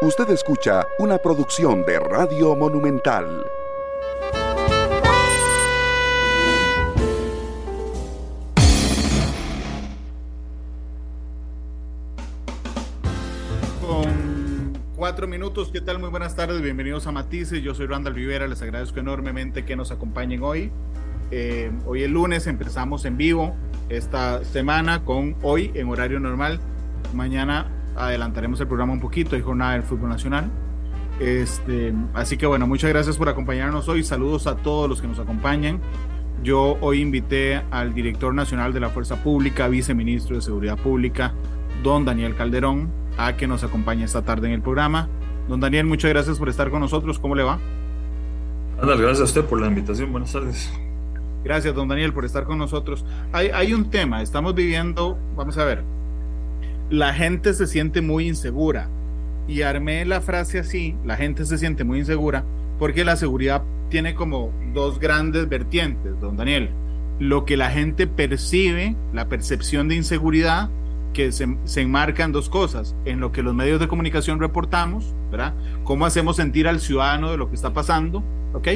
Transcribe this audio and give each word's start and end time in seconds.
Usted 0.00 0.30
escucha 0.30 0.86
una 1.00 1.18
producción 1.18 1.84
de 1.84 1.98
Radio 1.98 2.54
Monumental. 2.54 3.44
Con 13.84 14.72
cuatro 14.94 15.26
minutos, 15.26 15.70
¿qué 15.72 15.80
tal? 15.80 15.98
Muy 15.98 16.10
buenas 16.10 16.36
tardes, 16.36 16.62
bienvenidos 16.62 17.08
a 17.08 17.10
Matices. 17.10 17.60
Yo 17.60 17.74
soy 17.74 17.86
Randall 17.86 18.14
Rivera, 18.14 18.46
les 18.46 18.62
agradezco 18.62 19.00
enormemente 19.00 19.64
que 19.64 19.74
nos 19.74 19.90
acompañen 19.90 20.44
hoy. 20.44 20.70
Eh, 21.32 21.72
hoy 21.86 22.04
el 22.04 22.12
lunes 22.12 22.46
empezamos 22.46 23.04
en 23.04 23.16
vivo 23.16 23.56
esta 23.88 24.44
semana 24.44 25.04
con 25.04 25.34
hoy 25.42 25.72
en 25.74 25.88
horario 25.88 26.20
normal. 26.20 26.60
Mañana 27.12 27.77
adelantaremos 27.98 28.60
el 28.60 28.66
programa 28.66 28.92
un 28.92 29.00
poquito, 29.00 29.36
hay 29.36 29.42
jornada 29.42 29.72
del 29.72 29.82
fútbol 29.82 30.08
nacional. 30.08 30.50
Este, 31.20 31.92
así 32.14 32.36
que 32.36 32.46
bueno, 32.46 32.66
muchas 32.66 32.90
gracias 32.90 33.16
por 33.16 33.28
acompañarnos 33.28 33.88
hoy. 33.88 34.04
Saludos 34.04 34.46
a 34.46 34.56
todos 34.56 34.88
los 34.88 35.00
que 35.00 35.08
nos 35.08 35.18
acompañan. 35.18 35.80
Yo 36.42 36.78
hoy 36.80 37.00
invité 37.00 37.62
al 37.70 37.94
director 37.94 38.32
nacional 38.32 38.72
de 38.72 38.80
la 38.80 38.90
Fuerza 38.90 39.22
Pública, 39.22 39.66
viceministro 39.68 40.36
de 40.36 40.42
Seguridad 40.42 40.78
Pública, 40.78 41.34
don 41.82 42.04
Daniel 42.04 42.36
Calderón, 42.36 42.90
a 43.16 43.36
que 43.36 43.48
nos 43.48 43.64
acompañe 43.64 44.04
esta 44.04 44.22
tarde 44.22 44.46
en 44.46 44.54
el 44.54 44.62
programa. 44.62 45.08
Don 45.48 45.58
Daniel, 45.58 45.86
muchas 45.86 46.10
gracias 46.10 46.38
por 46.38 46.48
estar 46.48 46.70
con 46.70 46.80
nosotros. 46.80 47.18
¿Cómo 47.18 47.34
le 47.34 47.42
va? 47.42 47.58
gracias 48.80 49.20
a 49.20 49.24
usted 49.24 49.44
por 49.44 49.60
la 49.60 49.66
invitación. 49.66 50.12
Buenas 50.12 50.32
tardes. 50.32 50.72
Gracias, 51.42 51.74
don 51.74 51.88
Daniel, 51.88 52.12
por 52.12 52.24
estar 52.24 52.44
con 52.44 52.58
nosotros. 52.58 53.04
Hay, 53.32 53.48
hay 53.48 53.72
un 53.72 53.90
tema, 53.90 54.22
estamos 54.22 54.54
viviendo, 54.54 55.18
vamos 55.36 55.58
a 55.58 55.64
ver, 55.64 55.82
la 56.90 57.12
gente 57.12 57.54
se 57.54 57.66
siente 57.66 58.00
muy 58.00 58.28
insegura. 58.28 58.88
Y 59.46 59.62
armé 59.62 60.04
la 60.04 60.20
frase 60.20 60.58
así, 60.58 60.94
la 61.04 61.16
gente 61.16 61.44
se 61.44 61.58
siente 61.58 61.84
muy 61.84 62.00
insegura, 62.00 62.44
porque 62.78 63.04
la 63.04 63.16
seguridad 63.16 63.62
tiene 63.88 64.14
como 64.14 64.52
dos 64.74 64.98
grandes 64.98 65.48
vertientes, 65.48 66.20
don 66.20 66.36
Daniel. 66.36 66.70
Lo 67.18 67.44
que 67.44 67.56
la 67.56 67.70
gente 67.70 68.06
percibe, 68.06 68.94
la 69.12 69.28
percepción 69.28 69.88
de 69.88 69.96
inseguridad, 69.96 70.68
que 71.14 71.32
se, 71.32 71.56
se 71.64 71.80
enmarca 71.80 72.24
en 72.24 72.32
dos 72.32 72.50
cosas, 72.50 72.94
en 73.06 73.20
lo 73.20 73.32
que 73.32 73.42
los 73.42 73.54
medios 73.54 73.80
de 73.80 73.88
comunicación 73.88 74.38
reportamos, 74.38 75.14
¿verdad? 75.30 75.54
Cómo 75.84 76.04
hacemos 76.04 76.36
sentir 76.36 76.68
al 76.68 76.80
ciudadano 76.80 77.30
de 77.30 77.38
lo 77.38 77.48
que 77.48 77.54
está 77.56 77.72
pasando, 77.72 78.22
¿ok? 78.52 78.68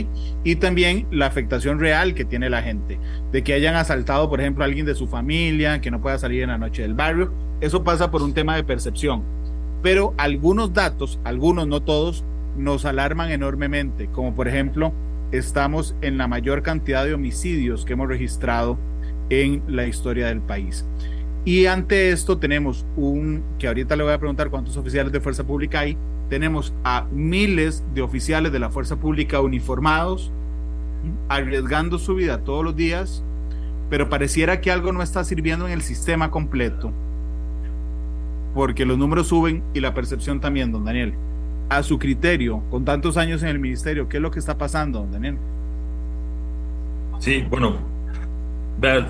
Y 0.43 0.57
también 0.57 1.07
la 1.11 1.27
afectación 1.27 1.79
real 1.79 2.15
que 2.15 2.25
tiene 2.25 2.51
la 2.51 2.63
gente, 2.63 2.99
de 3.31 3.43
que 3.45 3.53
hayan 3.53 3.77
asaltado, 3.77 4.29
por 4.29 4.41
ejemplo, 4.41 4.65
a 4.65 4.67
alguien 4.67 4.87
de 4.87 4.95
su 4.95 5.07
familia, 5.07 5.81
que 5.81 5.91
no 5.91 6.01
pueda 6.01 6.19
salir 6.19 6.43
en 6.43 6.49
la 6.49 6.59
noche 6.59 6.83
del 6.83 6.95
barrio, 6.95 7.33
eso 7.63 7.85
pasa 7.85 8.11
por 8.11 8.23
un 8.23 8.35
tema 8.35 8.57
de 8.57 8.65
percepción. 8.65 9.23
Pero 9.83 10.15
algunos 10.19 10.73
datos, 10.75 11.21
algunos, 11.23 11.69
no 11.69 11.81
todos, 11.81 12.25
nos 12.57 12.85
alarman 12.85 13.31
enormemente, 13.31 14.09
como 14.09 14.35
por 14.35 14.49
ejemplo, 14.49 14.93
estamos 15.31 15.95
en 16.03 16.19
la 16.19 16.27
mayor 16.27 16.63
cantidad 16.63 17.05
de 17.05 17.15
homicidios 17.15 17.85
que 17.85 17.93
hemos 17.93 18.09
registrado 18.09 18.79
en 19.31 19.63
la 19.69 19.87
historia 19.87 20.27
del 20.27 20.41
país. 20.41 20.85
Y 21.45 21.67
ante 21.67 22.11
esto 22.11 22.39
tenemos 22.39 22.85
un, 22.97 23.45
que 23.61 23.69
ahorita 23.69 23.95
le 23.95 24.03
voy 24.03 24.13
a 24.13 24.19
preguntar 24.19 24.51
cuántos 24.51 24.77
oficiales 24.77 25.13
de 25.13 25.21
fuerza 25.21 25.45
pública 25.45 25.81
hay, 25.81 25.97
tenemos 26.29 26.75
a 26.83 27.07
miles 27.13 27.85
de 27.95 28.03
oficiales 28.03 28.51
de 28.51 28.59
la 28.59 28.71
fuerza 28.71 28.97
pública 28.97 29.41
uniformados, 29.41 30.33
arriesgando 31.29 31.99
su 31.99 32.17
vida 32.17 32.39
todos 32.39 32.65
los 32.65 32.75
días, 32.75 33.23
pero 33.89 34.09
pareciera 34.09 34.61
que 34.61 34.73
algo 34.73 34.93
no 34.93 35.01
está 35.01 35.23
sirviendo 35.23 35.67
en 35.67 35.73
el 35.73 35.83
sistema 35.83 36.31
completo, 36.31 36.93
porque 38.55 38.85
los 38.85 38.99
números 38.99 39.29
suben 39.29 39.63
y 39.75 39.81
la 39.81 39.95
percepción 39.95 40.41
también, 40.41 40.73
don 40.73 40.85
Daniel. 40.85 41.15
A 41.69 41.83
su 41.83 41.99
criterio, 41.99 42.63
con 42.71 42.85
tantos 42.85 43.17
años 43.17 43.43
en 43.43 43.49
el 43.49 43.59
ministerio, 43.59 44.09
¿qué 44.09 44.19
es 44.19 44.23
lo 44.23 44.31
que 44.31 44.39
está 44.39 44.59
pasando, 44.59 45.01
don 45.01 45.13
Daniel? 45.13 45.37
Sí, 47.19 47.45
bueno, 47.49 47.77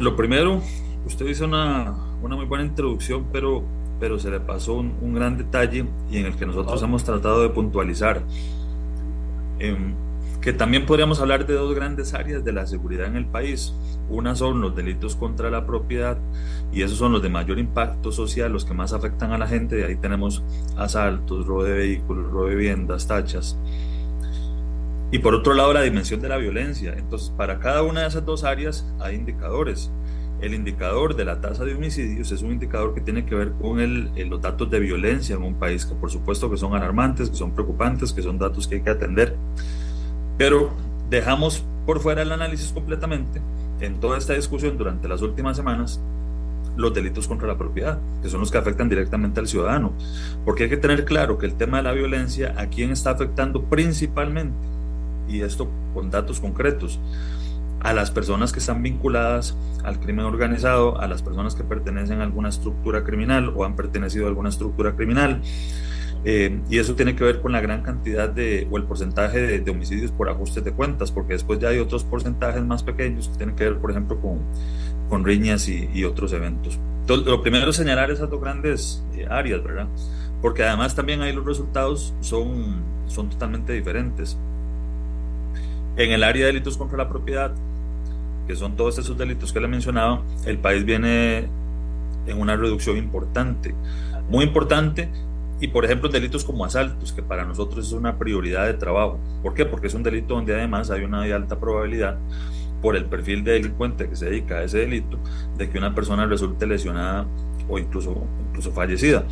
lo 0.00 0.16
primero, 0.16 0.60
usted 1.06 1.26
hizo 1.26 1.46
una, 1.46 1.94
una 2.22 2.36
muy 2.36 2.44
buena 2.44 2.64
introducción, 2.64 3.24
pero, 3.32 3.62
pero 3.98 4.18
se 4.18 4.30
le 4.30 4.38
pasó 4.38 4.74
un, 4.74 4.92
un 5.00 5.14
gran 5.14 5.38
detalle 5.38 5.86
y 6.10 6.18
en 6.18 6.26
el 6.26 6.36
que 6.36 6.46
nosotros 6.46 6.82
hemos 6.82 7.02
tratado 7.04 7.42
de 7.42 7.48
puntualizar. 7.48 8.22
Eh, 9.58 9.76
que 10.42 10.52
también 10.52 10.86
podríamos 10.86 11.20
hablar 11.20 11.46
de 11.46 11.54
dos 11.54 11.72
grandes 11.72 12.14
áreas 12.14 12.44
de 12.44 12.52
la 12.52 12.66
seguridad 12.66 13.06
en 13.06 13.16
el 13.16 13.26
país. 13.26 13.72
Una 14.10 14.34
son 14.34 14.60
los 14.60 14.74
delitos 14.74 15.14
contra 15.14 15.50
la 15.50 15.64
propiedad 15.64 16.18
y 16.72 16.82
esos 16.82 16.98
son 16.98 17.12
los 17.12 17.22
de 17.22 17.28
mayor 17.28 17.60
impacto 17.60 18.10
social, 18.10 18.52
los 18.52 18.64
que 18.64 18.74
más 18.74 18.92
afectan 18.92 19.32
a 19.32 19.38
la 19.38 19.46
gente. 19.46 19.76
De 19.76 19.84
ahí 19.84 19.94
tenemos 19.96 20.42
asaltos, 20.76 21.46
robo 21.46 21.62
de 21.62 21.72
vehículos, 21.74 22.30
robo 22.32 22.46
de 22.46 22.56
viviendas, 22.56 23.06
tachas. 23.06 23.56
Y 25.12 25.20
por 25.20 25.34
otro 25.34 25.54
lado, 25.54 25.72
la 25.72 25.82
dimensión 25.82 26.20
de 26.20 26.28
la 26.28 26.38
violencia. 26.38 26.92
Entonces, 26.98 27.30
para 27.30 27.60
cada 27.60 27.84
una 27.84 28.00
de 28.00 28.08
esas 28.08 28.26
dos 28.26 28.42
áreas 28.42 28.84
hay 28.98 29.14
indicadores. 29.14 29.92
El 30.40 30.54
indicador 30.54 31.14
de 31.14 31.24
la 31.24 31.40
tasa 31.40 31.64
de 31.64 31.76
homicidios 31.76 32.32
es 32.32 32.42
un 32.42 32.50
indicador 32.50 32.94
que 32.94 33.00
tiene 33.00 33.24
que 33.24 33.36
ver 33.36 33.52
con 33.52 33.78
el, 33.78 34.10
los 34.28 34.40
datos 34.40 34.68
de 34.68 34.80
violencia 34.80 35.36
en 35.36 35.42
un 35.44 35.54
país, 35.54 35.86
que 35.86 35.94
por 35.94 36.10
supuesto 36.10 36.50
que 36.50 36.56
son 36.56 36.74
alarmantes, 36.74 37.30
que 37.30 37.36
son 37.36 37.52
preocupantes, 37.52 38.12
que 38.12 38.22
son 38.22 38.38
datos 38.38 38.66
que 38.66 38.74
hay 38.76 38.80
que 38.80 38.90
atender. 38.90 39.36
Pero 40.38 40.70
dejamos 41.10 41.64
por 41.86 42.00
fuera 42.00 42.22
el 42.22 42.32
análisis 42.32 42.72
completamente 42.72 43.40
en 43.80 44.00
toda 44.00 44.18
esta 44.18 44.34
discusión 44.34 44.78
durante 44.78 45.08
las 45.08 45.22
últimas 45.22 45.56
semanas 45.56 46.00
los 46.76 46.94
delitos 46.94 47.28
contra 47.28 47.46
la 47.46 47.58
propiedad, 47.58 47.98
que 48.22 48.28
son 48.28 48.40
los 48.40 48.50
que 48.50 48.58
afectan 48.58 48.88
directamente 48.88 49.40
al 49.40 49.48
ciudadano. 49.48 49.92
Porque 50.44 50.64
hay 50.64 50.70
que 50.70 50.76
tener 50.76 51.04
claro 51.04 51.38
que 51.38 51.46
el 51.46 51.54
tema 51.54 51.78
de 51.78 51.82
la 51.82 51.92
violencia, 51.92 52.54
¿a 52.56 52.66
quién 52.66 52.90
está 52.90 53.10
afectando 53.10 53.64
principalmente? 53.64 54.56
Y 55.28 55.42
esto 55.42 55.68
con 55.94 56.10
datos 56.10 56.40
concretos. 56.40 56.98
A 57.80 57.92
las 57.92 58.10
personas 58.10 58.52
que 58.52 58.60
están 58.60 58.82
vinculadas 58.82 59.56
al 59.84 59.98
crimen 59.98 60.24
organizado, 60.24 61.00
a 61.00 61.08
las 61.08 61.22
personas 61.22 61.54
que 61.54 61.64
pertenecen 61.64 62.20
a 62.20 62.24
alguna 62.24 62.48
estructura 62.48 63.02
criminal 63.02 63.52
o 63.54 63.64
han 63.64 63.74
pertenecido 63.74 64.26
a 64.26 64.28
alguna 64.28 64.50
estructura 64.50 64.94
criminal, 64.94 65.42
eh, 66.24 66.60
y 66.70 66.78
eso 66.78 66.94
tiene 66.94 67.16
que 67.16 67.24
ver 67.24 67.40
con 67.40 67.50
la 67.52 67.60
gran 67.60 67.82
cantidad 67.82 68.28
de, 68.28 68.68
o 68.70 68.76
el 68.76 68.84
porcentaje 68.84 69.40
de, 69.40 69.60
de, 69.60 69.70
homicidios 69.70 70.12
por 70.12 70.28
ajustes 70.28 70.62
de 70.62 70.72
cuentas, 70.72 71.10
porque 71.10 71.32
después 71.32 71.58
ya 71.58 71.68
hay 71.68 71.78
otros 71.78 72.04
porcentajes 72.04 72.62
más 72.64 72.84
pequeños 72.84 73.28
que 73.28 73.36
tienen 73.36 73.56
que 73.56 73.64
ver, 73.64 73.78
por 73.78 73.90
ejemplo, 73.90 74.20
con, 74.20 74.38
con 75.08 75.24
riñas 75.24 75.68
y, 75.68 75.90
y, 75.92 76.04
otros 76.04 76.32
eventos. 76.32 76.78
Entonces, 77.00 77.26
lo 77.26 77.42
primero 77.42 77.70
es 77.70 77.76
señalar 77.76 78.12
esas 78.12 78.30
dos 78.30 78.40
grandes 78.40 79.02
eh, 79.16 79.26
áreas, 79.28 79.64
¿verdad? 79.64 79.88
Porque 80.40 80.62
además 80.62 80.94
también 80.94 81.22
ahí 81.22 81.32
los 81.32 81.44
resultados 81.44 82.14
son, 82.20 82.76
son 83.08 83.28
totalmente 83.28 83.72
diferentes. 83.72 84.36
En 85.96 86.12
el 86.12 86.22
área 86.22 86.46
de 86.46 86.52
delitos 86.52 86.76
contra 86.76 86.96
la 86.96 87.08
propiedad, 87.08 87.52
que 88.46 88.54
son 88.54 88.76
todos 88.76 88.98
esos 88.98 89.18
delitos 89.18 89.52
que 89.52 89.58
le 89.58 89.66
he 89.66 89.68
mencionado, 89.68 90.22
el 90.46 90.58
país 90.58 90.84
viene 90.84 91.48
en 92.26 92.40
una 92.40 92.56
reducción 92.56 92.96
importante, 92.96 93.74
muy 94.28 94.44
importante, 94.44 95.08
y 95.62 95.68
por 95.68 95.84
ejemplo 95.84 96.08
delitos 96.08 96.44
como 96.44 96.64
asaltos, 96.64 97.12
que 97.12 97.22
para 97.22 97.44
nosotros 97.44 97.86
es 97.86 97.92
una 97.92 98.18
prioridad 98.18 98.66
de 98.66 98.74
trabajo. 98.74 99.20
¿Por 99.44 99.54
qué? 99.54 99.64
Porque 99.64 99.86
es 99.86 99.94
un 99.94 100.02
delito 100.02 100.34
donde 100.34 100.52
además 100.52 100.90
hay 100.90 101.04
una 101.04 101.22
alta 101.22 101.60
probabilidad 101.60 102.18
por 102.82 102.96
el 102.96 103.04
perfil 103.04 103.44
de 103.44 103.52
delincuente 103.52 104.08
que 104.08 104.16
se 104.16 104.24
dedica 104.24 104.56
a 104.56 104.64
ese 104.64 104.78
delito, 104.78 105.20
de 105.56 105.70
que 105.70 105.78
una 105.78 105.94
persona 105.94 106.26
resulte 106.26 106.66
lesionada 106.66 107.28
o 107.68 107.78
incluso, 107.78 108.26
incluso 108.48 108.72
fallecida. 108.72 109.24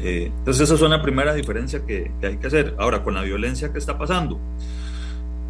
Eh, 0.00 0.32
entonces 0.36 0.64
esa 0.64 0.74
es 0.74 0.82
una 0.82 1.00
primera 1.00 1.32
diferencia 1.32 1.86
que, 1.86 2.10
que, 2.20 2.26
hay 2.26 2.36
que 2.38 2.48
hacer. 2.48 2.74
Ahora, 2.78 3.04
con 3.04 3.14
la 3.14 3.22
violencia 3.22 3.72
que 3.72 3.78
está 3.78 3.96
pasando, 3.96 4.40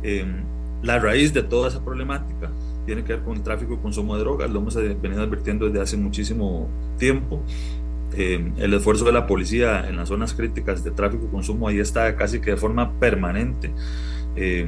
eh, 0.02 0.26
la 0.82 0.98
raíz 0.98 1.32
de 1.32 1.42
toda 1.42 1.68
esa 1.68 1.82
problemática 1.82 2.50
tiene 2.84 3.02
que 3.02 3.14
ver 3.14 3.22
con 3.22 3.36
el 3.36 3.42
tráfico 3.42 3.74
y 3.74 3.76
consumo 3.78 4.14
de 4.16 4.20
drogas, 4.20 4.50
lo 4.50 4.60
hemos 4.60 4.74
venido 4.74 5.22
advirtiendo 5.22 5.66
desde 5.66 5.80
hace 5.80 5.96
muchísimo 5.96 6.68
tiempo. 6.98 7.42
Eh, 8.14 8.52
el 8.58 8.74
esfuerzo 8.74 9.04
de 9.04 9.12
la 9.12 9.26
policía 9.26 9.88
en 9.88 9.96
las 9.96 10.08
zonas 10.08 10.34
críticas 10.34 10.84
de 10.84 10.90
tráfico 10.90 11.24
y 11.26 11.30
consumo 11.30 11.68
ahí 11.68 11.78
está 11.78 12.14
casi 12.16 12.40
que 12.40 12.52
de 12.52 12.56
forma 12.56 12.92
permanente. 12.98 13.70
Eh, 14.36 14.66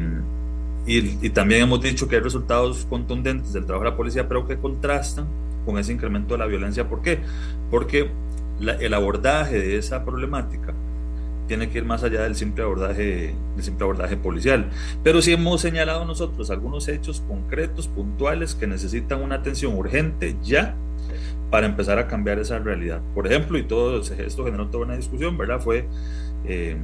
y, 0.87 1.27
y, 1.27 1.31
también 1.31 1.63
hemos 1.63 1.81
dicho 1.81 2.09
que 2.09 2.17
hay 2.17 2.23
resultados 2.23 2.87
contundentes 2.89 3.53
del 3.53 3.65
trabajo 3.65 3.85
de 3.85 3.91
la 3.91 3.97
policía, 3.97 4.29
pero 4.29 4.47
que 4.47 4.59
contrastan 4.59 5.27
con 5.65 5.79
ese 5.79 5.93
incremento 5.93 6.35
de 6.35 6.39
la 6.39 6.47
violencia. 6.47 6.89
¿Por 6.89 7.01
qué? 7.01 7.21
Porque 7.71 8.11
la, 8.61 8.75
el 8.75 8.93
abordaje 8.93 9.59
de 9.59 9.79
esa 9.79 10.05
problemática 10.05 10.75
tiene 11.47 11.69
que 11.69 11.79
ir 11.79 11.85
más 11.85 12.03
allá 12.03 12.23
del 12.23 12.35
simple 12.35 12.65
abordaje, 12.65 13.35
del 13.55 13.65
simple 13.65 13.85
abordaje 13.85 14.17
policial. 14.17 14.71
Pero 15.03 15.23
sí 15.23 15.33
hemos 15.33 15.61
señalado 15.61 16.05
nosotros 16.05 16.51
algunos 16.51 16.89
hechos 16.89 17.23
concretos, 17.27 17.89
puntuales, 17.89 18.55
que 18.55 18.67
necesitan 18.67 19.23
una 19.23 19.37
atención 19.37 19.75
urgente 19.75 20.37
ya 20.43 20.75
para 21.55 21.69
empezar 21.69 22.01
a 22.01 22.09
cambiar 22.09 22.41
esa 22.41 22.59
realidad. 22.59 23.01
Por 23.15 23.29
ejemplo, 23.29 23.57
y 23.57 23.63
todo 23.63 24.01
esto 24.01 24.45
generó 24.45 24.67
toda 24.71 24.87
una 24.87 24.97
discusión, 24.97 25.39
¿verdad? 25.39 25.61
Fue 25.61 25.87
eh, 26.47 26.77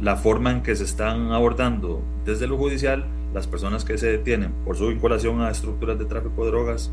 la 0.00 0.16
forma 0.16 0.52
en 0.52 0.62
que 0.62 0.74
se 0.74 0.84
están 0.84 1.32
abordando 1.32 2.00
desde 2.24 2.46
lo 2.46 2.56
judicial 2.56 3.04
las 3.34 3.46
personas 3.46 3.84
que 3.84 3.98
se 3.98 4.06
detienen 4.06 4.52
por 4.64 4.74
su 4.74 4.88
vinculación 4.88 5.42
a 5.42 5.50
estructuras 5.50 5.98
de 5.98 6.06
tráfico 6.06 6.46
de 6.46 6.50
drogas, 6.50 6.90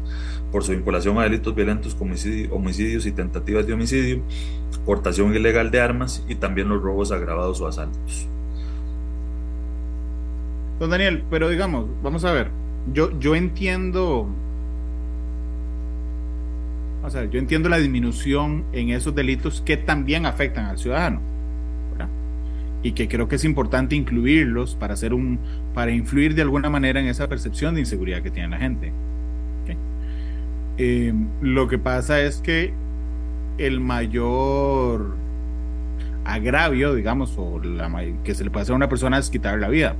por 0.51 0.65
su 0.65 0.73
vinculación 0.73 1.17
a 1.17 1.23
delitos 1.23 1.55
violentos 1.55 1.95
como 1.95 2.13
homicidios 2.51 3.05
y 3.05 3.13
tentativas 3.13 3.65
de 3.65 3.71
homicidio, 3.71 4.21
portación 4.85 5.33
ilegal 5.33 5.71
de 5.71 5.79
armas 5.79 6.25
y 6.27 6.35
también 6.35 6.67
los 6.67 6.83
robos 6.83 7.13
agravados 7.13 7.61
o 7.61 7.67
asaltos. 7.67 8.27
Don 10.77 10.89
Daniel, 10.89 11.23
pero 11.29 11.47
digamos, 11.47 11.85
vamos 12.03 12.25
a 12.25 12.33
ver, 12.33 12.49
yo, 12.91 13.17
yo 13.17 13.33
entiendo, 13.33 14.27
o 17.03 17.09
sea, 17.09 17.25
yo 17.25 17.37
entiendo 17.39 17.69
la 17.69 17.77
disminución 17.77 18.63
en 18.71 18.89
esos 18.89 19.13
delitos 19.13 19.61
que 19.61 19.77
también 19.77 20.25
afectan 20.25 20.65
al 20.65 20.77
ciudadano, 20.77 21.21
y 22.81 22.91
que 22.91 23.07
creo 23.07 23.29
que 23.29 23.37
es 23.37 23.45
importante 23.45 23.95
incluirlos 23.95 24.75
para 24.75 24.93
hacer 24.93 25.13
un, 25.13 25.39
para 25.73 25.91
influir 25.91 26.35
de 26.35 26.41
alguna 26.41 26.69
manera 26.69 26.99
en 26.99 27.07
esa 27.07 27.29
percepción 27.29 27.75
de 27.75 27.79
inseguridad 27.79 28.21
que 28.21 28.29
tiene 28.29 28.49
la 28.49 28.57
gente. 28.57 28.91
Eh, 30.77 31.13
lo 31.41 31.67
que 31.67 31.77
pasa 31.77 32.19
es 32.21 32.39
que 32.39 32.73
el 33.57 33.79
mayor 33.79 35.15
agravio, 36.25 36.95
digamos, 36.95 37.35
o 37.37 37.59
la, 37.59 37.89
que 38.23 38.33
se 38.33 38.43
le 38.43 38.49
puede 38.49 38.63
hacer 38.63 38.73
a 38.73 38.77
una 38.77 38.89
persona 38.89 39.17
es 39.17 39.29
quitar 39.29 39.59
la 39.59 39.69
vida. 39.69 39.95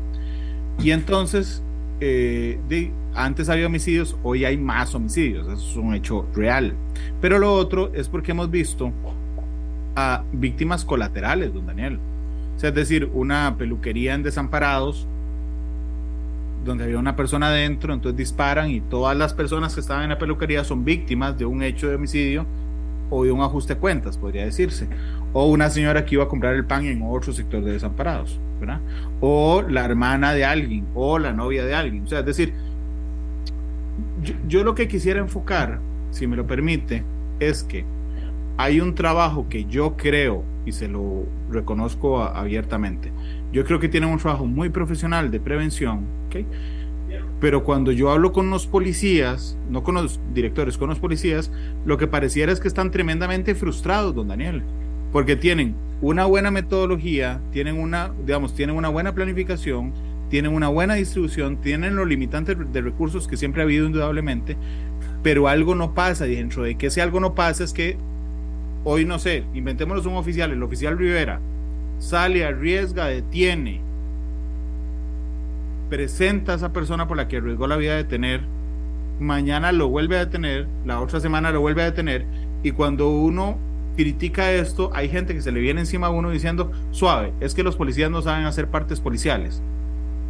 Y 0.82 0.92
entonces, 0.92 1.62
eh, 2.02 2.60
de, 2.68 2.92
antes 3.16 3.50
había 3.50 3.68
homicidios, 3.68 4.16
hoy 4.24 4.46
hay 4.46 4.58
más 4.58 4.94
homicidios, 4.96 5.48
eso 5.48 5.70
es 5.70 5.76
un 5.76 5.94
hecho 5.94 6.26
real. 6.34 6.74
Pero 7.22 7.40
lo 7.40 7.54
otro 7.54 7.92
es 7.94 8.10
porque 8.10 8.32
hemos 8.32 8.50
visto 8.50 8.92
a 9.96 10.24
víctimas 10.32 10.86
colaterales, 10.86 11.54
don 11.54 11.66
Daniel. 11.66 12.00
O 12.56 12.60
sea, 12.60 12.70
es 12.70 12.76
decir, 12.76 13.10
una 13.14 13.56
peluquería 13.58 14.14
en 14.14 14.24
desamparados, 14.24 15.08
donde 16.66 16.86
había 16.86 16.98
una 16.98 17.16
persona 17.16 17.48
adentro, 17.48 17.94
entonces 17.94 18.18
disparan 18.18 18.72
y 18.72 18.82
todas 18.82 19.18
las 19.18 19.34
personas 19.34 19.74
que 19.74 19.82
estaban 19.82 20.04
en 20.04 20.10
la 20.10 20.18
peluquería 20.18 20.64
son 20.64 20.86
víctimas 20.86 21.38
de 21.38 21.46
un 21.46 21.62
hecho 21.62 21.90
de 21.90 21.96
homicidio 21.96 22.46
o 23.10 23.26
de 23.26 23.32
un 23.32 23.42
ajuste 23.42 23.76
de 23.76 23.80
cuentas, 23.80 24.18
podría 24.18 24.46
decirse. 24.46 24.88
O 25.34 25.48
una 25.48 25.70
señora 25.70 26.06
que 26.06 26.16
iba 26.16 26.24
a 26.24 26.28
comprar 26.28 26.56
el 26.56 26.66
pan 26.66 26.86
en 26.86 27.02
otro 27.04 27.34
sector 27.34 27.64
de 27.64 27.74
desamparados, 27.74 28.40
¿verdad? 28.60 28.80
O 29.20 29.62
la 29.62 29.84
hermana 29.84 30.34
de 30.34 30.46
alguien, 30.46 30.86
o 30.96 31.20
la 31.20 31.34
novia 31.34 31.66
de 31.66 31.76
alguien. 31.76 32.04
O 32.06 32.08
sea, 32.08 32.20
es 32.20 32.26
decir, 32.26 32.54
yo, 34.48 34.64
lo 34.64 34.76
que 34.76 34.88
quisiera 34.88 35.20
enfocar, 35.20 35.80
si 36.12 36.28
me 36.28 36.36
lo 36.36 36.46
permite, 36.48 37.04
es 37.40 37.64
que 37.64 37.86
hay 38.58 38.80
un 38.80 38.96
trabajo 38.96 39.48
que 39.50 39.66
yo 39.66 39.96
creo, 39.98 40.44
y 40.66 40.72
se 40.72 40.88
lo 40.88 41.26
reconozco 41.50 42.22
abiertamente, 42.22 43.12
yo 43.52 43.66
creo 43.66 43.80
que 43.80 43.90
tienen 43.90 44.10
un 44.10 44.20
trabajo 44.20 44.46
muy 44.46 44.70
profesional 44.70 45.32
de 45.32 45.40
prevención, 45.40 46.06
¿ok? 46.28 46.46
Pero 47.40 47.64
cuando 47.64 47.92
yo 47.92 48.10
hablo 48.10 48.32
con 48.32 48.50
los 48.50 48.68
policías, 48.68 49.58
no 49.70 49.84
con 49.84 49.96
los 49.96 50.20
directores, 50.34 50.78
con 50.78 50.90
los 50.90 51.00
policías, 51.00 51.52
lo 51.86 51.98
que 51.98 52.08
pareciera 52.08 52.52
es 52.52 52.60
que 52.60 52.68
están 52.68 52.90
tremendamente 52.90 53.54
frustrados, 53.54 54.16
don 54.16 54.30
Daniel, 54.30 54.64
porque 55.12 55.36
tienen 55.36 55.76
una 56.02 56.26
buena 56.26 56.52
metodología, 56.52 57.40
tienen 57.52 57.80
una, 57.80 58.12
digamos, 58.26 58.56
tienen 58.56 58.76
una 58.76 58.90
buena 58.90 59.14
planificación, 59.14 59.94
tienen 60.34 60.56
una 60.56 60.68
buena 60.68 60.96
distribución, 60.96 61.58
tienen 61.58 61.96
los 61.96 62.08
limitantes 62.08 62.58
de 62.74 62.82
recursos 62.82 63.28
que 63.28 63.38
siempre 63.38 63.62
ha 63.62 63.66
habido 63.66 63.86
indudablemente, 63.86 64.58
pero 65.22 65.48
algo 65.48 65.76
no 65.76 65.94
pasa. 65.94 66.26
Y 66.26 66.34
dentro 66.34 66.64
de 66.64 66.74
que 66.74 66.88
ese 66.88 67.04
algo 67.04 67.20
no 67.20 67.36
pasa 67.36 67.64
es 67.64 67.72
que 67.72 67.98
hoy 68.84 69.06
no 69.06 69.20
sé, 69.20 69.44
inventémonos 69.54 70.08
un 70.08 70.16
oficial, 70.16 70.50
el 70.50 70.64
oficial 70.64 70.98
Rivera 70.98 71.40
sale, 72.00 72.44
arriesga, 72.46 73.06
detiene, 73.06 73.80
presenta 75.92 76.54
a 76.54 76.56
esa 76.56 76.74
persona 76.74 77.08
por 77.08 77.18
la 77.18 77.28
que 77.28 77.38
arriesgó 77.38 77.68
la 77.68 77.78
vida 77.78 77.92
de 77.92 77.98
detener, 77.98 78.42
mañana 79.20 79.72
lo 79.72 79.90
vuelve 79.90 80.18
a 80.18 80.26
detener, 80.26 80.66
la 80.84 81.00
otra 81.00 81.20
semana 81.20 81.52
lo 81.52 81.62
vuelve 81.62 81.84
a 81.84 81.92
detener, 81.92 82.26
y 82.64 82.72
cuando 82.72 83.08
uno 83.12 83.60
critica 83.96 84.52
esto, 84.52 84.90
hay 84.96 85.10
gente 85.10 85.36
que 85.36 85.44
se 85.44 85.52
le 85.52 85.60
viene 85.60 85.82
encima 85.82 86.08
a 86.08 86.10
uno 86.10 86.32
diciendo, 86.32 86.72
suave, 86.90 87.34
es 87.40 87.54
que 87.54 87.62
los 87.62 87.76
policías 87.76 88.10
no 88.10 88.24
saben 88.24 88.48
hacer 88.48 88.68
partes 88.68 89.00
policiales, 89.00 89.62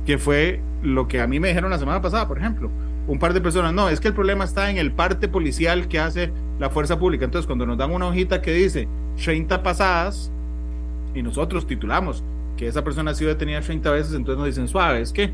que 0.05 0.17
fue 0.17 0.61
lo 0.81 1.07
que 1.07 1.21
a 1.21 1.27
mí 1.27 1.39
me 1.39 1.47
dijeron 1.49 1.71
la 1.71 1.79
semana 1.79 2.01
pasada, 2.01 2.27
por 2.27 2.37
ejemplo. 2.37 2.69
Un 3.07 3.19
par 3.19 3.33
de 3.33 3.41
personas, 3.41 3.73
no, 3.73 3.89
es 3.89 3.99
que 3.99 4.07
el 4.07 4.13
problema 4.13 4.45
está 4.45 4.69
en 4.69 4.77
el 4.77 4.91
parte 4.91 5.27
policial 5.27 5.87
que 5.87 5.99
hace 5.99 6.31
la 6.59 6.69
fuerza 6.69 6.99
pública. 6.99 7.25
Entonces, 7.25 7.47
cuando 7.47 7.65
nos 7.65 7.77
dan 7.77 7.91
una 7.91 8.07
hojita 8.07 8.41
que 8.41 8.53
dice 8.53 8.87
30 9.23 9.61
pasadas 9.63 10.31
y 11.13 11.21
nosotros 11.21 11.67
titulamos 11.67 12.23
que 12.57 12.67
esa 12.67 12.83
persona 12.83 13.11
ha 13.11 13.15
sido 13.15 13.29
detenida 13.29 13.61
30 13.61 13.91
veces, 13.91 14.13
entonces 14.13 14.37
nos 14.37 14.47
dicen, 14.47 14.67
suave, 14.67 15.01
es 15.01 15.11
que 15.11 15.33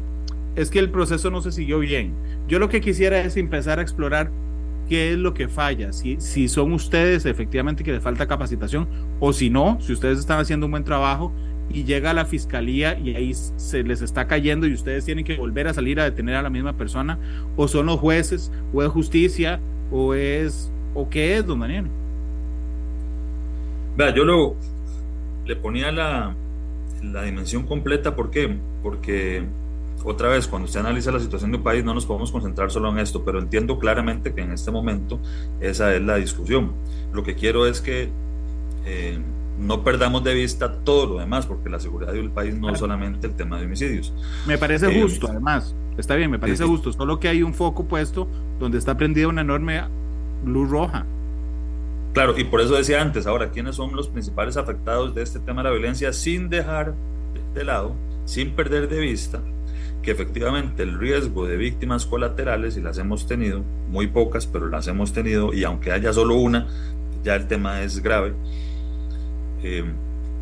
es 0.55 0.69
que 0.69 0.79
el 0.79 0.89
proceso 0.89 1.29
no 1.29 1.41
se 1.41 1.51
siguió 1.51 1.79
bien. 1.79 2.13
Yo 2.47 2.59
lo 2.59 2.69
que 2.69 2.81
quisiera 2.81 3.19
es 3.21 3.37
empezar 3.37 3.79
a 3.79 3.81
explorar 3.81 4.31
qué 4.89 5.13
es 5.13 5.17
lo 5.17 5.33
que 5.33 5.47
falla, 5.47 5.93
si, 5.93 6.19
si 6.19 6.47
son 6.49 6.73
ustedes 6.73 7.25
efectivamente 7.25 7.83
que 7.83 7.91
les 7.91 8.01
falta 8.01 8.27
capacitación 8.27 8.87
o 9.19 9.31
si 9.31 9.51
no, 9.51 9.77
si 9.79 9.93
ustedes 9.93 10.17
están 10.17 10.39
haciendo 10.39 10.65
un 10.65 10.71
buen 10.71 10.83
trabajo 10.83 11.31
y 11.69 11.83
llega 11.83 12.11
a 12.11 12.13
la 12.13 12.25
fiscalía 12.25 12.97
y 12.97 13.15
ahí 13.15 13.33
se 13.33 13.83
les 13.83 14.01
está 14.01 14.27
cayendo 14.27 14.67
y 14.67 14.73
ustedes 14.73 15.05
tienen 15.05 15.25
que 15.25 15.37
volver 15.37 15.67
a 15.67 15.73
salir 15.73 15.99
a 15.99 16.03
detener 16.03 16.35
a 16.35 16.41
la 16.41 16.49
misma 16.49 16.73
persona 16.73 17.17
o 17.55 17.67
son 17.67 17.85
los 17.85 17.99
jueces 17.99 18.51
o 18.73 18.83
es 18.83 18.89
justicia 18.89 19.59
o 19.91 20.13
es 20.13 20.71
o 20.93 21.09
qué 21.09 21.37
es, 21.37 21.45
don 21.45 21.59
Daniel. 21.59 21.85
Vea, 23.97 24.13
yo 24.13 24.23
lo 24.23 24.55
le 25.45 25.55
ponía 25.55 25.91
la, 25.91 26.35
la 27.03 27.23
dimensión 27.23 27.63
completa, 27.63 28.15
¿por 28.15 28.29
qué? 28.29 28.55
Porque 28.83 29.43
otra 30.03 30.29
vez, 30.29 30.47
cuando 30.47 30.65
usted 30.65 30.79
analiza 30.79 31.11
la 31.11 31.19
situación 31.19 31.51
de 31.51 31.57
un 31.57 31.63
país, 31.63 31.83
no 31.83 31.93
nos 31.93 32.05
podemos 32.05 32.31
concentrar 32.31 32.71
solo 32.71 32.89
en 32.89 32.99
esto, 32.99 33.25
pero 33.25 33.39
entiendo 33.39 33.79
claramente 33.79 34.33
que 34.33 34.41
en 34.41 34.51
este 34.51 34.71
momento 34.71 35.19
esa 35.59 35.93
es 35.93 36.01
la 36.01 36.15
discusión. 36.15 36.71
Lo 37.11 37.23
que 37.23 37.35
quiero 37.35 37.67
es 37.67 37.81
que 37.81 38.09
eh, 38.85 39.19
no 39.59 39.83
perdamos 39.83 40.23
de 40.23 40.33
vista 40.33 40.71
todo 40.71 41.05
lo 41.05 41.19
demás, 41.19 41.45
porque 41.45 41.69
la 41.69 41.79
seguridad 41.79 42.13
del 42.13 42.31
país 42.31 42.55
no 42.55 42.69
es 42.69 42.79
solamente 42.79 43.27
el 43.27 43.33
tema 43.33 43.59
de 43.59 43.65
homicidios. 43.65 44.13
Me 44.47 44.57
parece 44.57 44.87
eh, 44.87 45.01
justo, 45.01 45.27
además, 45.29 45.75
está 45.97 46.15
bien, 46.15 46.31
me 46.31 46.39
parece 46.39 46.63
justo, 46.63 46.93
solo 46.93 47.19
que 47.19 47.27
hay 47.27 47.43
un 47.43 47.53
foco 47.53 47.85
puesto 47.85 48.27
donde 48.59 48.77
está 48.77 48.97
prendida 48.97 49.27
una 49.27 49.41
enorme 49.41 49.83
luz 50.45 50.69
roja. 50.69 51.05
Claro, 52.13 52.37
y 52.37 52.43
por 52.43 52.61
eso 52.61 52.75
decía 52.75 53.01
antes, 53.01 53.27
ahora, 53.27 53.51
¿quiénes 53.51 53.75
son 53.75 53.95
los 53.95 54.07
principales 54.07 54.57
afectados 54.57 55.13
de 55.13 55.21
este 55.21 55.39
tema 55.39 55.61
de 55.61 55.69
la 55.69 55.75
violencia 55.75 56.11
sin 56.13 56.49
dejar 56.49 56.95
de 57.53 57.63
lado, 57.63 57.95
sin 58.25 58.51
perder 58.51 58.87
de 58.87 58.99
vista 58.99 59.41
que 60.01 60.11
efectivamente 60.11 60.83
el 60.83 60.97
riesgo 60.97 61.45
de 61.45 61.57
víctimas 61.57 62.05
colaterales, 62.05 62.77
y 62.77 62.81
las 62.81 62.97
hemos 62.97 63.27
tenido, 63.27 63.63
muy 63.89 64.07
pocas, 64.07 64.47
pero 64.47 64.67
las 64.69 64.87
hemos 64.87 65.11
tenido, 65.11 65.53
y 65.53 65.65
aunque 65.65 65.91
haya 65.91 66.13
solo 66.13 66.35
una, 66.35 66.67
ya 67.23 67.35
el 67.35 67.47
tema 67.47 67.81
es 67.81 68.01
grave, 68.01 68.33
eh, 69.63 69.83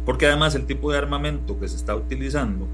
porque 0.05 0.27
además 0.27 0.55
el 0.55 0.65
tipo 0.65 0.91
de 0.91 0.97
armamento 0.97 1.59
que 1.59 1.67
se 1.67 1.75
está 1.75 1.95
utilizando 1.95 2.67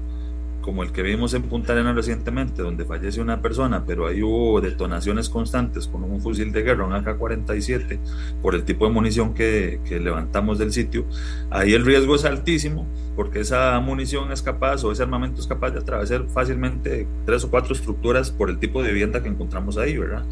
como 0.64 0.82
el 0.82 0.92
que 0.92 1.02
vimos 1.02 1.34
en 1.34 1.42
Punta 1.42 1.74
Arenas 1.74 1.94
recientemente, 1.94 2.62
donde 2.62 2.86
fallece 2.86 3.20
una 3.20 3.42
persona, 3.42 3.84
pero 3.86 4.06
ahí 4.06 4.22
hubo 4.22 4.62
detonaciones 4.62 5.28
constantes 5.28 5.86
con 5.86 6.02
un 6.04 6.22
fusil 6.22 6.52
de 6.52 6.62
guerra, 6.62 6.86
un 6.86 6.94
AK-47, 6.94 7.98
por 8.40 8.54
el 8.54 8.64
tipo 8.64 8.86
de 8.86 8.92
munición 8.92 9.34
que, 9.34 9.80
que, 9.84 10.00
levantamos 10.00 10.58
del 10.58 10.72
sitio, 10.72 11.04
ahí 11.50 11.74
el 11.74 11.84
riesgo 11.84 12.14
es 12.14 12.24
altísimo, 12.24 12.86
porque 13.14 13.40
esa 13.40 13.78
munición 13.80 14.32
es 14.32 14.40
capaz 14.40 14.82
o 14.84 14.90
ese 14.90 15.02
armamento 15.02 15.40
es 15.42 15.46
capaz 15.46 15.70
de 15.72 15.80
atravesar 15.80 16.24
fácilmente 16.28 17.06
tres 17.26 17.44
o 17.44 17.50
cuatro 17.50 17.74
estructuras 17.74 18.30
por 18.30 18.48
el 18.48 18.58
tipo 18.58 18.82
de 18.82 18.88
vivienda 18.88 19.22
que 19.22 19.28
encontramos 19.28 19.76
ahí, 19.76 19.98
¿verdad? 19.98 20.24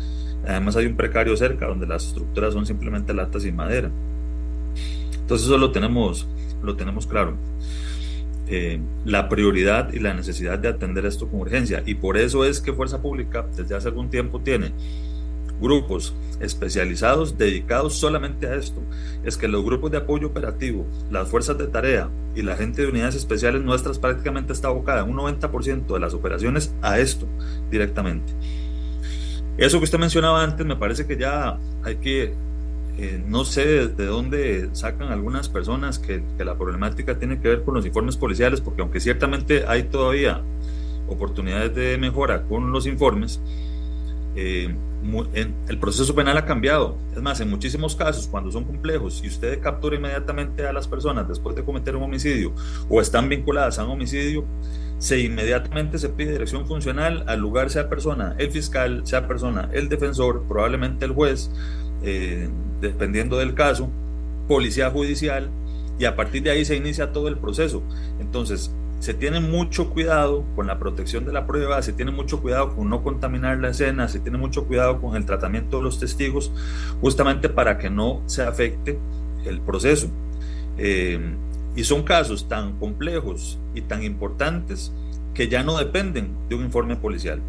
Además 0.48 0.76
hay 0.76 0.86
un 0.86 0.96
precario 0.96 1.36
cerca, 1.36 1.66
donde 1.66 1.86
las 1.86 2.06
estructuras 2.06 2.54
son 2.54 2.64
simplemente 2.64 3.12
latas 3.12 3.44
y 3.44 3.52
madera. 3.52 3.90
Entonces 5.22 5.46
eso 5.46 5.58
lo 5.58 5.72
tenemos, 5.72 6.26
lo 6.62 6.76
tenemos 6.76 7.06
claro. 7.06 7.36
Eh, 8.48 8.80
la 9.06 9.28
prioridad 9.28 9.92
y 9.94 9.98
la 9.98 10.12
necesidad 10.12 10.58
de 10.58 10.68
atender 10.68 11.06
esto 11.06 11.28
con 11.28 11.40
urgencia. 11.40 11.82
Y 11.86 11.94
por 11.94 12.18
eso 12.18 12.44
es 12.44 12.60
que 12.60 12.72
Fuerza 12.72 13.00
Pública 13.00 13.46
desde 13.56 13.74
hace 13.74 13.88
algún 13.88 14.10
tiempo 14.10 14.40
tiene 14.40 14.72
grupos 15.60 16.12
especializados 16.40 17.38
dedicados 17.38 17.94
solamente 17.94 18.46
a 18.48 18.56
esto. 18.56 18.82
Es 19.24 19.36
que 19.36 19.48
los 19.48 19.64
grupos 19.64 19.90
de 19.92 19.98
apoyo 19.98 20.26
operativo, 20.26 20.86
las 21.10 21.28
fuerzas 21.28 21.56
de 21.56 21.68
tarea 21.68 22.10
y 22.34 22.42
la 22.42 22.56
gente 22.56 22.82
de 22.82 22.88
unidades 22.88 23.14
especiales 23.14 23.62
nuestras 23.62 23.98
prácticamente 23.98 24.52
está 24.52 24.68
abocada 24.68 25.04
un 25.04 25.16
90% 25.16 25.86
de 25.86 26.00
las 26.00 26.12
operaciones 26.12 26.74
a 26.82 26.98
esto 26.98 27.26
directamente. 27.70 28.32
Eso 29.56 29.78
que 29.78 29.84
usted 29.84 29.98
mencionaba 29.98 30.42
antes 30.42 30.66
me 30.66 30.76
parece 30.76 31.06
que 31.06 31.16
ya 31.16 31.58
hay 31.84 31.96
que 31.96 32.34
eh, 32.98 33.22
no 33.26 33.44
sé 33.44 33.88
de 33.88 34.06
dónde 34.06 34.68
sacan 34.72 35.08
algunas 35.08 35.48
personas 35.48 35.98
que, 35.98 36.22
la 36.38 36.56
problemática 36.56 37.18
tiene 37.18 37.40
que 37.40 37.48
ver 37.48 37.62
con 37.62 37.74
los 37.74 37.86
informes 37.86 38.16
policiales, 38.16 38.60
porque 38.60 38.82
aunque 38.82 39.00
ciertamente 39.00 39.64
hay 39.66 39.84
todavía 39.84 40.42
oportunidades 41.08 41.74
de 41.74 41.96
mejora 41.98 42.42
con 42.42 42.70
los 42.70 42.86
informes, 42.86 43.40
eh, 44.36 44.74
el 45.68 45.78
proceso 45.78 46.14
penal 46.14 46.36
ha 46.36 46.44
cambiado. 46.44 46.96
Es 47.14 47.22
más, 47.22 47.40
en 47.40 47.50
muchísimos 47.50 47.96
casos, 47.96 48.28
cuando 48.28 48.52
son 48.52 48.64
complejos 48.64 49.20
y 49.24 49.28
usted 49.28 49.60
captura 49.60 49.96
inmediatamente 49.96 50.66
a 50.66 50.72
las 50.72 50.86
personas 50.86 51.28
después 51.28 51.56
de 51.56 51.64
cometer 51.64 51.96
un 51.96 52.04
homicidio 52.04 52.52
o 52.88 53.00
están 53.00 53.28
vinculadas 53.28 53.78
a 53.78 53.84
un 53.84 53.90
homicidio, 53.90 54.44
se 54.98 55.18
inmediatamente 55.18 55.98
se 55.98 56.10
pide 56.10 56.32
dirección 56.32 56.66
funcional 56.66 57.24
al 57.26 57.40
lugar, 57.40 57.70
sea 57.70 57.88
persona 57.88 58.36
el 58.38 58.52
fiscal, 58.52 59.02
sea 59.04 59.26
persona 59.26 59.68
el 59.72 59.88
defensor, 59.88 60.44
probablemente 60.46 61.04
el 61.04 61.12
juez, 61.12 61.50
eh, 62.02 62.48
dependiendo 62.80 63.38
del 63.38 63.54
caso, 63.54 63.88
policía 64.48 64.90
judicial 64.90 65.50
y 65.98 66.04
a 66.04 66.16
partir 66.16 66.42
de 66.42 66.50
ahí 66.50 66.64
se 66.64 66.76
inicia 66.76 67.12
todo 67.12 67.28
el 67.28 67.38
proceso. 67.38 67.82
Entonces, 68.20 68.72
se 69.02 69.14
tiene 69.14 69.40
mucho 69.40 69.90
cuidado 69.90 70.44
con 70.54 70.68
la 70.68 70.78
protección 70.78 71.24
de 71.24 71.32
la 71.32 71.46
prueba, 71.46 71.82
se 71.82 71.92
tiene 71.92 72.12
mucho 72.12 72.40
cuidado 72.40 72.76
con 72.76 72.88
no 72.88 73.02
contaminar 73.02 73.58
la 73.58 73.70
escena, 73.70 74.06
se 74.08 74.20
tiene 74.20 74.38
mucho 74.38 74.64
cuidado 74.64 75.00
con 75.00 75.16
el 75.16 75.26
tratamiento 75.26 75.78
de 75.78 75.82
los 75.82 75.98
testigos, 75.98 76.52
justamente 77.00 77.48
para 77.48 77.78
que 77.78 77.90
no 77.90 78.22
se 78.26 78.42
afecte 78.42 78.98
el 79.44 79.60
proceso. 79.60 80.08
Eh, 80.78 81.20
y 81.74 81.84
son 81.84 82.02
casos 82.02 82.48
tan 82.48 82.78
complejos 82.78 83.58
y 83.74 83.80
tan 83.80 84.02
importantes 84.02 84.92
que 85.34 85.48
ya 85.48 85.62
no 85.62 85.78
dependen 85.78 86.28
de 86.48 86.54
un 86.54 86.64
informe 86.64 86.96
policial. 86.96 87.40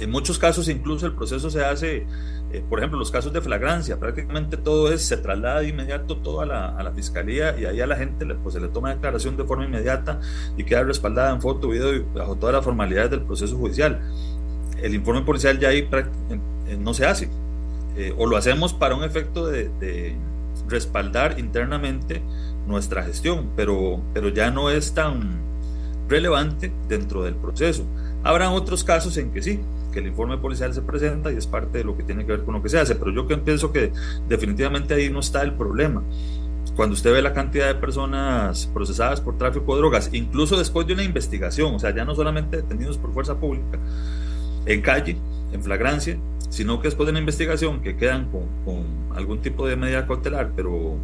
En 0.00 0.10
muchos 0.10 0.38
casos 0.38 0.68
incluso 0.68 1.06
el 1.06 1.12
proceso 1.12 1.50
se 1.50 1.64
hace, 1.64 2.06
eh, 2.52 2.62
por 2.68 2.78
ejemplo, 2.78 2.98
los 2.98 3.10
casos 3.10 3.32
de 3.32 3.40
flagrancia, 3.40 3.98
prácticamente 3.98 4.56
todo 4.56 4.92
es, 4.92 5.02
se 5.02 5.16
traslada 5.16 5.60
de 5.60 5.68
inmediato 5.68 6.18
todo 6.18 6.40
a 6.40 6.46
la, 6.46 6.76
a 6.76 6.82
la 6.82 6.92
fiscalía 6.92 7.58
y 7.58 7.64
ahí 7.64 7.80
a 7.80 7.86
la 7.86 7.96
gente 7.96 8.26
le, 8.26 8.34
pues, 8.34 8.54
se 8.54 8.60
le 8.60 8.68
toma 8.68 8.90
declaración 8.90 9.36
de 9.36 9.44
forma 9.44 9.64
inmediata 9.64 10.20
y 10.56 10.64
queda 10.64 10.82
respaldada 10.82 11.32
en 11.32 11.40
foto, 11.40 11.68
video 11.68 11.94
y 11.94 12.04
bajo 12.14 12.36
todas 12.36 12.54
las 12.54 12.64
formalidades 12.64 13.10
del 13.10 13.22
proceso 13.22 13.56
judicial. 13.56 14.00
El 14.82 14.94
informe 14.94 15.22
policial 15.22 15.58
ya 15.58 15.68
ahí 15.68 15.88
no 16.78 16.92
se 16.92 17.06
hace, 17.06 17.30
eh, 17.96 18.14
o 18.16 18.26
lo 18.26 18.36
hacemos 18.36 18.74
para 18.74 18.94
un 18.94 19.04
efecto 19.04 19.46
de, 19.46 19.70
de 19.80 20.16
respaldar 20.68 21.38
internamente 21.38 22.22
nuestra 22.66 23.02
gestión, 23.02 23.50
pero, 23.56 24.00
pero 24.12 24.28
ya 24.28 24.50
no 24.50 24.70
es 24.70 24.92
tan 24.92 25.40
relevante 26.08 26.72
dentro 26.88 27.22
del 27.22 27.34
proceso. 27.34 27.84
Habrán 28.22 28.52
otros 28.52 28.84
casos 28.84 29.16
en 29.16 29.32
que 29.32 29.42
sí, 29.42 29.60
que 29.92 30.00
el 30.00 30.08
informe 30.08 30.38
policial 30.38 30.74
se 30.74 30.82
presenta 30.82 31.30
y 31.32 31.36
es 31.36 31.46
parte 31.46 31.78
de 31.78 31.84
lo 31.84 31.96
que 31.96 32.02
tiene 32.02 32.26
que 32.26 32.32
ver 32.32 32.42
con 32.42 32.54
lo 32.54 32.62
que 32.62 32.68
se 32.68 32.80
hace, 32.80 32.96
pero 32.96 33.12
yo 33.12 33.26
pienso 33.26 33.72
que 33.72 33.92
definitivamente 34.28 34.94
ahí 34.94 35.10
no 35.10 35.20
está 35.20 35.42
el 35.42 35.52
problema. 35.52 36.02
Cuando 36.74 36.94
usted 36.94 37.12
ve 37.12 37.22
la 37.22 37.34
cantidad 37.34 37.66
de 37.66 37.74
personas 37.74 38.66
procesadas 38.72 39.20
por 39.20 39.36
tráfico 39.36 39.74
de 39.74 39.80
drogas, 39.80 40.08
incluso 40.12 40.56
después 40.56 40.86
de 40.86 40.94
una 40.94 41.04
investigación, 41.04 41.74
o 41.74 41.78
sea, 41.78 41.94
ya 41.94 42.04
no 42.04 42.14
solamente 42.14 42.56
detenidos 42.56 42.96
por 42.98 43.12
fuerza 43.12 43.38
pública, 43.38 43.78
en 44.64 44.80
calle, 44.80 45.16
en 45.52 45.62
flagrancia, 45.62 46.16
sino 46.48 46.80
que 46.80 46.88
después 46.88 47.06
de 47.06 47.10
una 47.10 47.20
investigación 47.20 47.82
que 47.82 47.96
quedan 47.96 48.30
con, 48.30 48.42
con 48.64 49.16
algún 49.16 49.40
tipo 49.42 49.66
de 49.66 49.76
medida 49.76 50.06
cautelar, 50.06 50.52
pero 50.56 50.96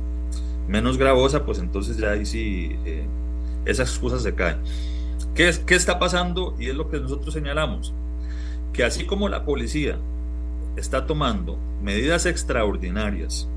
menos 0.69 0.97
gravosa, 0.97 1.45
pues 1.45 1.59
entonces 1.59 1.97
ya 1.99 2.13
ahí 2.13 2.25
sí 2.25 2.77
eh, 2.85 3.07
esas 3.65 3.91
excusas 3.91 4.23
se 4.23 4.35
caen. 4.35 4.59
¿Qué, 5.35 5.53
¿Qué 5.67 5.75
está 5.75 5.99
pasando? 5.99 6.55
Y 6.59 6.69
es 6.69 6.75
lo 6.75 6.89
que 6.89 6.99
nosotros 6.99 7.35
señalamos 7.35 7.93
que 8.79 8.85
así 8.85 9.07
como 9.07 9.29
la 9.29 9.45
policía 9.45 9.99
está 10.77 11.05
tomando 11.05 11.59
medidas 11.83 12.27
extraordinarias, 12.27 13.49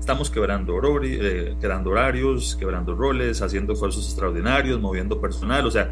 estamos 0.00 0.30
quebrando, 0.30 0.80
eh, 1.02 1.54
quebrando 1.60 1.90
horarios, 1.90 2.56
quebrando 2.58 2.94
roles, 2.94 3.42
haciendo 3.42 3.74
esfuerzos 3.74 4.06
extraordinarios, 4.06 4.80
moviendo 4.80 5.20
personal, 5.20 5.66
o 5.66 5.70
sea, 5.70 5.90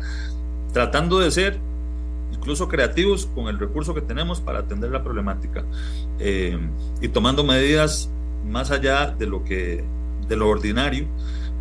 tratando 0.72 1.18
de 1.18 1.30
ser 1.30 1.58
incluso 2.32 2.68
creativos 2.68 3.26
con 3.26 3.48
el 3.48 3.58
recurso 3.58 3.92
que 3.92 4.00
tenemos 4.00 4.40
para 4.40 4.60
atender 4.60 4.90
la 4.90 5.04
problemática 5.04 5.62
eh, 6.18 6.58
y 7.02 7.08
tomando 7.08 7.44
medidas 7.44 8.08
más 8.46 8.70
allá 8.70 9.08
de 9.08 9.26
lo 9.26 9.44
que 9.44 9.84
de 10.26 10.36
lo 10.36 10.48
ordinario, 10.48 11.04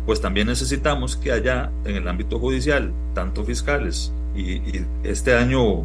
pues 0.06 0.22
también 0.22 0.46
necesitamos 0.46 1.16
que 1.16 1.32
haya 1.32 1.70
en 1.84 1.96
el 1.96 2.08
ámbito 2.08 2.38
judicial 2.38 2.94
tanto 3.12 3.44
fiscales 3.44 4.10
y 4.34 4.62
este 5.02 5.34
año 5.34 5.84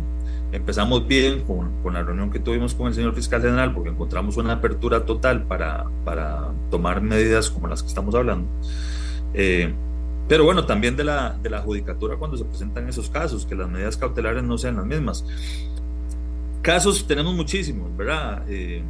empezamos 0.55 1.07
bien 1.07 1.41
con, 1.41 1.81
con, 1.81 1.93
la 1.93 2.03
reunión 2.03 2.31
que 2.31 2.39
tuvimos 2.39 2.73
con 2.73 2.87
el 2.87 2.93
señor 2.93 3.13
fiscal 3.13 3.41
general, 3.41 3.73
porque 3.73 3.89
encontramos 3.89 4.37
una 4.37 4.53
apertura 4.53 5.05
total 5.05 5.43
para, 5.43 5.85
para 6.03 6.51
tomar 6.71 7.01
medidas 7.01 7.49
como 7.49 7.67
las 7.67 7.81
que 7.81 7.89
estamos 7.89 8.15
hablando. 8.15 8.47
Eh, 9.33 9.73
pero 10.27 10.43
bueno, 10.43 10.65
también 10.65 10.95
de 10.95 11.03
la, 11.03 11.37
de 11.41 11.49
la 11.49 11.61
judicatura 11.61 12.17
cuando 12.17 12.37
se 12.37 12.45
presentan 12.45 12.87
esos 12.87 13.09
casos, 13.09 13.45
que 13.45 13.55
las 13.55 13.69
medidas 13.69 13.97
cautelares 13.97 14.43
no 14.43 14.57
sean 14.57 14.77
las 14.77 14.85
mismas. 14.85 15.25
Casos 16.61 17.05
tenemos 17.05 17.35
muchísimos, 17.35 17.95
¿verdad? 17.95 18.43
Eh, 18.47 18.81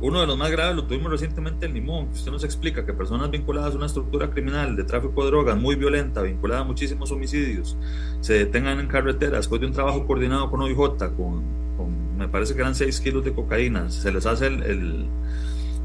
uno 0.00 0.20
de 0.20 0.26
los 0.26 0.36
más 0.38 0.50
graves 0.50 0.76
lo 0.76 0.84
tuvimos 0.84 1.10
recientemente 1.10 1.66
en 1.66 1.74
Limón, 1.74 2.06
que 2.06 2.14
usted 2.14 2.32
nos 2.32 2.44
explica 2.44 2.86
que 2.86 2.92
personas 2.92 3.30
vinculadas 3.30 3.74
a 3.74 3.76
una 3.76 3.86
estructura 3.86 4.30
criminal 4.30 4.74
de 4.74 4.84
tráfico 4.84 5.22
de 5.22 5.30
drogas 5.30 5.58
muy 5.58 5.76
violenta, 5.76 6.22
vinculada 6.22 6.62
a 6.62 6.64
muchísimos 6.64 7.10
homicidios, 7.12 7.76
se 8.20 8.34
detengan 8.34 8.80
en 8.80 8.86
carretera 8.86 9.36
después 9.36 9.60
de 9.60 9.66
un 9.66 9.72
trabajo 9.72 10.06
coordinado 10.06 10.50
con 10.50 10.62
OIJ, 10.62 10.76
con, 11.16 11.42
con 11.76 12.16
me 12.16 12.28
parece 12.28 12.54
que 12.54 12.60
eran 12.60 12.74
6 12.74 13.00
kilos 13.00 13.24
de 13.24 13.32
cocaína, 13.32 13.90
se 13.90 14.10
les 14.10 14.24
hace 14.24 14.46
el, 14.46 15.06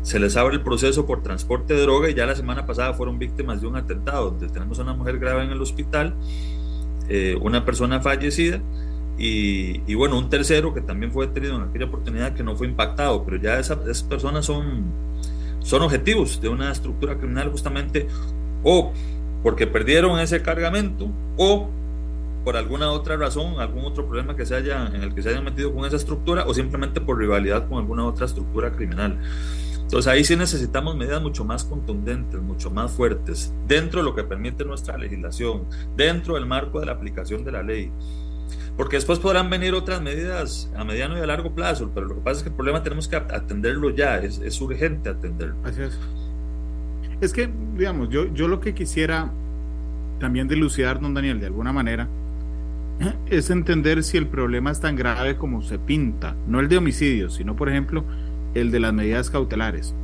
se 0.01 0.19
les 0.19 0.37
abre 0.37 0.55
el 0.55 0.61
proceso 0.61 1.05
por 1.05 1.21
transporte 1.21 1.73
de 1.73 1.81
droga 1.81 2.09
y 2.09 2.13
ya 2.13 2.25
la 2.25 2.35
semana 2.35 2.65
pasada 2.65 2.93
fueron 2.93 3.19
víctimas 3.19 3.59
de 3.61 3.67
un 3.67 3.75
atentado, 3.75 4.31
donde 4.31 4.47
tenemos 4.47 4.79
a 4.79 4.83
una 4.83 4.93
mujer 4.93 5.19
grave 5.19 5.43
en 5.43 5.51
el 5.51 5.61
hospital, 5.61 6.15
eh, 7.09 7.37
una 7.41 7.65
persona 7.65 7.99
fallecida 8.01 8.61
y, 9.17 9.95
bueno, 9.95 10.17
un 10.17 10.29
tercero 10.29 10.73
que 10.73 10.81
también 10.81 11.11
fue 11.11 11.27
detenido 11.27 11.55
en 11.55 11.63
aquella 11.63 11.85
oportunidad 11.85 12.33
que 12.33 12.43
no 12.43 12.55
fue 12.55 12.67
impactado, 12.67 13.23
pero 13.23 13.37
ya 13.37 13.59
esas, 13.59 14.03
personas 14.03 14.45
son, 14.45 14.83
son 15.59 15.81
objetivos 15.83 16.41
de 16.41 16.49
una 16.49 16.71
estructura 16.71 17.17
criminal 17.17 17.49
justamente 17.49 18.07
o 18.63 18.91
porque 19.41 19.67
perdieron 19.67 20.19
ese 20.19 20.41
cargamento 20.41 21.07
o 21.37 21.69
por 22.43 22.57
alguna 22.57 22.91
otra 22.91 23.15
razón, 23.15 23.59
algún 23.59 23.85
otro 23.85 24.05
problema 24.05 24.35
que 24.35 24.45
se 24.45 24.55
haya, 24.55 24.87
en 24.87 25.01
el 25.01 25.15
que 25.15 25.23
se 25.23 25.29
hayan 25.29 25.43
metido 25.43 25.73
con 25.73 25.85
esa 25.85 25.95
estructura 25.95 26.45
o 26.45 26.53
simplemente 26.53 27.01
por 27.01 27.17
rivalidad 27.17 27.67
con 27.67 27.79
alguna 27.79 28.05
otra 28.05 28.25
estructura 28.25 28.71
criminal. 28.71 29.17
Entonces 29.81 30.11
ahí 30.11 30.23
sí 30.23 30.35
necesitamos 30.35 30.95
medidas 30.95 31.21
mucho 31.21 31.45
más 31.45 31.63
contundentes, 31.63 32.41
mucho 32.41 32.69
más 32.69 32.91
fuertes, 32.91 33.53
dentro 33.67 34.01
de 34.01 34.05
lo 34.05 34.15
que 34.15 34.23
permite 34.23 34.65
nuestra 34.65 34.97
legislación, 34.97 35.65
dentro 35.95 36.35
del 36.35 36.45
marco 36.45 36.79
de 36.79 36.87
la 36.87 36.91
aplicación 36.91 37.43
de 37.45 37.51
la 37.51 37.63
ley 37.63 37.91
porque 38.77 38.97
después 38.97 39.19
podrán 39.19 39.49
venir 39.49 39.73
otras 39.73 40.01
medidas 40.01 40.71
a 40.75 40.83
mediano 40.83 41.17
y 41.17 41.21
a 41.21 41.25
largo 41.25 41.53
plazo, 41.53 41.91
pero 41.93 42.07
lo 42.07 42.15
que 42.15 42.21
pasa 42.21 42.37
es 42.37 42.43
que 42.43 42.49
el 42.49 42.55
problema 42.55 42.83
tenemos 42.83 43.07
que 43.07 43.15
atenderlo 43.15 43.89
ya, 43.89 44.17
es, 44.17 44.61
urgente 44.61 45.09
atenderlo. 45.09 45.55
Así 45.63 45.81
es. 45.81 45.97
Es 47.21 47.31
que, 47.31 47.49
digamos, 47.77 48.09
yo, 48.09 48.33
yo 48.33 48.47
lo 48.47 48.59
que 48.59 48.73
quisiera 48.73 49.31
también 50.19 50.47
dilucidar, 50.47 50.99
don 50.99 51.13
Daniel, 51.13 51.39
de 51.39 51.45
alguna 51.45 51.71
manera, 51.71 52.09
es 53.27 53.49
entender 53.49 54.03
si 54.03 54.17
el 54.17 54.27
problema 54.27 54.71
es 54.71 54.81
tan 54.81 54.97
grave 54.97 55.37
como 55.37 55.61
se 55.61 55.79
pinta, 55.79 56.35
no 56.47 56.59
el 56.59 56.67
de 56.67 56.77
homicidios, 56.77 57.35
sino, 57.35 57.55
por 57.55 57.69
ejemplo, 57.69 58.03
el 58.53 58.71
de 58.71 58.79
las 58.81 58.93
medidas 58.93 59.29
cautelares. 59.29 59.95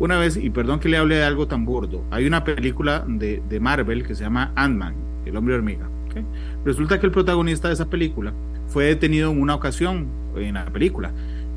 Una 0.00 0.18
vez, 0.18 0.36
y 0.36 0.50
perdón 0.50 0.80
que 0.80 0.88
le 0.88 0.96
hable 0.96 1.16
de 1.16 1.24
algo 1.24 1.46
tan 1.46 1.64
burdo, 1.64 2.04
hay 2.10 2.26
una 2.26 2.42
película 2.42 3.04
de, 3.06 3.40
de 3.48 3.60
Marvel 3.60 4.04
que 4.04 4.16
se 4.16 4.24
llama 4.24 4.52
Ant-Man, 4.56 4.94
el 5.24 5.36
hombre 5.36 5.54
hormiga. 5.54 5.88
Resulta 6.64 7.00
que 7.00 7.06
el 7.06 7.12
protagonista 7.12 7.68
de 7.68 7.74
esa 7.74 7.88
película 7.88 8.32
fue 8.68 8.84
detenido 8.84 9.30
en 9.30 9.40
una 9.40 9.54
ocasión 9.54 10.06
en 10.36 10.54
la 10.54 10.66
película 10.66 11.12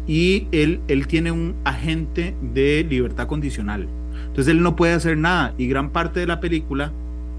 y 0.08 0.48
él, 0.52 0.80
él 0.88 1.08
tiene 1.08 1.32
un 1.32 1.56
agente 1.64 2.36
de 2.54 2.86
libertad 2.90 3.28
condicional. 3.28 3.88
Entonces 4.28 4.48
él 4.48 4.62
no 4.62 4.76
puede 4.76 4.94
hacer 4.94 5.18
nada 5.18 5.54
y 5.58 5.68
gran 5.68 5.90
parte 5.90 6.20
de 6.20 6.28
la 6.28 6.40
película 6.40 6.92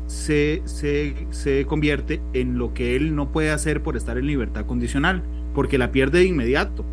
se, 0.06 0.62
se, 0.64 1.14
se 1.30 1.66
convierte 1.66 2.20
en 2.32 2.58
lo 2.58 2.74
que 2.74 2.96
él 2.96 3.14
no 3.14 3.30
puede 3.30 3.50
hacer 3.50 3.82
por 3.82 3.96
estar 3.96 4.18
en 4.18 4.26
libertad 4.26 4.66
condicional, 4.66 5.22
porque 5.54 5.78
la 5.78 5.92
pierde 5.92 6.20
de 6.20 6.26
inmediato. 6.26 6.84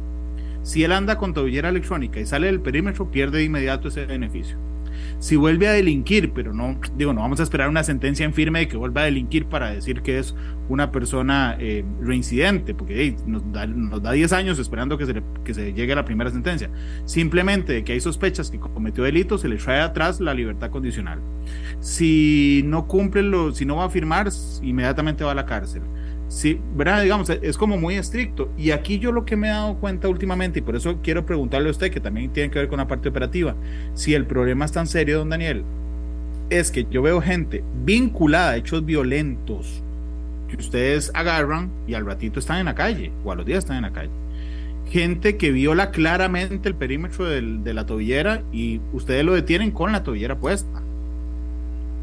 Si 0.63 0.83
él 0.83 0.91
anda 0.91 1.17
con 1.17 1.33
tobillera 1.33 1.69
electrónica 1.69 2.19
y 2.19 2.25
sale 2.25 2.47
del 2.47 2.59
perímetro, 2.59 3.11
pierde 3.11 3.37
de 3.39 3.43
inmediato 3.45 3.87
ese 3.87 4.05
beneficio 4.05 4.57
si 5.19 5.35
vuelve 5.35 5.67
a 5.67 5.71
delinquir, 5.71 6.33
pero 6.33 6.53
no, 6.53 6.79
digo, 6.95 7.13
no 7.13 7.21
vamos 7.21 7.39
a 7.39 7.43
esperar 7.43 7.69
una 7.69 7.83
sentencia 7.83 8.25
en 8.25 8.33
firme 8.33 8.59
de 8.59 8.67
que 8.67 8.77
vuelva 8.77 9.01
a 9.01 9.05
delinquir 9.05 9.45
para 9.45 9.69
decir 9.69 10.01
que 10.01 10.19
es 10.19 10.35
una 10.69 10.91
persona 10.91 11.55
eh, 11.59 11.85
reincidente, 12.01 12.73
porque 12.73 13.15
nos, 13.25 13.51
da, 13.51 13.67
nos, 13.67 14.01
da, 14.01 14.11
10 14.11 14.33
años 14.33 14.59
esperando 14.59 14.97
que 14.97 15.05
se, 15.05 15.21
que 15.43 15.53
se 15.53 15.73
llegue 15.73 15.93
a 15.93 15.97
la 15.97 16.05
primera 16.05 16.31
sentencia. 16.31 16.69
Simplemente 17.05 17.73
de 17.73 17.83
que 17.83 17.93
hay 17.93 17.99
sospechas 17.99 18.49
que 18.49 18.59
cometió 18.59 19.03
delito, 19.03 19.37
se 19.37 19.47
le 19.47 19.57
trae 19.57 19.81
atrás 19.81 20.19
la 20.19 20.33
libertad 20.33 20.69
condicional. 20.69 21.19
Si 21.79 22.63
no 22.65 22.87
cumple 22.87 23.23
lo, 23.23 23.53
si 23.53 23.65
no 23.65 23.77
va 23.77 23.85
a 23.85 23.89
firmar, 23.89 24.29
inmediatamente 24.61 25.23
va 25.23 25.31
a 25.31 25.35
la 25.35 25.45
cárcel. 25.45 25.83
Sí, 26.27 26.59
¿verdad? 26.75 27.03
Digamos, 27.03 27.29
es 27.29 27.57
como 27.57 27.77
muy 27.77 27.95
estricto. 27.95 28.49
Y 28.57 28.71
aquí 28.71 28.99
yo 28.99 29.11
lo 29.11 29.25
que 29.25 29.35
me 29.35 29.47
he 29.47 29.51
dado 29.51 29.75
cuenta 29.75 30.07
últimamente, 30.07 30.59
y 30.59 30.61
por 30.61 30.75
eso 30.75 30.99
quiero 31.03 31.25
preguntarle 31.25 31.67
a 31.67 31.71
usted, 31.71 31.91
que 31.91 31.99
también 31.99 32.31
tiene 32.31 32.49
que 32.49 32.59
ver 32.59 32.67
con 32.67 32.77
la 32.77 32.87
parte 32.87 33.09
operativa, 33.09 33.55
si 33.93 34.13
el 34.13 34.25
problema 34.25 34.65
es 34.65 34.71
tan 34.71 34.87
serio, 34.87 35.19
don 35.19 35.29
Daniel, 35.29 35.63
es 36.49 36.71
que 36.71 36.85
yo 36.89 37.01
veo 37.01 37.21
gente 37.21 37.63
vinculada 37.83 38.51
a 38.51 38.57
hechos 38.57 38.85
violentos 38.85 39.81
que 40.47 40.57
ustedes 40.57 41.11
agarran 41.13 41.71
y 41.87 41.95
al 41.95 42.05
ratito 42.05 42.39
están 42.39 42.59
en 42.59 42.65
la 42.65 42.75
calle, 42.75 43.11
o 43.23 43.31
a 43.31 43.35
los 43.35 43.45
días 43.45 43.59
están 43.59 43.77
en 43.77 43.83
la 43.83 43.93
calle. 43.93 44.11
Gente 44.89 45.37
que 45.37 45.51
viola 45.51 45.89
claramente 45.89 46.69
el 46.69 46.75
perímetro 46.75 47.25
de 47.25 47.73
la 47.73 47.85
tobillera 47.87 48.43
y 48.51 48.81
ustedes 48.93 49.25
lo 49.25 49.33
detienen 49.33 49.71
con 49.71 49.91
la 49.91 50.03
tobillera 50.03 50.37
puesta. 50.37 50.81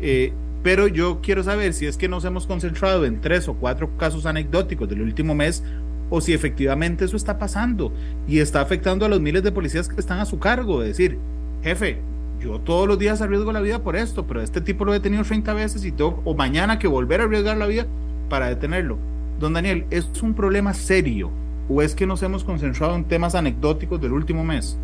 Eh, 0.00 0.32
pero 0.62 0.86
yo 0.86 1.20
quiero 1.22 1.42
saber 1.42 1.72
si 1.72 1.86
es 1.86 1.96
que 1.96 2.08
nos 2.08 2.24
hemos 2.24 2.46
concentrado 2.46 3.04
en 3.04 3.20
tres 3.20 3.48
o 3.48 3.54
cuatro 3.54 3.96
casos 3.96 4.26
anecdóticos 4.26 4.88
del 4.88 5.02
último 5.02 5.34
mes 5.34 5.62
o 6.08 6.20
si 6.20 6.32
efectivamente 6.34 7.04
eso 7.04 7.16
está 7.16 7.38
pasando 7.38 7.92
y 8.28 8.38
está 8.38 8.60
afectando 8.60 9.04
a 9.04 9.08
los 9.08 9.20
miles 9.20 9.42
de 9.42 9.50
policías 9.50 9.88
que 9.88 9.98
están 9.98 10.20
a 10.20 10.26
su 10.26 10.38
cargo. 10.38 10.82
Es 10.82 10.88
decir, 10.88 11.18
jefe, 11.62 11.98
yo 12.40 12.60
todos 12.60 12.86
los 12.86 12.98
días 12.98 13.22
arriesgo 13.22 13.50
la 13.52 13.60
vida 13.60 13.82
por 13.82 13.96
esto, 13.96 14.26
pero 14.26 14.42
este 14.42 14.60
tipo 14.60 14.84
lo 14.84 14.92
he 14.92 14.98
detenido 14.98 15.24
30 15.24 15.54
veces 15.54 15.84
y 15.84 15.92
tengo, 15.92 16.20
o 16.24 16.34
mañana 16.34 16.78
que 16.78 16.86
volver 16.86 17.20
a 17.20 17.24
arriesgar 17.24 17.56
la 17.56 17.66
vida 17.66 17.86
para 18.28 18.48
detenerlo. 18.48 18.98
Don 19.40 19.54
Daniel, 19.54 19.86
¿es 19.90 20.06
un 20.22 20.34
problema 20.34 20.74
serio 20.74 21.30
o 21.68 21.82
es 21.82 21.94
que 21.94 22.06
nos 22.06 22.22
hemos 22.22 22.44
concentrado 22.44 22.94
en 22.94 23.04
temas 23.04 23.34
anecdóticos 23.34 24.00
del 24.00 24.12
último 24.12 24.44
mes? 24.44 24.76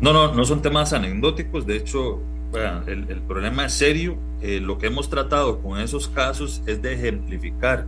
No, 0.00 0.12
no, 0.12 0.34
no 0.34 0.44
son 0.44 0.60
temas 0.60 0.92
anecdóticos, 0.92 1.66
de 1.66 1.76
hecho, 1.76 2.20
el, 2.54 3.06
el, 3.08 3.20
problema 3.22 3.66
es 3.66 3.72
serio. 3.72 4.16
Eh, 4.40 4.60
lo 4.60 4.78
que 4.78 4.86
hemos 4.86 5.08
tratado 5.08 5.60
con 5.60 5.80
esos 5.80 6.08
casos 6.08 6.62
es 6.66 6.82
de 6.82 6.94
ejemplificar, 6.94 7.86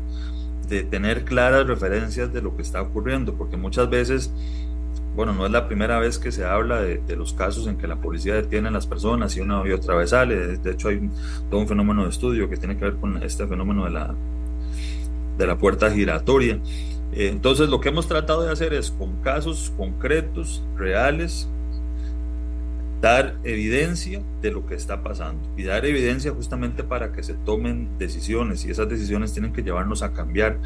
de 0.68 0.82
tener 0.82 1.24
claras 1.24 1.66
referencias 1.66 2.32
de 2.32 2.42
lo 2.42 2.56
que 2.56 2.62
está 2.62 2.82
ocurriendo, 2.82 3.34
porque 3.34 3.56
muchas 3.56 3.88
veces 3.90 4.32
bueno, 5.16 5.32
no 5.32 5.46
es 5.46 5.50
la 5.50 5.66
primera 5.66 5.98
vez 5.98 6.18
que 6.18 6.30
se 6.30 6.44
habla 6.44 6.82
de, 6.82 7.16
los 7.16 7.32
casos 7.32 7.66
en 7.66 7.78
que 7.78 7.86
la 7.86 7.96
policía 7.96 8.34
detiene 8.34 8.68
a 8.68 8.70
las 8.70 8.86
personas 8.86 9.34
y 9.36 9.40
una 9.40 9.66
y 9.66 9.72
otra 9.72 9.94
vez 9.94 10.10
sale. 10.10 10.58
De 10.58 10.70
hecho, 10.70 10.88
hay 10.88 11.08
todo 11.50 11.60
un 11.60 11.66
fenómeno 11.66 12.02
de 12.04 12.10
estudio 12.10 12.50
que 12.50 12.58
tiene 12.58 12.76
que 12.76 12.84
ver 12.84 12.96
con 12.96 13.22
este 13.22 13.46
fenómeno 13.46 13.84
de 13.84 13.90
la, 13.92 14.14
de 15.38 15.46
la 15.46 15.56
puerta 15.56 15.90
giratoria. 15.90 16.60
Eh, 17.12 17.28
entonces, 17.28 17.70
lo 17.70 17.80
que 17.80 17.88
hemos 17.88 18.06
tratado 18.06 18.42
de 18.42 18.52
hacer 18.52 18.74
es, 18.74 18.90
con 18.90 19.22
casos 19.22 19.72
concretos, 19.78 20.62
reales, 20.76 21.48
dar 23.00 23.36
evidencia 23.44 24.22
de 24.40 24.50
lo 24.50 24.66
que 24.66 24.74
está 24.74 25.02
pasando 25.02 25.42
y 25.56 25.64
dar 25.64 25.84
evidencia 25.84 26.32
justamente 26.32 26.82
para 26.82 27.12
que 27.12 27.22
se 27.22 27.34
tomen 27.34 27.98
decisiones 27.98 28.64
y 28.64 28.70
esas 28.70 28.88
decisiones 28.88 29.32
tienen 29.32 29.52
que 29.52 29.62
llevarnos 29.62 30.02
a 30.02 30.12
cambiar 30.12 30.58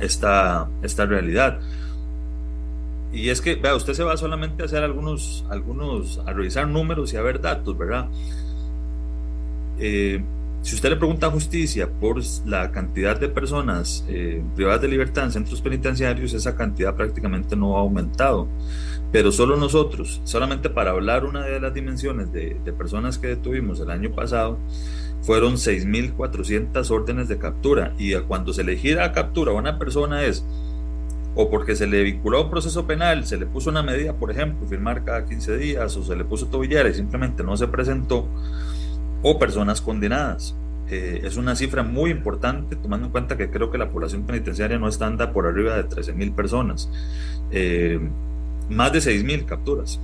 esta, 0.00 0.68
esta 0.82 1.06
realidad. 1.06 1.60
Y 3.12 3.30
es 3.30 3.40
que, 3.40 3.54
vea, 3.54 3.74
usted 3.74 3.94
se 3.94 4.04
va 4.04 4.16
solamente 4.16 4.62
a 4.62 4.66
hacer 4.66 4.84
algunos, 4.84 5.44
algunos, 5.48 6.20
a 6.26 6.32
revisar 6.32 6.68
números 6.68 7.12
y 7.12 7.16
a 7.16 7.22
ver 7.22 7.40
datos, 7.40 7.76
¿verdad? 7.76 8.06
Eh, 9.78 10.22
si 10.62 10.74
usted 10.74 10.90
le 10.90 10.96
pregunta 10.96 11.28
a 11.28 11.30
justicia 11.30 11.88
por 11.88 12.20
la 12.44 12.70
cantidad 12.70 13.18
de 13.18 13.28
personas 13.28 14.04
eh, 14.08 14.42
privadas 14.54 14.82
de 14.82 14.88
libertad 14.88 15.24
en 15.24 15.32
centros 15.32 15.60
penitenciarios, 15.62 16.34
esa 16.34 16.56
cantidad 16.56 16.94
prácticamente 16.94 17.56
no 17.56 17.76
ha 17.76 17.80
aumentado. 17.80 18.48
Pero 19.10 19.32
solo 19.32 19.56
nosotros, 19.56 20.20
solamente 20.24 20.68
para 20.68 20.90
hablar 20.90 21.24
una 21.24 21.44
de 21.44 21.60
las 21.60 21.72
dimensiones 21.72 22.30
de, 22.32 22.56
personas 22.76 23.18
que 23.18 23.28
detuvimos 23.28 23.80
el 23.80 23.90
año 23.90 24.10
pasado, 24.10 24.58
fueron 25.22 25.54
6.400 25.54 26.90
órdenes 26.90 27.28
de 27.28 27.38
captura. 27.38 27.94
Y 27.98 28.14
cuando 28.16 28.52
se 28.52 28.64
le 28.64 28.76
gira 28.76 29.04
a 29.04 29.12
captura 29.12 29.52
a 29.52 29.54
una 29.54 29.78
persona 29.78 30.24
es 30.24 30.44
o 31.34 31.48
porque 31.50 31.76
se 31.76 31.86
le 31.86 32.02
vinculó 32.02 32.38
a 32.38 32.42
un 32.42 32.50
proceso 32.50 32.84
penal, 32.84 33.24
se 33.24 33.36
le 33.36 33.46
puso 33.46 33.70
una 33.70 33.82
medida, 33.82 34.12
por 34.12 34.30
ejemplo, 34.30 34.66
firmar 34.66 35.04
cada 35.04 35.24
15 35.24 35.56
días, 35.56 35.96
o 35.96 36.02
se 36.02 36.16
le 36.16 36.24
puso 36.24 36.46
tobillera 36.46 36.88
y 36.88 36.94
simplemente 36.94 37.44
no 37.44 37.56
se 37.56 37.68
presentó, 37.68 38.26
o 39.22 39.38
personas 39.38 39.80
condenadas. 39.80 40.56
Eh, 40.90 41.20
es 41.22 41.36
una 41.36 41.54
cifra 41.54 41.84
muy 41.84 42.10
importante, 42.10 42.74
tomando 42.74 43.06
en 43.06 43.12
cuenta 43.12 43.36
que 43.36 43.50
creo 43.50 43.70
que 43.70 43.78
la 43.78 43.88
población 43.88 44.24
penitenciaria 44.24 44.78
no 44.78 44.88
está 44.88 45.06
anda 45.06 45.32
por 45.32 45.46
arriba 45.46 45.76
de 45.76 45.84
13 45.84 46.12
mil 46.14 46.32
personas, 46.32 46.90
eh, 47.52 48.00
más 48.68 48.92
de 48.92 49.00
6 49.00 49.24
mil 49.24 49.44
capturas. 49.44 50.00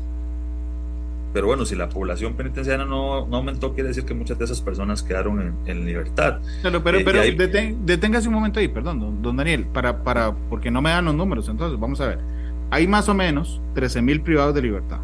Pero 1.35 1.49
bueno, 1.49 1.67
si 1.67 1.75
la 1.75 1.89
población 1.89 2.35
penitenciaria 2.35 2.85
no, 2.85 3.27
no 3.27 3.37
aumentó, 3.39 3.75
quiere 3.75 3.89
decir 3.89 4.05
que 4.05 4.15
muchas 4.15 4.39
de 4.39 4.45
esas 4.45 4.61
personas 4.61 5.03
quedaron 5.03 5.57
en, 5.67 5.85
libertad. 5.85 6.39
Pero, 6.63 6.85
pero, 6.85 6.99
eh, 6.99 7.35
pero 7.37 7.77
deténgase 7.81 8.29
un 8.29 8.35
momento 8.35 8.61
ahí, 8.61 8.69
perdón, 8.69 9.21
don, 9.21 9.37
Daniel, 9.37 9.67
para, 9.67 10.05
para, 10.05 10.33
porque 10.49 10.71
no 10.71 10.81
me 10.81 10.91
dan 10.91 11.07
los 11.07 11.15
números. 11.17 11.49
Entonces, 11.49 11.79
vamos 11.79 12.01
a 12.01 12.07
ver. 12.07 12.21
Hay 12.71 12.87
más 12.87 13.09
o 13.09 13.15
menos 13.15 13.61
13 13.75 14.01
mil 14.01 14.21
privados 14.21 14.55
de 14.55 14.63
libertad. 14.63 14.99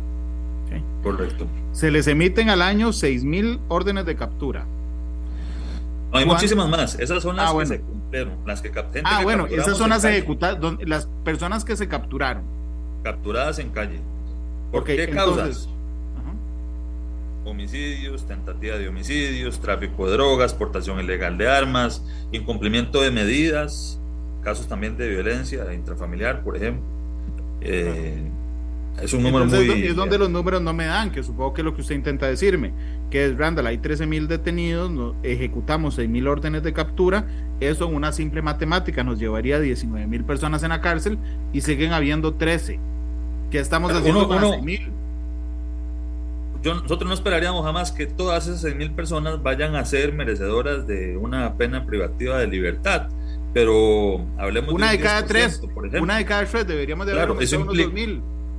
Correcto. 1.02 1.46
Se 1.72 1.90
les 1.90 2.06
emiten 2.06 2.48
al 2.48 2.62
año 2.62 2.92
6 2.92 3.24
mil 3.24 3.58
órdenes 3.68 4.06
de 4.06 4.14
captura. 4.14 4.66
hay 6.12 6.26
muchísimas 6.26 6.68
más. 6.68 6.98
Esas 6.98 7.22
son 7.22 7.36
las 7.36 7.50
ah, 7.50 7.58
que 7.58 7.66
se 7.66 7.80
cumplieron. 7.80 8.34
Las 8.46 8.62
que 8.62 8.70
Ah, 9.02 9.22
bueno, 9.24 9.46
esas 9.46 9.76
son 9.76 9.90
las 9.90 10.04
ejecutadas, 10.04 10.58
las 10.86 11.08
personas 11.24 11.64
que 11.64 11.76
se 11.76 11.88
capturaron. 11.88 12.59
Capturadas 13.02 13.58
en 13.58 13.70
calle. 13.70 14.00
¿Por 14.70 14.84
qué 14.84 15.08
causas? 15.10 15.68
homicidios, 17.44 18.26
tentativa 18.26 18.76
de 18.76 18.88
homicidios, 18.88 19.60
tráfico 19.60 20.06
de 20.06 20.12
drogas, 20.12 20.54
portación 20.54 21.00
ilegal 21.00 21.38
de 21.38 21.48
armas, 21.48 22.04
incumplimiento 22.32 23.00
de 23.02 23.10
medidas, 23.10 23.98
casos 24.42 24.68
también 24.68 24.96
de 24.96 25.08
violencia 25.08 25.72
intrafamiliar, 25.72 26.42
por 26.42 26.56
ejemplo. 26.56 26.82
Eh, 27.60 28.30
es 29.02 29.12
un 29.12 29.22
número 29.22 29.46
muy... 29.46 29.86
Es 29.86 29.96
donde 29.96 30.18
los 30.18 30.30
números 30.30 30.60
no 30.60 30.72
me 30.72 30.84
dan, 30.86 31.10
que 31.10 31.22
supongo 31.22 31.54
que 31.54 31.62
es 31.62 31.64
lo 31.64 31.74
que 31.74 31.80
usted 31.80 31.94
intenta 31.94 32.26
decirme, 32.26 32.72
que 33.10 33.26
es, 33.26 33.36
Randall, 33.36 33.66
hay 33.66 33.78
13 33.78 34.06
mil 34.06 34.28
detenidos, 34.28 35.14
ejecutamos 35.22 35.94
6 35.94 36.08
mil 36.08 36.28
órdenes 36.28 36.62
de 36.62 36.72
captura, 36.72 37.26
eso 37.60 37.88
en 37.88 37.94
una 37.94 38.12
simple 38.12 38.42
matemática 38.42 39.02
nos 39.02 39.18
llevaría 39.18 39.56
a 39.56 39.60
19 39.60 40.06
mil 40.06 40.24
personas 40.24 40.62
en 40.62 40.70
la 40.70 40.80
cárcel 40.80 41.18
y 41.52 41.62
siguen 41.62 41.92
habiendo 41.92 42.34
13. 42.34 42.89
¿Qué 43.50 43.58
estamos 43.58 43.92
haciendo 43.92 44.28
con 44.28 44.40
6 44.40 44.62
mil? 44.62 44.92
nosotros 46.62 47.08
no 47.08 47.14
esperaríamos 47.14 47.64
jamás 47.64 47.90
que 47.90 48.06
todas 48.06 48.46
esas 48.46 48.72
6.000 48.72 48.94
personas 48.94 49.42
vayan 49.42 49.76
a 49.76 49.84
ser 49.86 50.12
merecedoras 50.12 50.86
de 50.86 51.16
una 51.16 51.54
pena 51.54 51.86
privativa 51.86 52.38
de 52.38 52.46
libertad. 52.46 53.08
Pero 53.52 54.26
hablemos 54.38 54.74
una 54.74 54.92
de, 54.92 55.00
cada 55.00 55.26
tres, 55.26 55.58
por 55.58 55.86
ejemplo. 55.86 56.02
Una 56.02 56.18
de 56.18 56.24
cada 56.24 56.44
tres 56.44 56.66
deberíamos 56.66 57.06
de 57.06 57.12
claro, 57.12 57.40
eso, 57.40 57.60
unos 57.60 57.76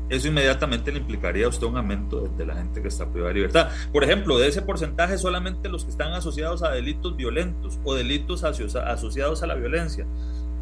eso 0.10 0.28
inmediatamente 0.28 0.92
le 0.92 0.98
implicaría 0.98 1.46
a 1.46 1.50
usted 1.50 1.66
un 1.66 1.78
aumento 1.78 2.28
de, 2.38 2.46
la 2.46 2.56
gente 2.56 2.82
que 2.82 2.90
está 2.90 3.06
privada 3.06 3.30
de 3.30 3.36
libertad. 3.36 3.70
Por 3.94 4.04
ejemplo, 4.04 4.38
de 4.38 4.50
ese 4.50 4.62
porcentaje 4.62 5.18
solamente 5.18 5.70
los 5.70 5.86
que 5.86 5.92
están 5.92 6.12
asociados 6.12 6.64
a 6.64 6.72
delitos 6.72 7.16
violentos 7.16 7.80
o 7.86 7.94
delitos 7.94 8.44
asociados 8.44 9.44
a 9.44 9.48
la 9.48 9.56
violencia, 9.56 10.06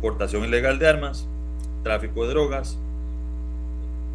portación 0.01 0.45
ilegal 0.45 0.77
de 0.77 0.87
armas, 0.87 1.27
tráfico 1.81 2.25
de 2.25 2.29
drogas, 2.29 2.77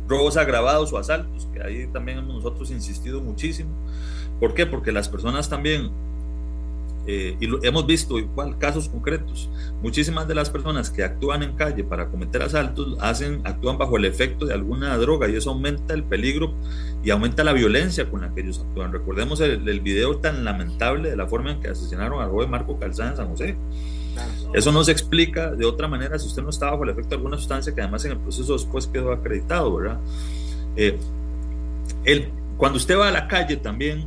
robos 0.09 0.37
agravados 0.37 0.93
o 0.93 0.99
asaltos, 0.99 1.49
que 1.53 1.63
ahí 1.63 1.87
también 1.93 2.19
hemos 2.19 2.37
nosotros 2.37 2.71
insistido 2.71 3.21
muchísimo. 3.21 3.71
¿Por 4.41 4.55
qué? 4.55 4.67
Porque 4.67 4.93
las 4.93 5.09
personas 5.09 5.49
también, 5.49 5.91
eh, 7.07 7.37
y 7.41 7.47
lo, 7.47 7.63
hemos 7.63 7.87
visto 7.87 8.19
igual 8.19 8.59
casos 8.59 8.89
concretos, 8.89 9.49
muchísimas 9.83 10.27
de 10.27 10.35
las 10.35 10.51
personas 10.51 10.91
que 10.91 11.05
actúan 11.05 11.43
en 11.43 11.53
calle 11.53 11.85
para 11.85 12.09
cometer 12.09 12.43
asaltos 12.43 12.97
hacen, 13.01 13.41
actúan 13.45 13.79
bajo 13.79 13.97
el 13.97 14.05
efecto 14.05 14.47
de 14.47 14.55
alguna 14.55 14.97
droga 14.99 15.29
y 15.29 15.37
eso 15.37 15.51
aumenta 15.51 15.95
el 15.95 16.05
peligro 16.05 16.55
y 17.03 17.11
aumenta 17.11 17.45
la 17.45 17.53
violencia 17.53 18.11
con 18.11 18.23
la 18.23 18.35
que 18.35 18.41
ellos 18.41 18.61
actúan. 18.61 18.93
Recordemos 18.93 19.41
el, 19.41 19.69
el 19.69 19.81
video 19.81 20.19
tan 20.19 20.45
lamentable 20.45 21.11
de 21.11 21.17
la 21.17 21.27
forma 21.27 21.53
en 21.53 21.61
que 21.61 21.69
asesinaron 21.69 22.21
al 22.21 22.31
joven 22.31 22.51
Marco 22.51 22.79
Calzada 22.79 23.11
en 23.11 23.17
San 23.17 23.29
José 23.29 23.57
eso 24.53 24.73
no 24.73 24.85
se 24.85 24.93
explica 24.93 25.51
de 25.51 25.65
otra 25.65 25.89
manera 25.89 26.19
si 26.19 26.27
usted 26.27 26.43
no 26.43 26.51
está 26.51 26.71
bajo 26.71 26.85
el 26.85 26.91
efecto 26.91 27.11
de 27.11 27.17
alguna 27.17 27.37
sustancia 27.37 27.75
que 27.75 27.81
además 27.81 28.05
en 28.05 28.13
el 28.13 28.19
proceso 28.19 28.53
después 28.53 28.87
quedó 28.87 29.13
acreditado, 29.13 29.75
¿verdad? 29.75 29.99
Eh, 30.77 30.99
cuando 32.57 32.77
usted 32.77 32.99
va 32.99 33.09
a 33.09 33.11
la 33.11 33.27
calle 33.29 33.57
también, 33.57 34.05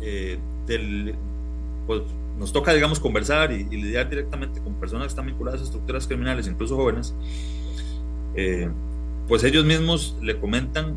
eh, 0.00 0.38
pues, 1.86 2.02
nos 2.38 2.52
toca, 2.52 2.72
digamos, 2.72 3.00
conversar 3.00 3.52
y, 3.52 3.64
lidiar 3.64 4.08
directamente 4.08 4.60
con 4.60 4.74
personas 4.74 5.06
que 5.06 5.10
están 5.10 5.26
vinculadas 5.26 5.60
a 5.60 5.64
estructuras 5.64 6.06
criminales, 6.06 6.46
incluso 6.46 6.76
jóvenes, 6.76 7.14
eh, 8.34 8.68
pues 9.28 9.44
ellos 9.44 9.64
mismos 9.64 10.16
le 10.22 10.38
comentan 10.38 10.94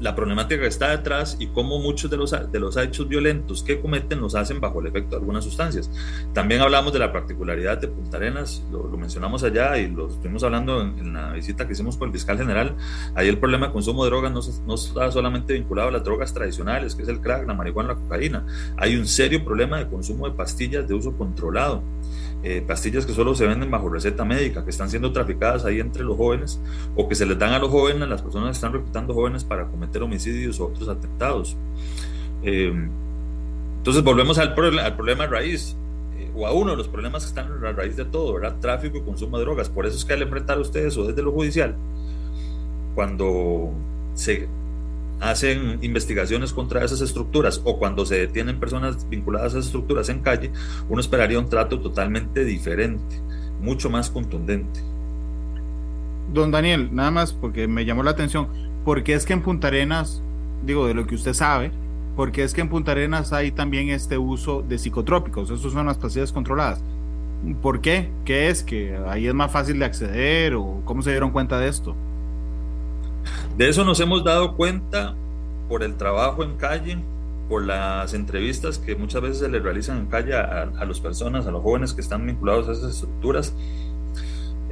la 0.00 0.14
problemática 0.14 0.62
que 0.62 0.68
está 0.68 0.90
detrás 0.90 1.36
y 1.38 1.48
cómo 1.48 1.78
muchos 1.78 2.10
de 2.10 2.16
los, 2.16 2.30
de 2.30 2.58
los 2.58 2.76
hechos 2.76 3.06
violentos 3.06 3.62
que 3.62 3.80
cometen 3.80 4.20
los 4.20 4.34
hacen 4.34 4.60
bajo 4.60 4.80
el 4.80 4.86
efecto 4.86 5.10
de 5.10 5.16
algunas 5.16 5.44
sustancias. 5.44 5.90
También 6.32 6.62
hablamos 6.62 6.92
de 6.92 6.98
la 6.98 7.12
particularidad 7.12 7.78
de 7.78 7.88
Punta 7.88 8.16
Arenas, 8.16 8.64
lo, 8.72 8.84
mencionamos 8.96 9.42
allá 9.44 9.78
y 9.78 9.88
lo 9.88 10.08
estuvimos 10.08 10.42
hablando 10.42 10.80
en, 10.80 11.12
la 11.12 11.32
visita 11.32 11.66
que 11.66 11.72
hicimos 11.72 11.96
con 11.96 12.08
el 12.08 12.12
fiscal 12.12 12.38
general. 12.38 12.76
Ahí 13.14 13.28
el 13.28 13.38
problema 13.38 13.66
de 13.66 13.72
consumo 13.72 14.04
de 14.04 14.10
drogas 14.10 14.32
no, 14.32 14.40
no 14.66 14.74
está 14.74 15.10
solamente 15.12 15.52
vinculado 15.52 15.88
a 15.88 15.92
las 15.92 16.04
drogas 16.04 16.32
tradicionales, 16.32 16.94
que 16.94 17.02
es 17.02 17.08
el 17.08 17.20
crack, 17.20 17.46
la 17.46 17.54
marihuana, 17.54 17.90
la 17.90 17.94
cocaína. 17.96 18.46
Hay 18.76 18.96
un 18.96 19.06
serio 19.06 19.44
problema 19.44 19.78
de 19.78 19.88
consumo 19.88 20.28
de 20.28 20.34
pastillas 20.34 20.88
de 20.88 20.94
uso 20.94 21.16
controlado. 21.16 21.82
Eh, 22.42 22.64
pastillas 22.66 23.04
que 23.04 23.12
solo 23.12 23.34
se 23.34 23.46
venden 23.46 23.70
bajo 23.70 23.90
receta 23.90 24.24
médica, 24.24 24.64
que 24.64 24.70
están 24.70 24.88
siendo 24.88 25.12
traficadas 25.12 25.66
ahí 25.66 25.78
entre 25.78 26.02
los 26.02 26.16
jóvenes 26.16 26.58
o 26.96 27.06
que 27.06 27.14
se 27.14 27.26
les 27.26 27.38
dan 27.38 27.52
a 27.52 27.58
los 27.58 27.68
jóvenes, 27.68 28.08
las 28.08 28.22
personas 28.22 28.48
que 28.48 28.54
están 28.54 28.72
reclutando 28.72 29.12
jóvenes 29.12 29.44
para 29.44 29.66
cometer 29.66 30.02
homicidios 30.02 30.58
o 30.58 30.66
otros 30.66 30.88
atentados. 30.88 31.54
Eh, 32.42 32.72
entonces 33.76 34.02
volvemos 34.02 34.38
al, 34.38 34.54
al 34.78 34.96
problema 34.96 35.26
raíz, 35.26 35.76
eh, 36.18 36.30
o 36.34 36.46
a 36.46 36.52
uno 36.52 36.70
de 36.70 36.78
los 36.78 36.88
problemas 36.88 37.24
que 37.24 37.28
están 37.28 37.52
en 37.52 37.62
la 37.62 37.72
raíz 37.72 37.96
de 37.96 38.06
todo, 38.06 38.34
¿verdad? 38.34 38.56
Tráfico 38.58 38.96
y 38.96 39.02
consumo 39.02 39.36
de 39.38 39.44
drogas. 39.44 39.68
Por 39.68 39.84
eso 39.84 39.96
es 39.96 40.04
que 40.06 40.14
al 40.14 40.22
enfrentar 40.22 40.56
a 40.56 40.60
ustedes 40.60 40.96
o 40.96 41.06
desde 41.06 41.22
lo 41.22 41.32
judicial, 41.32 41.74
cuando 42.94 43.70
se 44.14 44.48
hacen 45.20 45.78
investigaciones 45.82 46.52
contra 46.52 46.84
esas 46.84 47.00
estructuras 47.00 47.60
o 47.64 47.78
cuando 47.78 48.06
se 48.06 48.18
detienen 48.18 48.58
personas 48.58 49.08
vinculadas 49.08 49.54
a 49.54 49.58
esas 49.58 49.66
estructuras 49.66 50.08
en 50.08 50.20
calle, 50.20 50.50
uno 50.88 51.00
esperaría 51.00 51.38
un 51.38 51.48
trato 51.48 51.80
totalmente 51.80 52.44
diferente, 52.44 53.20
mucho 53.60 53.90
más 53.90 54.10
contundente. 54.10 54.80
Don 56.32 56.50
Daniel, 56.50 56.88
nada 56.92 57.10
más 57.10 57.32
porque 57.32 57.68
me 57.68 57.84
llamó 57.84 58.02
la 58.02 58.12
atención, 58.12 58.48
porque 58.84 59.14
es 59.14 59.26
que 59.26 59.32
en 59.32 59.42
Punta 59.42 59.68
Arenas 59.68 60.22
digo, 60.64 60.86
de 60.86 60.94
lo 60.94 61.06
que 61.06 61.14
usted 61.14 61.34
sabe, 61.34 61.70
porque 62.16 62.42
es 62.42 62.54
que 62.54 62.60
en 62.60 62.68
Punta 62.68 62.92
Arenas 62.92 63.32
hay 63.32 63.50
también 63.50 63.88
este 63.90 64.18
uso 64.18 64.62
de 64.62 64.78
psicotrópicos, 64.78 65.50
esos 65.50 65.72
son 65.72 65.86
las 65.86 65.98
pastillas 65.98 66.32
controladas. 66.32 66.82
¿Por 67.62 67.80
qué? 67.80 68.10
¿Qué 68.24 68.48
es? 68.48 68.62
¿Que 68.62 68.98
ahí 69.08 69.26
es 69.26 69.34
más 69.34 69.50
fácil 69.50 69.78
de 69.78 69.86
acceder 69.86 70.54
o 70.54 70.82
cómo 70.84 71.02
se 71.02 71.10
dieron 71.10 71.30
cuenta 71.30 71.58
de 71.58 71.68
esto? 71.68 71.96
De 73.60 73.68
eso 73.68 73.84
nos 73.84 74.00
hemos 74.00 74.24
dado 74.24 74.56
cuenta 74.56 75.14
por 75.68 75.82
el 75.82 75.98
trabajo 75.98 76.42
en 76.42 76.56
calle, 76.56 76.96
por 77.46 77.62
las 77.62 78.14
entrevistas 78.14 78.78
que 78.78 78.96
muchas 78.96 79.20
veces 79.20 79.40
se 79.40 79.50
le 79.50 79.58
realizan 79.58 79.98
en 79.98 80.06
calle 80.06 80.34
a, 80.34 80.62
a 80.62 80.84
las 80.86 80.98
personas, 80.98 81.46
a 81.46 81.50
los 81.50 81.62
jóvenes 81.62 81.92
que 81.92 82.00
están 82.00 82.26
vinculados 82.26 82.70
a 82.70 82.72
esas 82.72 82.94
estructuras 82.94 83.52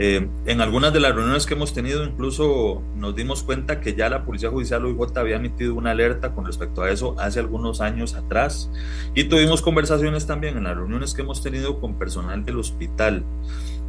eh, 0.01 0.27
en 0.47 0.61
algunas 0.63 0.95
de 0.95 1.01
las 1.01 1.15
reuniones 1.15 1.45
que 1.45 1.53
hemos 1.53 1.75
tenido, 1.75 2.03
incluso 2.03 2.83
nos 2.97 3.15
dimos 3.15 3.43
cuenta 3.43 3.81
que 3.81 3.95
ya 3.95 4.09
la 4.09 4.25
Policía 4.25 4.49
Judicial 4.49 4.87
OIJ 4.87 5.19
había 5.19 5.37
emitido 5.37 5.75
una 5.75 5.91
alerta 5.91 6.33
con 6.33 6.47
respecto 6.47 6.81
a 6.81 6.91
eso 6.91 7.15
hace 7.19 7.41
algunos 7.41 7.83
años 7.83 8.15
atrás. 8.15 8.71
Y 9.15 9.25
tuvimos 9.25 9.61
conversaciones 9.61 10.27
también 10.27 10.57
en 10.57 10.65
las 10.65 10.77
reuniones 10.77 11.13
que 11.13 11.21
hemos 11.21 11.43
tenido 11.43 11.79
con 11.79 11.99
personal 11.99 12.43
del 12.43 12.59
hospital 12.59 13.23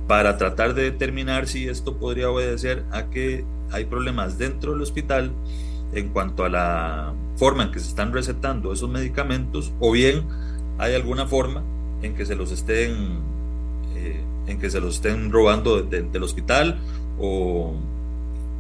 para 0.07 0.37
tratar 0.37 0.73
de 0.73 0.81
determinar 0.81 1.47
si 1.47 1.69
esto 1.69 1.97
podría 1.97 2.29
obedecer 2.29 2.83
a 2.91 3.03
que 3.11 3.45
hay 3.71 3.85
problemas 3.85 4.37
dentro 4.37 4.73
del 4.73 4.81
hospital 4.81 5.31
en 5.93 6.09
cuanto 6.09 6.45
a 6.45 6.49
la 6.49 7.13
forma 7.35 7.63
en 7.63 7.71
que 7.71 7.79
se 7.79 7.89
están 7.89 8.13
recetando 8.13 8.73
esos 8.73 8.89
medicamentos 8.89 9.71
o 9.79 9.91
bien 9.91 10.23
hay 10.77 10.93
alguna 10.93 11.25
forma 11.25 11.63
en 12.01 12.15
que 12.15 12.25
se 12.25 12.35
los 12.35 12.51
estén 12.51 13.19
en 14.49 14.59
que 14.59 14.69
se 14.69 14.81
los 14.81 14.95
estén 14.95 15.31
robando 15.31 15.81
del 15.81 16.23
hospital 16.23 16.79
o, 17.19 17.73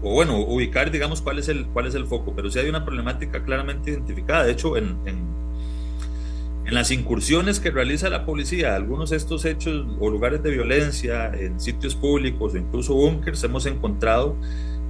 bueno, 0.01 0.39
ubicar, 0.39 0.91
digamos, 0.91 1.21
cuál 1.21 1.39
es, 1.39 1.49
el, 1.49 1.65
cuál 1.67 1.87
es 1.87 1.95
el 1.95 2.05
foco. 2.05 2.33
Pero 2.35 2.49
sí 2.49 2.59
hay 2.59 2.69
una 2.69 2.85
problemática 2.85 3.43
claramente 3.43 3.91
identificada. 3.91 4.45
De 4.45 4.51
hecho, 4.51 4.77
en, 4.77 4.97
en, 5.05 5.17
en 6.65 6.73
las 6.73 6.91
incursiones 6.91 7.59
que 7.59 7.71
realiza 7.71 8.09
la 8.09 8.25
policía, 8.25 8.75
algunos 8.75 9.09
de 9.09 9.17
estos 9.17 9.45
hechos 9.45 9.85
o 9.99 10.09
lugares 10.09 10.43
de 10.43 10.51
violencia 10.51 11.31
en 11.33 11.59
sitios 11.59 11.95
públicos 11.95 12.53
o 12.53 12.57
incluso 12.57 12.93
búnkers, 12.93 13.43
hemos 13.43 13.65
encontrado 13.65 14.35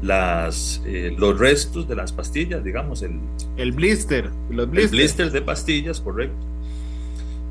las, 0.01 0.81
eh, 0.85 1.13
los 1.17 1.37
restos 1.37 1.87
de 1.87 1.95
las 1.95 2.11
pastillas, 2.13 2.63
digamos, 2.63 3.01
el, 3.01 3.19
el 3.57 3.71
blister, 3.71 4.29
los 4.49 4.69
blisters. 4.69 4.91
El 4.93 4.97
blister 4.97 5.31
de 5.31 5.41
pastillas, 5.41 5.99
correcto. 5.99 6.49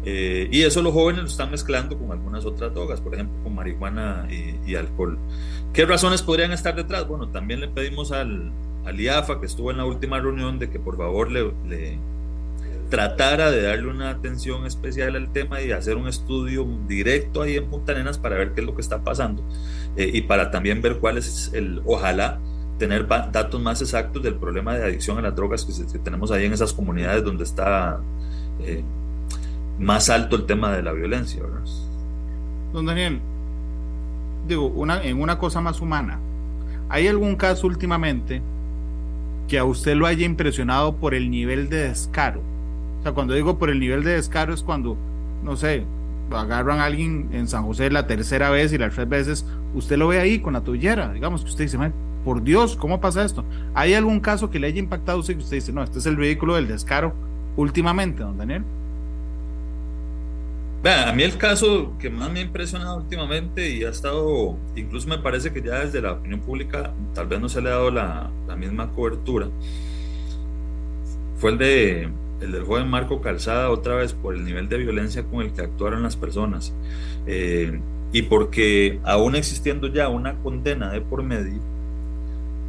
Eh, 0.05 0.49
y 0.51 0.63
eso 0.63 0.81
los 0.81 0.93
jóvenes 0.93 1.23
lo 1.23 1.29
están 1.29 1.51
mezclando 1.51 1.99
con 1.99 2.11
algunas 2.13 2.47
otras 2.47 2.73
drogas, 2.73 3.01
por 3.01 3.15
ejemplo, 3.15 3.37
con 3.43 3.55
marihuana 3.55 4.27
y, 4.67 4.75
alcohol. 4.75 5.19
¿Qué 5.75 5.85
razones 5.85 6.23
podrían 6.23 6.53
estar 6.53 6.75
detrás? 6.75 7.07
Bueno, 7.07 7.29
también 7.29 7.61
le 7.61 7.69
pedimos 7.69 8.13
al, 8.13 8.51
al 8.87 9.01
IAFA, 9.01 9.41
que 9.41 9.47
estuvo 9.47 9.71
en 9.71 9.77
la 9.77 9.85
última 9.85 10.19
reunión, 10.19 10.59
de 10.59 10.71
que 10.71 10.79
por 10.79 10.97
favor 10.97 11.31
le, 11.31 11.53
le 11.69 11.99
tratara 12.89 13.51
de 13.51 13.63
darle 13.63 13.89
una 13.89 14.11
atención 14.11 14.67
especial 14.67 15.17
al 15.17 15.31
tema 15.31 15.61
y 15.61 15.73
hacer 15.73 15.97
un 15.97 16.09
estudio 16.09 16.67
directo 16.87 17.43
ahí 17.43 17.57
en 17.57 17.67
Punta 17.67 17.93
Arenas 17.93 18.19
para 18.19 18.37
ver 18.37 18.53
qué 18.55 18.61
es 18.61 18.67
lo 18.67 18.75
que 18.75 18.81
está 18.81 19.03
pasando 19.03 19.43
eh, 19.97 20.11
y 20.13 20.23
para 20.23 20.51
también 20.51 20.81
ver 20.81 20.99
cuál 20.99 21.19
es 21.19 21.51
el, 21.53 21.83
ojalá, 21.85 22.39
tener 22.79 23.07
datos 23.07 23.61
más 23.61 23.83
exactos 23.83 24.23
del 24.23 24.35
problema 24.35 24.75
de 24.75 24.85
adicción 24.85 25.19
a 25.19 25.23
las 25.23 25.35
drogas 25.35 25.65
que, 25.65 25.99
tenemos 25.99 26.31
ahí 26.31 26.47
en 26.47 26.53
esas 26.53 26.73
comunidades 26.73 27.25
donde 27.25 27.45
está 27.45 28.01
eh, 28.61 28.83
más 29.79 30.09
alto 30.09 30.37
el 30.37 30.47
tema 30.47 30.73
de 30.73 30.83
la 30.83 30.93
violencia. 30.93 31.43
Don 32.73 32.87
Daniel, 32.87 33.21
digo, 34.47 34.67
una, 34.67 35.03
en 35.03 35.21
una 35.21 35.39
cosa 35.39 35.61
más 35.61 35.81
humana, 35.81 36.19
¿hay 36.89 37.09
algún 37.09 37.37
caso 37.37 37.67
últimamente 37.67 38.41
que 39.49 39.59
a 39.59 39.65
usted 39.65 39.97
lo 39.97 40.07
haya 40.07 40.25
impresionado 40.25 40.97
por 40.97 41.15
el 41.15 41.31
nivel 41.31 41.69
de 41.69 41.89
descaro? 41.89 42.43
O 43.01 43.03
sea, 43.03 43.13
cuando 43.13 43.35
digo 43.35 43.59
por 43.59 43.71
el 43.71 43.81
nivel 43.81 44.03
de 44.03 44.13
descaro 44.13 44.53
es 44.53 44.63
cuando, 44.63 44.97
no 45.43 45.57
sé, 45.57 45.85
agarran 46.31 46.81
a 46.81 46.85
alguien 46.85 47.29
en 47.33 47.49
San 47.49 47.65
José 47.65 47.91
la 47.91 48.07
tercera 48.07 48.51
vez 48.51 48.73
y 48.73 48.79
las 48.79 48.95
tres 48.95 49.09
veces, 49.09 49.47
usted 49.75 49.97
lo 49.97 50.09
ve 50.09 50.21
ahí 50.21 50.41
con 50.41 50.53
la 50.53 50.63
tobillera, 50.63 51.13
digamos 51.13 51.43
que 51.43 51.51
usted 51.51 51.65
dice, 51.65 51.79
por 52.25 52.43
Dios, 52.43 52.77
¿cómo 52.77 53.01
pasa 53.01 53.25
esto? 53.25 53.45
¿Hay 53.75 53.95
algún 53.95 54.21
caso 54.21 54.51
que 54.51 54.59
le 54.59 54.67
haya 54.67 54.79
impactado 54.79 55.19
a 55.19 55.21
usted 55.21 55.35
que 55.35 55.43
usted 55.43 55.57
dice, 55.57 55.73
no, 55.73 55.83
este 55.83 55.99
es 55.99 56.07
el 56.07 56.17
vehículo 56.17 56.57
del 56.57 56.69
descaro 56.69 57.15
últimamente, 57.57 58.23
don 58.23 58.37
Daniel? 58.37 58.65
a 60.85 61.13
mí 61.13 61.23
el 61.23 61.37
caso 61.37 61.93
que 61.99 62.09
más 62.09 62.31
me 62.31 62.39
ha 62.39 62.43
impresionado 62.43 62.97
últimamente 62.97 63.69
y 63.69 63.85
ha 63.85 63.91
estado, 63.91 64.57
incluso 64.77 65.09
me 65.09 65.19
parece 65.19 65.53
que 65.53 65.61
ya 65.61 65.81
desde 65.81 66.01
la 66.01 66.13
opinión 66.13 66.41
pública 66.41 66.95
tal 67.15 67.27
vez 67.27 67.41
no 67.41 67.49
se 67.49 67.61
le 67.61 67.69
ha 67.69 67.73
dado 67.73 67.91
la 67.91 68.31
misma 68.57 68.89
cobertura, 68.91 69.49
fue 71.39 71.53
el, 71.53 71.59
de, 71.59 72.09
el 72.41 72.53
del 72.53 72.65
joven 72.65 72.89
Marco 72.89 73.21
Calzada, 73.21 73.71
otra 73.71 73.97
vez 73.97 74.13
por 74.13 74.35
el 74.35 74.45
nivel 74.45 74.69
de 74.69 74.79
violencia 74.79 75.25
con 75.25 75.43
el 75.43 75.53
que 75.53 75.63
actuaron 75.63 76.03
las 76.03 76.17
personas 76.17 76.73
eh, 77.27 77.81
y 78.13 78.23
porque 78.23 79.01
aún 79.05 79.35
existiendo 79.37 79.89
ya 79.89 80.09
una 80.09 80.35
condena 80.37 80.91
de 80.91 81.01
por 81.01 81.23
medio, 81.23 81.61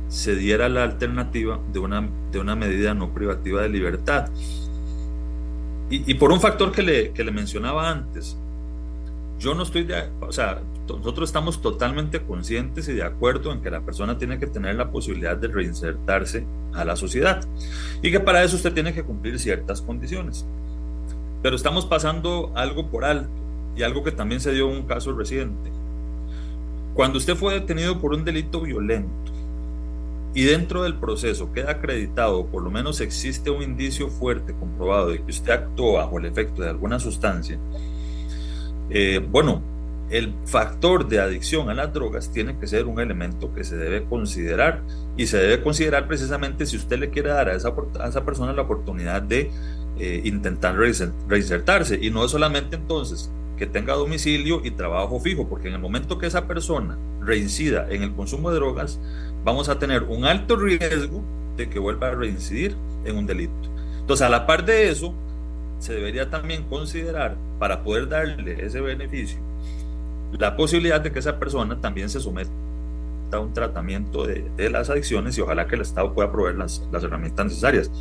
se 0.10 0.36
diera 0.36 0.68
la 0.70 0.84
alternativa 0.84 1.60
de 1.72 1.80
una, 1.80 2.10
de 2.32 2.40
una 2.40 2.56
medida 2.56 2.94
no 2.94 3.14
privativa 3.14 3.62
de 3.62 3.70
libertad. 3.70 4.30
Y, 5.92 6.14
por 6.16 6.32
un 6.32 6.40
factor 6.40 6.72
que 6.72 6.84
le, 6.84 7.12
que 7.14 7.24
le 7.24 7.32
mencionaba 7.32 7.90
antes, 7.90 8.38
yo 9.40 9.56
no 9.56 9.64
estoy 9.64 9.86
de, 9.86 10.04
o 10.22 10.32
sea, 10.32 10.62
nosotros 10.98 11.30
estamos 11.30 11.62
totalmente 11.62 12.22
conscientes 12.22 12.88
y 12.88 12.94
de 12.94 13.04
acuerdo 13.04 13.52
en 13.52 13.62
que 13.62 13.70
la 13.70 13.82
persona 13.82 14.18
tiene 14.18 14.40
que 14.40 14.48
tener 14.48 14.76
la 14.76 14.92
posibilidad 14.92 15.38
de 15.38 15.48
reinsertarse 15.48 16.46
a 16.74 16.86
la 16.86 16.96
sociedad 16.96 17.42
y 18.02 18.12
que 18.12 18.20
para 18.20 18.44
eso 18.44 18.56
usted 18.56 18.74
tiene 18.74 18.94
que 18.94 19.04
cumplir 19.04 19.40
ciertas 19.40 19.82
condiciones. 19.82 20.46
Pero 21.42 21.56
estamos 21.56 21.86
pasando 21.86 22.52
algo 22.56 22.90
por 22.90 23.06
alto 23.06 23.30
y 23.76 23.84
algo 23.84 24.04
que 24.04 24.12
también 24.12 24.42
se 24.42 24.52
dio 24.52 24.70
en 24.70 24.78
un 24.78 24.84
caso 24.84 25.14
reciente. 25.14 25.72
Cuando 26.94 27.18
usted 27.18 27.36
fue 27.36 27.54
detenido 27.54 28.00
por 28.02 28.14
un 28.14 28.26
delito 28.26 28.62
violento, 28.62 29.32
y 30.34 30.44
dentro 30.44 30.84
del 30.84 30.96
proceso 30.96 31.52
queda 31.52 31.72
acreditado, 31.72 32.46
por 32.46 32.64
lo 32.64 32.70
menos 32.70 33.02
existe 33.02 33.50
un 33.50 33.64
indicio 33.64 34.10
fuerte 34.10 34.54
comprobado 34.54 35.10
de 35.10 35.24
que 35.24 35.32
usted 35.32 35.52
actuó 35.52 35.94
bajo 35.94 36.20
el 36.20 36.26
efecto 36.26 36.62
de 36.62 36.70
alguna 36.70 37.00
sustancia, 37.00 37.58
eh, 38.92 39.26
bueno, 39.32 39.62
el 40.10 40.34
factor 40.46 41.08
de 41.08 41.20
adicción 41.20 41.70
a 41.70 41.74
las 41.74 41.94
drogas 41.94 42.32
tiene 42.32 42.58
que 42.58 42.68
ser 42.68 42.86
un 42.86 43.00
elemento 43.00 43.54
que 43.54 43.64
se 43.64 43.78
debe 43.78 44.06
considerar 44.06 44.82
y 45.18 45.28
se 45.28 45.38
debe 45.38 45.62
considerar 45.62 46.08
precisamente 46.08 46.66
si 46.66 46.78
usted 46.78 46.98
le 46.98 47.10
quiere 47.10 47.30
dar 47.30 47.50
a 47.50 47.54
esa, 47.54 47.74
a 48.00 48.08
esa 48.08 48.26
persona 48.26 48.54
la 48.54 48.64
oportunidad 48.64 49.22
de 49.22 49.52
eh, 50.00 50.22
intentar 50.24 50.76
reinsertarse 50.76 52.00
y 52.02 52.10
no 52.10 52.28
solamente 52.28 52.76
entonces 52.76 53.30
que 53.58 53.68
tenga 53.68 53.94
domicilio 53.94 54.62
y 54.64 54.72
trabajo 54.72 55.20
fijo, 55.20 55.48
porque 55.50 55.68
en 55.68 55.74
el 55.74 55.82
momento 55.82 56.18
que 56.18 56.28
esa 56.28 56.48
persona 56.48 56.98
reincida 57.20 57.88
en 57.90 58.04
el 58.04 58.14
consumo 58.14 58.50
de 58.50 58.56
drogas, 58.56 59.00
vamos 59.44 59.68
a 59.68 59.78
tener 59.78 60.04
un 60.04 60.24
alto 60.24 60.56
riesgo 60.56 61.22
de 61.58 61.70
que 61.70 61.78
vuelva 61.78 62.08
a 62.08 62.12
reincidir 62.12 62.76
en 63.04 63.18
un 63.18 63.26
delito. 63.26 63.54
Entonces, 64.00 64.26
a 64.26 64.30
la 64.30 64.48
par 64.48 64.64
de 64.64 64.90
eso, 64.90 65.14
se 65.80 65.94
debería 65.94 66.30
también 66.30 66.64
considerar, 66.64 67.36
para 67.60 67.84
poder 67.84 68.08
darle 68.08 68.66
ese 68.66 68.80
beneficio, 68.80 69.40
la 70.38 70.56
posibilidad 70.56 71.02
de 71.02 71.12
que 71.12 71.20
esa 71.20 71.40
persona 71.40 71.80
también 71.80 72.10
se 72.10 72.20
someta 72.20 72.52
a 73.32 73.40
un 73.40 73.54
tratamiento 73.54 74.26
de, 74.26 74.70
las 74.70 74.90
adicciones 74.90 75.38
y 75.38 75.42
ojalá 75.42 75.68
que 75.68 75.76
el 75.76 75.82
Estado 75.82 76.14
pueda 76.14 76.32
proveer 76.32 76.58
las, 76.58 76.82
herramientas 76.92 77.46
necesarias. 77.46 77.92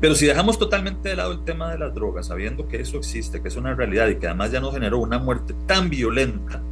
Pero 0.00 0.14
si 0.14 0.26
dejamos 0.26 0.58
totalmente 0.58 1.08
de 1.08 1.16
lado 1.16 1.32
el 1.32 1.44
tema 1.44 1.70
de 1.70 1.78
las 1.78 1.94
drogas, 1.94 2.26
sabiendo 2.26 2.68
que 2.68 2.80
eso 2.80 2.98
existe, 2.98 3.40
que 3.40 3.48
es 3.48 3.56
una 3.56 3.74
realidad 3.74 4.08
y 4.08 4.16
que 4.16 4.26
además 4.26 4.52
ya 4.52 4.60
no 4.60 4.70
generó 4.70 4.98
una 4.98 5.18
muerte 5.18 5.54
tan 5.66 5.88
violenta 5.88 6.62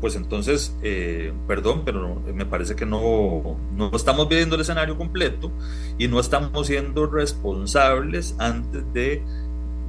pues 0.00 0.14
entonces, 0.14 0.76
eh, 0.82 1.32
perdón, 1.46 1.82
pero 1.84 2.22
me 2.32 2.46
parece 2.46 2.76
que 2.76 2.86
no, 2.86 3.56
no 3.74 3.90
estamos 3.94 4.28
viendo 4.28 4.54
el 4.54 4.60
escenario 4.60 4.96
completo 4.96 5.50
y 5.98 6.06
no 6.06 6.20
estamos 6.20 6.68
siendo 6.68 7.06
responsables 7.06 8.36
antes 8.38 8.84
de 8.92 9.22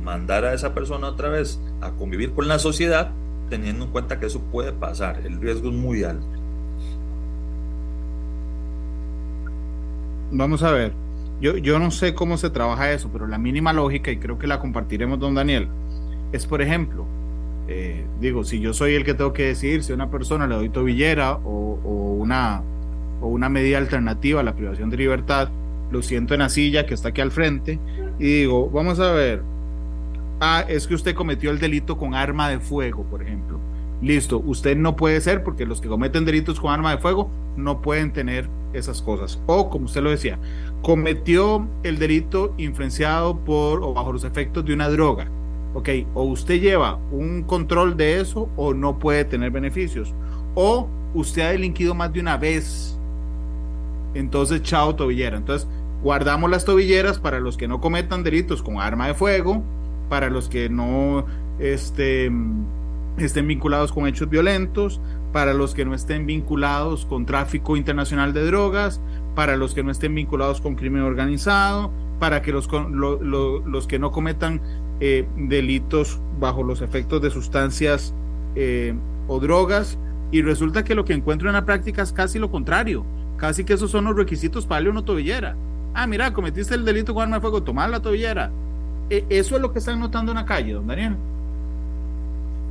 mandar 0.03 0.45
a 0.45 0.53
esa 0.53 0.73
persona 0.73 1.09
otra 1.09 1.29
vez 1.29 1.59
a 1.81 1.91
convivir 1.91 2.31
con 2.31 2.47
la 2.47 2.57
sociedad, 2.57 3.11
teniendo 3.49 3.85
en 3.85 3.91
cuenta 3.91 4.19
que 4.19 4.27
eso 4.27 4.39
puede 4.39 4.71
pasar, 4.71 5.21
el 5.25 5.39
riesgo 5.39 5.69
es 5.69 5.75
muy 5.75 6.03
alto. 6.03 6.25
Vamos 10.31 10.61
a 10.63 10.71
ver, 10.71 10.93
yo, 11.41 11.57
yo 11.57 11.79
no 11.79 11.89
sé 11.91 12.13
cómo 12.13 12.37
se 12.37 12.49
trabaja 12.49 12.91
eso, 12.91 13.09
pero 13.11 13.25
la 13.27 13.37
mínima 13.37 13.73
lógica, 13.73 14.11
y 14.11 14.17
creo 14.17 14.37
que 14.37 14.47
la 14.47 14.59
compartiremos, 14.59 15.19
don 15.19 15.35
Daniel, 15.35 15.67
es, 16.31 16.45
por 16.45 16.61
ejemplo, 16.61 17.05
eh, 17.67 18.05
digo, 18.19 18.43
si 18.43 18.59
yo 18.59 18.73
soy 18.73 18.95
el 18.95 19.05
que 19.05 19.13
tengo 19.13 19.31
que 19.31 19.45
decidir 19.45 19.83
si 19.83 19.91
a 19.91 19.95
una 19.95 20.09
persona 20.09 20.47
le 20.47 20.55
doy 20.55 20.69
tobillera 20.69 21.33
o, 21.33 22.17
una, 22.19 22.61
o 23.21 23.27
una 23.27 23.47
medida 23.47 23.77
alternativa 23.77 24.41
a 24.41 24.43
la 24.43 24.55
privación 24.55 24.89
de 24.89 24.97
libertad, 24.97 25.49
lo 25.91 26.01
siento 26.01 26.33
en 26.33 26.41
la 26.41 26.49
silla 26.49 26.85
que 26.85 26.93
está 26.93 27.09
aquí 27.09 27.21
al 27.21 27.31
frente 27.31 27.79
y 28.19 28.39
digo, 28.39 28.69
vamos 28.69 28.99
a 28.99 29.11
ver, 29.11 29.43
ah, 30.39 30.65
es 30.67 30.87
que 30.87 30.95
usted 30.95 31.15
cometió 31.15 31.51
el 31.51 31.59
delito 31.59 31.97
con 31.97 32.15
arma 32.15 32.49
de 32.49 32.59
fuego, 32.59 33.03
por 33.03 33.21
ejemplo. 33.21 33.59
Listo, 34.01 34.39
usted 34.39 34.77
no 34.77 34.95
puede 34.95 35.19
ser 35.19 35.43
porque 35.43 35.65
los 35.65 35.81
que 35.81 35.89
cometen 35.89 36.25
delitos 36.25 36.59
con 36.59 36.71
arma 36.71 36.91
de 36.91 36.99
fuego 36.99 37.29
no 37.57 37.81
pueden 37.81 38.13
tener 38.13 38.49
esas 38.73 39.01
cosas. 39.01 39.41
O 39.45 39.69
como 39.69 39.85
usted 39.85 40.01
lo 40.01 40.11
decía, 40.11 40.39
cometió 40.81 41.67
el 41.83 41.99
delito 41.99 42.53
influenciado 42.57 43.37
por 43.39 43.83
o 43.83 43.93
bajo 43.93 44.13
los 44.13 44.23
efectos 44.23 44.63
de 44.65 44.73
una 44.73 44.89
droga. 44.89 45.29
Ok, 45.73 45.89
o 46.15 46.23
usted 46.23 46.59
lleva 46.59 46.97
un 47.11 47.43
control 47.43 47.95
de 47.95 48.19
eso 48.19 48.49
o 48.55 48.73
no 48.73 48.97
puede 48.97 49.25
tener 49.25 49.51
beneficios. 49.51 50.13
O 50.55 50.87
usted 51.13 51.41
ha 51.41 51.49
delinquido 51.49 51.93
más 51.93 52.11
de 52.13 52.21
una 52.21 52.37
vez. 52.37 52.97
Entonces, 54.13 54.63
chao 54.63 54.95
tobillera. 54.95 55.37
Entonces, 55.37 55.67
guardamos 56.01 56.49
las 56.49 56.65
tobilleras 56.65 57.19
para 57.19 57.39
los 57.39 57.57
que 57.57 57.67
no 57.67 57.81
cometan 57.81 58.23
delitos 58.23 58.63
con 58.63 58.79
arma 58.79 59.07
de 59.07 59.13
fuego, 59.13 59.63
para 60.09 60.29
los 60.29 60.49
que 60.49 60.69
no 60.69 61.25
este, 61.59 62.31
estén 63.17 63.47
vinculados 63.47 63.91
con 63.91 64.07
hechos 64.07 64.29
violentos, 64.29 64.99
para 65.31 65.53
los 65.53 65.73
que 65.73 65.85
no 65.85 65.93
estén 65.93 66.25
vinculados 66.25 67.05
con 67.05 67.25
tráfico 67.25 67.77
internacional 67.77 68.33
de 68.33 68.45
drogas, 68.45 68.99
para 69.35 69.55
los 69.55 69.73
que 69.73 69.83
no 69.83 69.91
estén 69.91 70.15
vinculados 70.15 70.59
con 70.61 70.75
crimen 70.75 71.03
organizado, 71.03 71.91
para 72.19 72.41
que 72.41 72.51
los, 72.51 72.67
los 72.91 73.87
que 73.87 73.99
no 73.99 74.11
cometan 74.11 74.61
eh, 74.99 75.25
delitos 75.37 76.19
bajo 76.39 76.63
los 76.63 76.81
efectos 76.81 77.21
de 77.21 77.29
sustancias 77.29 78.13
eh, 78.55 78.93
o 79.27 79.39
drogas. 79.39 79.97
Y 80.31 80.41
resulta 80.41 80.83
que 80.83 80.95
lo 80.95 81.05
que 81.05 81.13
encuentro 81.13 81.49
en 81.49 81.53
la 81.53 81.65
práctica 81.65 82.01
es 82.01 82.11
casi 82.11 82.39
lo 82.39 82.51
contrario. 82.51 83.05
Casi 83.37 83.63
que 83.63 83.73
esos 83.73 83.89
son 83.91 84.05
los 84.05 84.15
requisitos 84.15 84.65
para 84.65 84.77
darle 84.77 84.89
una 84.89 85.05
tobillera. 85.05 85.55
Ah, 85.93 86.05
mira, 86.05 86.33
cometiste 86.33 86.75
el 86.75 86.85
delito 86.85 87.13
con 87.13 87.23
arma 87.23 87.37
de 87.37 87.41
fuego, 87.41 87.63
tomar 87.63 87.89
la 87.89 88.01
tobillera. 88.01 88.51
E, 89.09 89.25
eso 89.29 89.55
es 89.55 89.61
lo 89.61 89.73
que 89.73 89.79
están 89.79 89.99
notando 89.99 90.31
en 90.31 90.37
la 90.37 90.45
calle, 90.45 90.73
don 90.73 90.87
Daniel. 90.87 91.15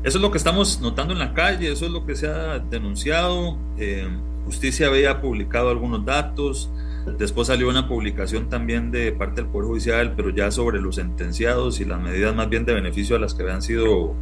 Eso 0.05 0.19
es 0.19 0.23
lo 0.23 0.31
que 0.31 0.39
estamos 0.39 0.81
notando 0.81 1.13
en 1.13 1.19
la 1.19 1.35
calle, 1.35 1.73
eso 1.73 1.87
es 1.87 1.91
lo 1.91 2.07
que 2.07 2.15
se 2.15 2.29
ha 2.29 2.61
denunciado. 2.61 3.57
Eh, 3.79 4.09
justicia 4.45 4.87
había 4.87 5.21
publicado 5.21 5.71
algunos 5.71 6.05
datos, 6.05 6.71
después 7.19 7.49
salió 7.49 7.69
una 7.69 7.89
publicación 7.89 8.49
también 8.49 8.91
de 8.91 9.13
parte 9.13 9.43
del 9.43 9.51
Poder 9.51 9.69
Judicial, 9.69 10.15
pero 10.17 10.31
ya 10.31 10.51
sobre 10.51 10.81
los 10.81 10.95
sentenciados 10.95 11.81
y 11.81 11.85
las 11.85 12.01
medidas 12.01 12.35
más 12.35 12.49
bien 12.49 12.65
de 12.65 12.75
beneficio 12.75 13.17
a 13.17 13.19
las 13.19 13.35
que 13.35 13.43
habían 13.43 13.61
sido 13.61 14.15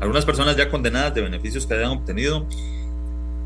algunas 0.00 0.24
personas 0.24 0.56
ya 0.56 0.70
condenadas 0.70 1.14
de 1.14 1.20
beneficios 1.20 1.66
que 1.66 1.74
habían 1.74 1.90
obtenido. 1.90 2.46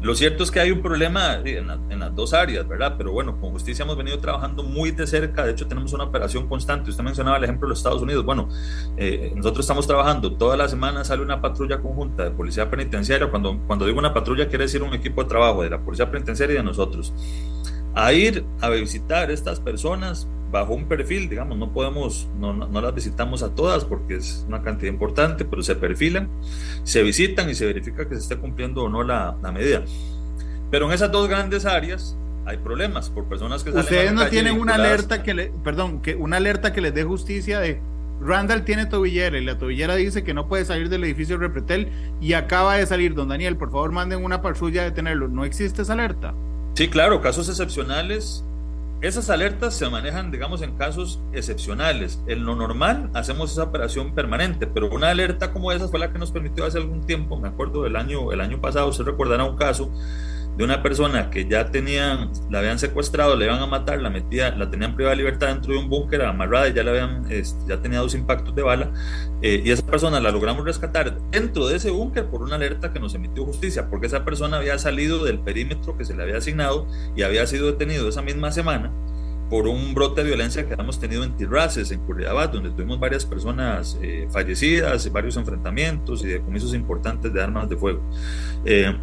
Lo 0.04 0.14
cierto 0.14 0.44
es 0.44 0.50
que 0.50 0.60
hay 0.60 0.70
un 0.70 0.82
problema 0.82 1.40
en, 1.46 1.98
las 1.98 2.14
dos 2.14 2.34
áreas, 2.34 2.68
¿verdad? 2.68 2.96
Pero 2.98 3.12
bueno, 3.12 3.40
con 3.40 3.52
justicia 3.52 3.84
hemos 3.84 3.96
venido 3.96 4.18
trabajando 4.18 4.62
muy 4.62 4.90
de 4.90 5.06
cerca, 5.06 5.46
de 5.46 5.52
hecho 5.52 5.66
tenemos 5.66 5.94
una 5.94 6.04
operación 6.04 6.46
constante. 6.46 6.90
Usted 6.90 7.02
mencionaba 7.02 7.38
el 7.38 7.44
ejemplo 7.44 7.66
de 7.66 7.70
los 7.70 7.78
Estados 7.78 8.02
Unidos. 8.02 8.22
Bueno, 8.22 8.50
eh, 8.98 9.32
nosotros 9.34 9.64
estamos 9.64 9.86
trabajando, 9.86 10.34
toda 10.34 10.58
la 10.58 10.68
semana 10.68 11.04
sale 11.04 11.22
una 11.22 11.40
patrulla 11.40 11.80
conjunta 11.80 12.24
de 12.24 12.32
policía 12.32 12.68
penitenciaria. 12.68 13.30
Cuando, 13.30 13.58
cuando 13.66 13.86
digo 13.86 13.98
una 13.98 14.12
patrulla 14.12 14.46
quiere 14.46 14.64
decir 14.64 14.82
un 14.82 14.92
equipo 14.92 15.22
de 15.22 15.28
trabajo 15.30 15.62
de 15.62 15.70
la 15.70 15.80
policía 15.80 16.10
penitenciaria 16.10 16.52
y 16.52 16.56
de 16.58 16.64
nosotros. 16.64 17.14
A 17.94 18.12
ir 18.12 18.44
a 18.60 18.68
visitar 18.68 19.30
estas 19.30 19.58
personas 19.58 20.28
bajo 20.54 20.72
un 20.72 20.84
perfil, 20.84 21.28
digamos, 21.28 21.58
no 21.58 21.72
podemos, 21.72 22.28
no, 22.38 22.52
no, 22.52 22.80
las 22.80 22.94
visitamos 22.94 23.42
a 23.42 23.56
todas 23.56 23.84
porque 23.84 24.14
es 24.14 24.44
una 24.46 24.62
cantidad 24.62 24.92
importante, 24.92 25.44
pero 25.44 25.64
se 25.64 25.74
perfilan, 25.74 26.28
se 26.84 27.02
visitan 27.02 27.50
y 27.50 27.56
se 27.56 27.66
verifica 27.66 28.08
que 28.08 28.14
se 28.14 28.20
esté 28.20 28.36
cumpliendo 28.36 28.84
o 28.84 28.88
no 28.88 29.02
la, 29.02 29.36
la 29.42 29.50
medida. 29.50 29.82
Pero 30.70 30.86
en 30.86 30.92
esas 30.92 31.10
dos 31.10 31.28
grandes 31.28 31.66
áreas 31.66 32.16
hay 32.46 32.58
problemas 32.58 33.10
por 33.10 33.24
personas 33.24 33.64
que 33.64 33.70
Ustedes 33.70 34.12
no 34.12 34.28
tienen 34.28 34.60
una 34.60 34.76
alerta 34.76 35.24
que 35.24 35.34
le, 35.34 35.52
perdón, 35.64 36.00
que 36.00 36.14
una 36.14 36.36
alerta 36.36 36.72
que 36.72 36.80
les 36.80 36.94
dé 36.94 37.02
justicia 37.02 37.58
de 37.58 37.80
Randall 38.20 38.64
tiene 38.64 38.86
tobillera 38.86 39.36
y 39.36 39.44
la 39.44 39.58
tobillera 39.58 39.96
dice 39.96 40.22
que 40.22 40.34
no 40.34 40.46
puede 40.46 40.64
salir 40.64 40.88
del 40.88 41.02
edificio 41.02 41.36
Repretel 41.36 41.88
y 42.20 42.34
acaba 42.34 42.76
de 42.76 42.86
salir. 42.86 43.14
Don 43.14 43.28
Daniel, 43.28 43.56
por 43.56 43.72
favor, 43.72 43.90
manden 43.90 44.24
una 44.24 44.40
patrulla 44.40 44.82
a 44.82 44.84
detenerlo. 44.84 45.26
¿No 45.26 45.44
existe 45.44 45.82
esa 45.82 45.94
alerta? 45.94 46.32
Sí, 46.74 46.86
claro, 46.86 47.20
casos 47.20 47.48
excepcionales 47.48 48.44
esas 49.06 49.28
alertas 49.28 49.74
se 49.74 49.88
manejan, 49.90 50.30
digamos, 50.30 50.62
en 50.62 50.76
casos 50.76 51.20
excepcionales. 51.32 52.20
En 52.26 52.44
lo 52.44 52.56
normal 52.56 53.10
hacemos 53.12 53.52
esa 53.52 53.64
operación 53.64 54.14
permanente, 54.14 54.66
pero 54.66 54.88
una 54.88 55.10
alerta 55.10 55.52
como 55.52 55.72
esa 55.72 55.88
fue 55.88 55.98
la 56.00 56.10
que 56.10 56.18
nos 56.18 56.32
permitió 56.32 56.64
hace 56.64 56.78
algún 56.78 57.04
tiempo, 57.04 57.36
me 57.36 57.48
acuerdo 57.48 57.82
del 57.82 57.96
año, 57.96 58.32
el 58.32 58.40
año 58.40 58.60
pasado, 58.60 58.88
usted 58.88 59.04
recordará 59.04 59.44
un 59.44 59.56
caso 59.56 59.90
de 60.56 60.64
una 60.64 60.82
persona 60.82 61.30
que 61.30 61.48
ya 61.48 61.70
tenían, 61.70 62.30
la 62.48 62.60
habían 62.60 62.78
secuestrado, 62.78 63.36
le 63.36 63.46
iban 63.46 63.60
a 63.60 63.66
matar, 63.66 64.00
la 64.00 64.10
metía, 64.10 64.54
la 64.54 64.70
tenían 64.70 64.94
privada 64.94 65.16
de 65.16 65.22
libertad 65.22 65.48
dentro 65.48 65.72
de 65.72 65.78
un 65.78 65.88
búnker 65.88 66.22
amarrada 66.22 66.68
y 66.68 66.74
ya 66.74 66.84
la 66.84 66.92
habían, 66.92 67.30
este, 67.30 67.58
ya 67.68 67.80
tenía 67.80 67.98
dos 67.98 68.14
impactos 68.14 68.54
de 68.54 68.62
bala, 68.62 68.92
eh, 69.42 69.62
y 69.64 69.70
esa 69.70 69.84
persona 69.84 70.20
la 70.20 70.30
logramos 70.30 70.64
rescatar 70.64 71.18
dentro 71.30 71.66
de 71.66 71.76
ese 71.76 71.90
búnker 71.90 72.26
por 72.26 72.42
una 72.42 72.54
alerta 72.54 72.92
que 72.92 73.00
nos 73.00 73.14
emitió 73.14 73.44
justicia, 73.44 73.88
porque 73.88 74.06
esa 74.06 74.24
persona 74.24 74.58
había 74.58 74.78
salido 74.78 75.24
del 75.24 75.40
perímetro 75.40 75.96
que 75.96 76.04
se 76.04 76.14
le 76.14 76.22
había 76.22 76.36
asignado 76.36 76.86
y 77.16 77.22
había 77.22 77.46
sido 77.46 77.66
detenido 77.66 78.08
esa 78.08 78.22
misma 78.22 78.52
semana 78.52 78.92
por 79.50 79.66
un 79.68 79.94
brote 79.94 80.22
de 80.22 80.28
violencia 80.28 80.66
que 80.66 80.74
hemos 80.74 80.98
tenido 80.98 81.22
en 81.22 81.36
Tirraces, 81.36 81.90
en 81.90 82.00
Curridabat, 82.00 82.52
donde 82.52 82.70
tuvimos 82.70 82.98
varias 82.98 83.26
personas 83.26 83.98
eh, 84.02 84.26
fallecidas, 84.30 85.10
varios 85.12 85.36
enfrentamientos 85.36 86.24
y 86.24 86.28
decomisos 86.28 86.74
importantes 86.74 87.32
de 87.32 87.42
armas 87.42 87.68
de 87.68 87.76
fuego. 87.76 88.00
Eh, 88.64 88.96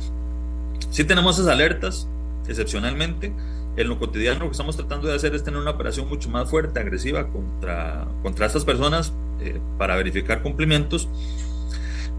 Sí 0.91 1.05
tenemos 1.05 1.39
esas 1.39 1.47
alertas, 1.47 2.07
excepcionalmente. 2.47 3.33
En 3.77 3.87
lo 3.87 3.97
cotidiano 3.97 4.41
lo 4.41 4.45
que 4.47 4.51
estamos 4.51 4.75
tratando 4.75 5.07
de 5.07 5.15
hacer 5.15 5.33
es 5.33 5.43
tener 5.43 5.59
una 5.59 5.71
operación 5.71 6.09
mucho 6.09 6.29
más 6.29 6.49
fuerte, 6.49 6.79
agresiva 6.81 7.27
contra, 7.29 8.05
contra 8.21 8.45
estas 8.45 8.65
personas 8.65 9.13
eh, 9.39 9.59
para 9.77 9.95
verificar 9.95 10.43
cumplimientos. 10.43 11.07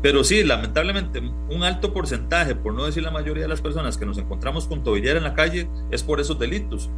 Pero 0.01 0.25
sí, 0.25 0.43
lamentablemente, 0.43 1.21
un 1.21 1.63
alto 1.63 1.93
porcentaje, 1.93 2.55
por 2.55 2.73
no 2.73 2.87
decir 2.87 3.03
la 3.03 3.11
mayoría 3.11 3.43
de 3.43 3.49
las 3.49 3.61
personas 3.61 3.99
que 3.99 4.07
nos 4.07 4.17
encontramos 4.17 4.67
con 4.67 4.83
tobillera 4.83 5.19
en 5.19 5.25
la 5.25 5.35
calle, 5.35 5.69
es 5.91 6.03
por 6.03 6.19
esos 6.19 6.39
delitos. 6.39 6.91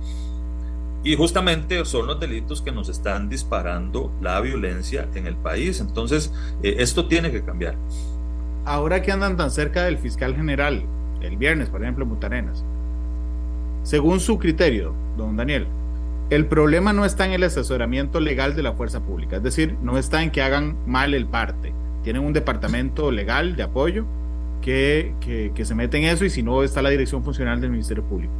Y 1.02 1.16
justamente 1.16 1.84
son 1.84 2.06
los 2.06 2.18
delitos 2.18 2.62
que 2.62 2.72
nos 2.72 2.88
están 2.88 3.28
disparando 3.28 4.10
la 4.22 4.40
violencia 4.40 5.08
en 5.14 5.26
el 5.26 5.36
país. 5.36 5.80
Entonces, 5.80 6.32
eh, 6.62 6.76
esto 6.78 7.06
tiene 7.06 7.32
que 7.32 7.42
cambiar. 7.42 7.76
Ahora 8.64 9.02
que 9.02 9.12
andan 9.12 9.36
tan 9.36 9.50
cerca 9.50 9.84
del 9.84 9.98
fiscal 9.98 10.34
general, 10.34 10.84
el 11.26 11.36
viernes, 11.36 11.68
por 11.68 11.82
ejemplo, 11.82 12.04
en 12.04 12.10
Mutarenas. 12.10 12.64
Según 13.82 14.20
su 14.20 14.38
criterio, 14.38 14.94
don 15.16 15.36
Daniel, 15.36 15.66
el 16.30 16.46
problema 16.46 16.92
no 16.92 17.04
está 17.04 17.26
en 17.26 17.32
el 17.32 17.42
asesoramiento 17.42 18.18
legal 18.18 18.56
de 18.56 18.62
la 18.62 18.72
fuerza 18.72 19.00
pública, 19.00 19.36
es 19.36 19.42
decir, 19.42 19.76
no 19.82 19.98
está 19.98 20.22
en 20.22 20.30
que 20.30 20.42
hagan 20.42 20.76
mal 20.86 21.14
el 21.14 21.26
parte. 21.26 21.74
Tienen 22.02 22.22
un 22.22 22.32
departamento 22.32 23.10
legal 23.10 23.56
de 23.56 23.62
apoyo 23.62 24.06
que, 24.62 25.12
que, 25.54 25.64
se 25.64 25.74
mete 25.74 25.98
en 25.98 26.04
eso 26.04 26.24
y 26.24 26.30
si 26.30 26.42
no 26.42 26.62
está 26.62 26.80
la 26.80 26.88
dirección 26.88 27.22
funcional 27.22 27.60
del 27.60 27.70
Ministerio 27.70 28.02
Público. 28.02 28.32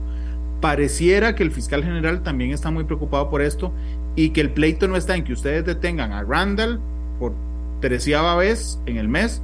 Pareciera 0.62 1.34
que 1.34 1.42
el 1.42 1.50
fiscal 1.50 1.84
general 1.84 2.22
también 2.22 2.52
está 2.52 2.70
muy 2.70 2.84
preocupado 2.84 3.28
por 3.28 3.42
esto 3.42 3.70
y 4.16 4.30
que 4.30 4.40
el 4.40 4.50
pleito 4.50 4.88
no 4.88 4.96
está 4.96 5.14
en 5.14 5.24
que 5.24 5.34
ustedes 5.34 5.66
detengan 5.66 6.12
a 6.12 6.22
Randall 6.22 6.80
por 7.18 7.34
treceava 7.80 8.34
vez 8.36 8.80
en 8.86 8.96
el 8.96 9.08
mes 9.08 9.42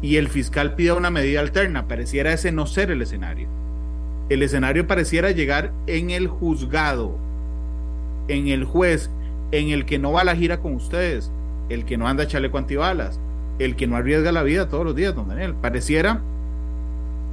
y 0.00 0.16
el 0.16 0.28
fiscal 0.28 0.74
pida 0.74 0.94
una 0.94 1.10
medida 1.10 1.40
alterna. 1.40 1.88
Pareciera 1.88 2.32
ese 2.32 2.52
no 2.52 2.66
ser 2.66 2.90
el 2.90 3.02
escenario. 3.02 3.48
El 4.28 4.42
escenario 4.42 4.86
pareciera 4.86 5.30
llegar 5.30 5.72
en 5.86 6.10
el 6.10 6.28
juzgado, 6.28 7.16
en 8.28 8.48
el 8.48 8.64
juez, 8.64 9.10
en 9.52 9.70
el 9.70 9.86
que 9.86 9.98
no 9.98 10.12
va 10.12 10.20
a 10.20 10.24
la 10.24 10.36
gira 10.36 10.58
con 10.58 10.74
ustedes, 10.74 11.30
el 11.70 11.84
que 11.84 11.96
no 11.96 12.06
anda 12.06 12.24
a 12.24 12.26
chaleco 12.26 12.58
antibalas, 12.58 13.18
el 13.58 13.74
que 13.74 13.86
no 13.86 13.96
arriesga 13.96 14.30
la 14.30 14.42
vida 14.42 14.68
todos 14.68 14.84
los 14.84 14.94
días, 14.94 15.14
don 15.14 15.28
Daniel. 15.28 15.54
Pareciera 15.54 16.20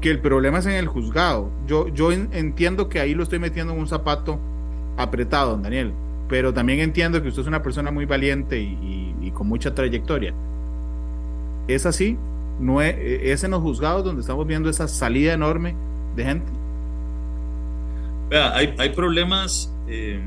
que 0.02 0.10
el 0.10 0.20
problema 0.20 0.60
es 0.60 0.66
en 0.66 0.74
el 0.74 0.88
juzgado. 0.88 1.50
Yo, 1.68 1.90
yo 1.90 2.12
entiendo 2.12 2.88
que 2.90 3.00
ahí 3.00 3.14
lo 3.14 3.24
estoy 3.24 3.40
metiendo 3.40 3.74
en 3.74 3.80
un 3.80 3.88
zapato 3.88 4.40
apretado, 4.98 5.52
don 5.52 5.64
Daniel, 5.64 5.92
pero 6.30 6.54
también 6.54 6.80
entiendo 6.80 7.22
que 7.22 7.28
usted 7.28 7.42
es 7.42 7.48
una 7.48 7.62
persona 7.62 7.92
muy 7.92 8.06
valiente 8.06 8.60
y, 8.60 9.14
y 9.22 9.32
con 9.32 9.48
mucha 9.48 9.76
trayectoria. 9.76 10.34
¿Es 11.68 11.86
así? 11.86 12.18
No 12.60 12.82
es, 12.82 13.44
en 13.44 13.52
los 13.52 13.62
juzgados 13.62 14.04
donde 14.04 14.22
estamos 14.22 14.46
viendo 14.48 14.70
esa 14.70 14.88
salida 14.88 15.34
enorme 15.34 15.76
de 16.16 16.26
gente. 16.26 16.52
Vea, 18.30 18.56
hay, 18.56 18.74
hay 18.78 18.90
problemas. 18.90 19.72
Eh, 19.88 20.22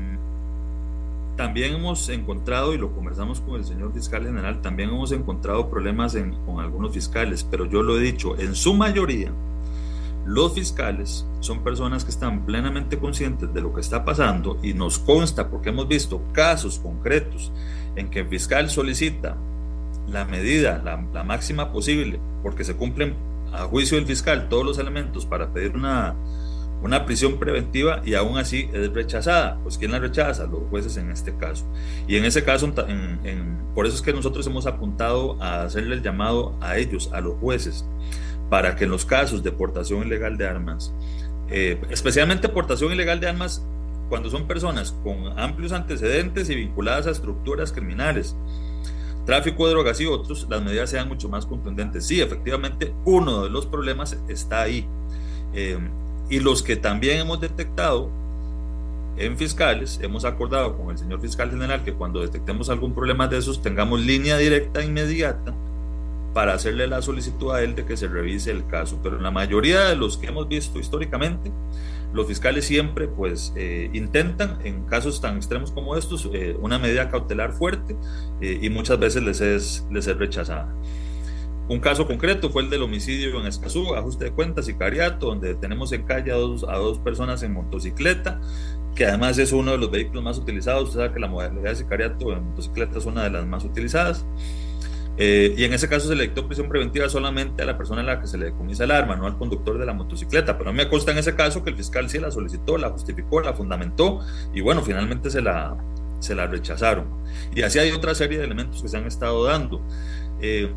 también 1.35 1.75
hemos 1.75 2.09
encontrado, 2.09 2.73
y 2.73 2.77
lo 2.77 2.91
conversamos 2.91 3.39
con 3.39 3.55
el 3.55 3.63
señor 3.63 3.93
fiscal 3.93 4.25
general, 4.25 4.61
también 4.61 4.89
hemos 4.89 5.13
encontrado 5.13 5.69
problemas 5.69 6.17
con 6.45 6.59
algunos 6.59 6.93
fiscales, 6.93 7.47
pero 7.49 7.63
yo 7.63 7.81
lo 7.81 7.97
he 7.97 8.01
dicho, 8.01 8.37
en 8.37 8.55
su 8.55 8.73
mayoría, 8.73 9.31
los 10.25 10.53
fiscales 10.53 11.25
son 11.39 11.63
personas 11.63 12.03
que 12.03 12.11
están 12.11 12.45
plenamente 12.45 12.99
conscientes 12.99 13.53
de 13.53 13.61
lo 13.61 13.73
que 13.73 13.79
está 13.79 14.03
pasando 14.03 14.59
y 14.61 14.73
nos 14.73 14.99
consta, 14.99 15.49
porque 15.49 15.69
hemos 15.69 15.87
visto 15.87 16.21
casos 16.33 16.77
concretos 16.77 17.53
en 17.95 18.09
que 18.09 18.19
el 18.19 18.27
fiscal 18.27 18.69
solicita 18.69 19.37
la 20.11 20.25
medida, 20.25 20.81
la, 20.83 21.23
máxima 21.23 21.71
posible, 21.71 22.19
porque 22.43 22.63
se 22.63 22.75
cumplen 22.75 23.15
a 23.53 23.63
juicio 23.63 23.97
del 23.97 24.05
fiscal 24.05 24.47
todos 24.49 24.65
los 24.65 24.77
elementos 24.77 25.25
para 25.25 25.51
pedir 25.51 25.75
una, 25.75 26.15
una 26.81 27.05
prisión 27.05 27.39
preventiva 27.39 28.01
y 28.05 28.13
aún 28.13 28.37
así 28.37 28.69
es 28.73 28.91
rechazada. 28.93 29.59
Pues 29.63 29.77
¿quién 29.77 29.91
la 29.91 29.99
rechaza? 29.99 30.45
Los 30.45 30.61
jueces 30.69 30.97
en 30.97 31.11
este 31.11 31.35
caso. 31.35 31.65
Y 32.07 32.17
en 32.17 32.25
ese 32.25 32.43
caso, 32.43 32.71
por 33.73 33.85
eso 33.85 33.95
es 33.95 34.01
que 34.01 34.13
nosotros 34.13 34.45
hemos 34.47 34.65
apuntado 34.65 35.41
a 35.41 35.63
hacerle 35.63 35.95
el 35.95 36.01
llamado 36.01 36.55
a 36.61 36.77
ellos, 36.77 37.09
a 37.13 37.21
los 37.21 37.35
jueces, 37.39 37.85
para 38.49 38.75
que 38.75 38.85
en 38.85 38.91
los 38.91 39.05
casos 39.05 39.43
de 39.43 39.51
portación 39.51 40.05
ilegal 40.05 40.37
de 40.37 40.47
armas, 40.47 40.93
eh, 41.49 41.81
especialmente 41.89 42.47
portación 42.49 42.91
ilegal 42.93 43.19
de 43.19 43.27
armas 43.27 43.63
cuando 44.09 44.29
son 44.29 44.47
personas 44.47 44.91
con 45.03 45.39
amplios 45.39 45.71
antecedentes 45.71 46.49
y 46.49 46.55
vinculadas 46.55 47.07
a 47.07 47.11
estructuras 47.11 47.71
criminales, 47.71 48.35
tráfico 49.29 49.67
de 49.67 49.73
drogas 49.73 50.01
y 50.01 50.07
otros, 50.07 50.47
las 50.49 50.59
medidas 50.63 50.89
sean 50.89 51.07
mucho 51.07 51.29
más 51.29 51.45
contundentes. 51.45 52.07
Sí, 52.07 52.19
efectivamente, 52.19 52.91
uno 53.05 53.43
de 53.43 53.51
los 53.51 53.67
problemas 53.67 54.17
está 54.27 54.63
ahí. 54.63 54.87
Eh, 55.53 55.77
y 56.31 56.39
los 56.39 56.63
que 56.63 56.75
también 56.75 57.19
hemos 57.19 57.39
detectado 57.39 58.09
en 59.17 59.37
fiscales, 59.37 59.99
hemos 60.01 60.25
acordado 60.25 60.75
con 60.75 60.89
el 60.89 60.97
señor 60.97 61.21
fiscal 61.21 61.51
general 61.51 61.83
que 61.83 61.93
cuando 61.93 62.21
detectemos 62.21 62.71
algún 62.71 62.95
problema 62.95 63.27
de 63.27 63.37
esos 63.37 63.61
tengamos 63.61 64.01
línea 64.01 64.35
directa 64.35 64.83
inmediata 64.83 65.53
para 66.33 66.53
hacerle 66.53 66.87
la 66.87 67.03
solicitud 67.03 67.51
a 67.51 67.61
él 67.61 67.75
de 67.75 67.85
que 67.85 67.97
se 67.97 68.07
revise 68.07 68.49
el 68.49 68.65
caso. 68.65 68.99
Pero 69.03 69.17
en 69.17 69.23
la 69.23 69.29
mayoría 69.29 69.81
de 69.89 69.95
los 69.95 70.17
que 70.17 70.25
hemos 70.25 70.47
visto 70.47 70.79
históricamente, 70.79 71.51
los 72.13 72.27
fiscales 72.27 72.65
siempre 72.65 73.07
pues 73.07 73.53
eh, 73.55 73.89
intentan 73.93 74.59
en 74.63 74.85
casos 74.85 75.21
tan 75.21 75.37
extremos 75.37 75.71
como 75.71 75.95
estos 75.95 76.29
eh, 76.33 76.55
una 76.59 76.79
medida 76.79 77.09
cautelar 77.09 77.53
fuerte 77.53 77.95
eh, 78.41 78.59
y 78.61 78.69
muchas 78.69 78.99
veces 78.99 79.23
les 79.23 79.41
es, 79.41 79.85
les 79.91 80.07
es 80.07 80.17
rechazada. 80.17 80.73
Un 81.67 81.79
caso 81.79 82.07
concreto 82.07 82.49
fue 82.49 82.63
el 82.63 82.71
del 82.71 82.81
homicidio 82.81 83.39
en 83.39 83.45
Escazú, 83.45 83.93
ajuste 83.93 84.25
de 84.25 84.31
cuentas, 84.31 84.67
y 84.67 84.73
Cariato, 84.73 85.27
donde 85.27 85.53
tenemos 85.53 85.91
en 85.91 86.01
calle 86.01 86.31
a 86.31 86.35
dos, 86.35 86.63
a 86.67 86.77
dos 86.77 86.97
personas 86.97 87.43
en 87.43 87.53
motocicleta, 87.53 88.41
que 88.95 89.05
además 89.05 89.37
es 89.37 89.51
uno 89.51 89.73
de 89.73 89.77
los 89.77 89.91
vehículos 89.91 90.23
más 90.23 90.39
utilizados. 90.39 90.85
Usted 90.85 91.01
sabe 91.01 91.13
que 91.13 91.19
la 91.19 91.27
modalidad 91.27 91.69
de 91.69 91.75
sicariato 91.75 92.33
en 92.33 92.43
motocicleta 92.43 92.97
es 92.97 93.05
una 93.05 93.23
de 93.23 93.29
las 93.29 93.45
más 93.45 93.63
utilizadas. 93.65 94.25
Eh, 95.21 95.53
y 95.57 95.65
en 95.65 95.73
ese 95.73 95.89
caso 95.89 96.07
se 96.07 96.15
le 96.15 96.23
dictó 96.23 96.47
prisión 96.47 96.69
preventiva 96.69 97.09
solamente 97.09 97.61
a 97.61 97.65
la 97.65 97.77
persona 97.77 97.99
a 97.99 98.05
la 98.05 98.21
que 98.21 98.27
se 98.27 98.37
le 98.37 98.45
decomisa 98.45 98.85
el 98.85 98.91
arma, 98.91 99.17
no 99.17 99.27
al 99.27 99.37
conductor 99.37 99.77
de 99.77 99.85
la 99.85 99.93
motocicleta. 99.93 100.57
Pero 100.57 100.69
a 100.69 100.73
mí 100.73 100.77
me 100.77 100.87
consta 100.87 101.11
en 101.11 101.17
ese 101.17 101.35
caso 101.35 101.61
que 101.61 101.71
el 101.71 101.75
fiscal 101.75 102.09
sí 102.09 102.19
la 102.19 102.31
solicitó, 102.31 102.77
la 102.77 102.89
justificó, 102.89 103.41
la 103.41 103.53
fundamentó 103.53 104.21
y 104.53 104.61
bueno, 104.61 104.81
finalmente 104.81 105.29
se 105.29 105.41
la, 105.41 105.75
se 106.19 106.35
la 106.35 106.47
rechazaron. 106.47 107.05
Y 107.53 107.63
así 107.63 107.79
hay 107.79 107.91
otra 107.91 108.15
serie 108.15 108.37
de 108.37 108.45
elementos 108.45 108.81
que 108.81 108.87
se 108.87 108.95
han 108.95 109.07
estado 109.07 109.43
dando. 109.43 109.81
Eh, 110.39 110.71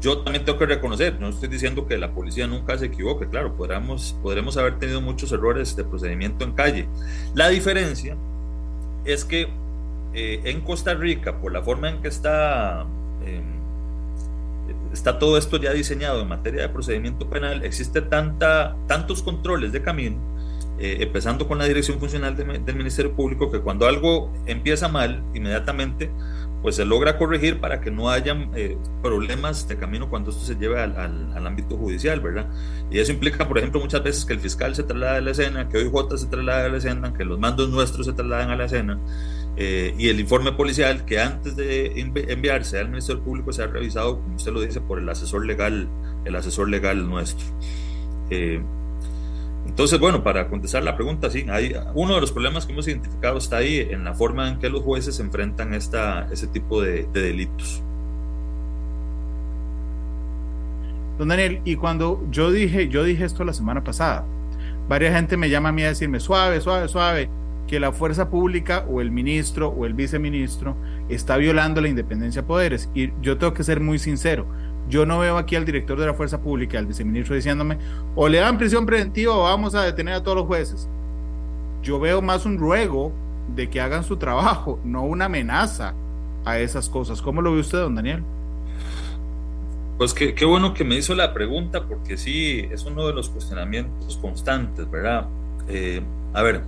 yo 0.00 0.18
también 0.22 0.46
tengo 0.46 0.58
que 0.58 0.66
reconocer, 0.66 1.20
no 1.20 1.28
estoy 1.28 1.48
diciendo 1.50 1.86
que 1.86 1.98
la 1.98 2.12
policía 2.12 2.46
nunca 2.46 2.78
se 2.78 2.86
equivoque, 2.86 3.28
claro, 3.28 3.54
podremos, 3.54 4.16
podremos 4.22 4.56
haber 4.56 4.78
tenido 4.78 5.02
muchos 5.02 5.30
errores 5.32 5.76
de 5.76 5.84
procedimiento 5.84 6.44
en 6.44 6.52
calle. 6.52 6.88
La 7.34 7.50
diferencia 7.50 8.16
es 9.04 9.26
que 9.26 9.48
eh, 10.14 10.40
en 10.44 10.62
Costa 10.62 10.94
Rica, 10.94 11.38
por 11.38 11.52
la 11.52 11.62
forma 11.62 11.90
en 11.90 12.00
que 12.00 12.08
está 12.08 12.86
está 14.94 15.18
todo 15.18 15.36
esto 15.36 15.56
ya 15.58 15.72
diseñado 15.72 16.22
en 16.22 16.28
materia 16.28 16.62
de 16.62 16.68
procedimiento 16.68 17.28
penal, 17.28 17.64
existe 17.64 18.00
tanta, 18.00 18.76
tantos 18.86 19.22
controles 19.22 19.72
de 19.72 19.82
camino, 19.82 20.16
eh, 20.78 20.98
empezando 21.00 21.46
con 21.46 21.58
la 21.58 21.64
dirección 21.64 21.98
funcional 21.98 22.36
del 22.36 22.76
Ministerio 22.76 23.14
Público, 23.14 23.50
que 23.50 23.60
cuando 23.60 23.86
algo 23.86 24.32
empieza 24.46 24.88
mal, 24.88 25.22
inmediatamente 25.34 26.10
pues 26.62 26.76
se 26.76 26.86
logra 26.86 27.18
corregir 27.18 27.60
para 27.60 27.82
que 27.82 27.90
no 27.90 28.08
haya 28.08 28.34
eh, 28.54 28.78
problemas 29.02 29.68
de 29.68 29.76
camino 29.76 30.08
cuando 30.08 30.30
esto 30.30 30.42
se 30.42 30.54
lleve 30.54 30.80
al, 30.80 30.96
al, 30.96 31.46
ámbito 31.46 31.76
judicial, 31.76 32.20
¿verdad? 32.20 32.46
Y 32.90 33.00
eso 33.00 33.12
implica, 33.12 33.46
por 33.46 33.58
ejemplo, 33.58 33.80
muchas 33.80 34.02
veces 34.02 34.24
que 34.24 34.32
el 34.32 34.40
fiscal 34.40 34.74
se 34.74 34.82
traslada 34.82 35.16
a 35.16 35.20
la 35.20 35.32
escena, 35.32 35.68
que 35.68 35.76
OIJ 35.76 36.16
se 36.16 36.26
traslada 36.26 36.64
a 36.64 36.68
la 36.70 36.78
escena, 36.78 37.12
que 37.12 37.26
los 37.26 37.38
mandos 37.38 37.68
nuestros 37.68 38.06
se 38.06 38.14
trasladan 38.14 38.48
a 38.48 38.56
la 38.56 38.64
escena, 38.64 38.98
eh, 39.56 39.94
y 39.96 40.08
el 40.08 40.18
informe 40.18 40.52
policial 40.52 41.04
que 41.04 41.20
antes 41.20 41.54
de 41.54 41.92
enviarse 41.96 42.78
al 42.78 42.88
Ministerio 42.88 43.22
Público 43.22 43.52
se 43.52 43.62
ha 43.62 43.66
revisado, 43.66 44.20
como 44.20 44.36
usted 44.36 44.52
lo 44.52 44.60
dice, 44.60 44.80
por 44.80 44.98
el 44.98 45.08
asesor 45.08 45.46
legal, 45.46 45.88
el 46.24 46.34
asesor 46.34 46.68
legal 46.68 47.08
nuestro. 47.08 47.46
Eh, 48.30 48.60
entonces, 49.66 49.98
bueno, 49.98 50.22
para 50.22 50.48
contestar 50.48 50.82
la 50.82 50.96
pregunta, 50.96 51.30
sí, 51.30 51.46
hay 51.48 51.74
uno 51.94 52.16
de 52.16 52.20
los 52.20 52.32
problemas 52.32 52.66
que 52.66 52.72
hemos 52.72 52.86
identificado 52.88 53.38
está 53.38 53.58
ahí 53.58 53.78
en 53.78 54.04
la 54.04 54.14
forma 54.14 54.48
en 54.48 54.58
que 54.58 54.68
los 54.68 54.82
jueces 54.82 55.20
enfrentan 55.20 55.72
esta, 55.72 56.28
ese 56.32 56.48
tipo 56.48 56.82
de, 56.82 57.06
de 57.12 57.22
delitos. 57.22 57.82
Don 61.18 61.28
Daniel, 61.28 61.60
y 61.64 61.76
cuando 61.76 62.26
yo 62.30 62.50
dije, 62.50 62.88
yo 62.88 63.04
dije 63.04 63.24
esto 63.24 63.44
la 63.44 63.52
semana 63.52 63.84
pasada, 63.84 64.24
varias 64.88 65.14
gente 65.14 65.36
me 65.36 65.48
llama 65.48 65.68
a 65.68 65.72
mí 65.72 65.82
a 65.84 65.88
decirme, 65.88 66.18
suave, 66.18 66.60
suave, 66.60 66.88
suave, 66.88 67.30
que 67.74 67.80
la 67.80 67.90
fuerza 67.90 68.30
pública 68.30 68.86
o 68.88 69.00
el 69.00 69.10
ministro 69.10 69.68
o 69.68 69.84
el 69.84 69.94
viceministro 69.94 70.76
está 71.08 71.36
violando 71.36 71.80
la 71.80 71.88
independencia 71.88 72.42
de 72.42 72.46
poderes. 72.46 72.88
Y 72.94 73.10
yo 73.20 73.36
tengo 73.36 73.52
que 73.52 73.64
ser 73.64 73.80
muy 73.80 73.98
sincero. 73.98 74.46
Yo 74.88 75.06
no 75.06 75.18
veo 75.18 75.38
aquí 75.38 75.56
al 75.56 75.64
director 75.64 75.98
de 75.98 76.06
la 76.06 76.14
fuerza 76.14 76.40
pública, 76.40 76.78
al 76.78 76.86
viceministro, 76.86 77.34
diciéndome, 77.34 77.78
o 78.14 78.28
le 78.28 78.38
dan 78.38 78.58
prisión 78.58 78.86
preventiva 78.86 79.34
o 79.34 79.42
vamos 79.42 79.74
a 79.74 79.82
detener 79.82 80.14
a 80.14 80.22
todos 80.22 80.36
los 80.36 80.46
jueces. 80.46 80.88
Yo 81.82 81.98
veo 81.98 82.22
más 82.22 82.46
un 82.46 82.58
ruego 82.58 83.10
de 83.56 83.68
que 83.68 83.80
hagan 83.80 84.04
su 84.04 84.18
trabajo, 84.18 84.78
no 84.84 85.02
una 85.02 85.24
amenaza 85.24 85.94
a 86.44 86.60
esas 86.60 86.88
cosas. 86.88 87.20
¿Cómo 87.20 87.42
lo 87.42 87.54
ve 87.54 87.58
usted, 87.58 87.78
don 87.78 87.96
Daniel? 87.96 88.22
Pues 89.98 90.14
qué, 90.14 90.32
qué 90.32 90.44
bueno 90.44 90.74
que 90.74 90.84
me 90.84 90.94
hizo 90.94 91.16
la 91.16 91.34
pregunta, 91.34 91.88
porque 91.88 92.16
sí, 92.18 92.68
es 92.70 92.84
uno 92.84 93.04
de 93.04 93.14
los 93.14 93.30
cuestionamientos 93.30 94.16
constantes, 94.18 94.88
¿verdad? 94.88 95.26
Eh, 95.66 96.02
a 96.34 96.42
ver, 96.42 96.62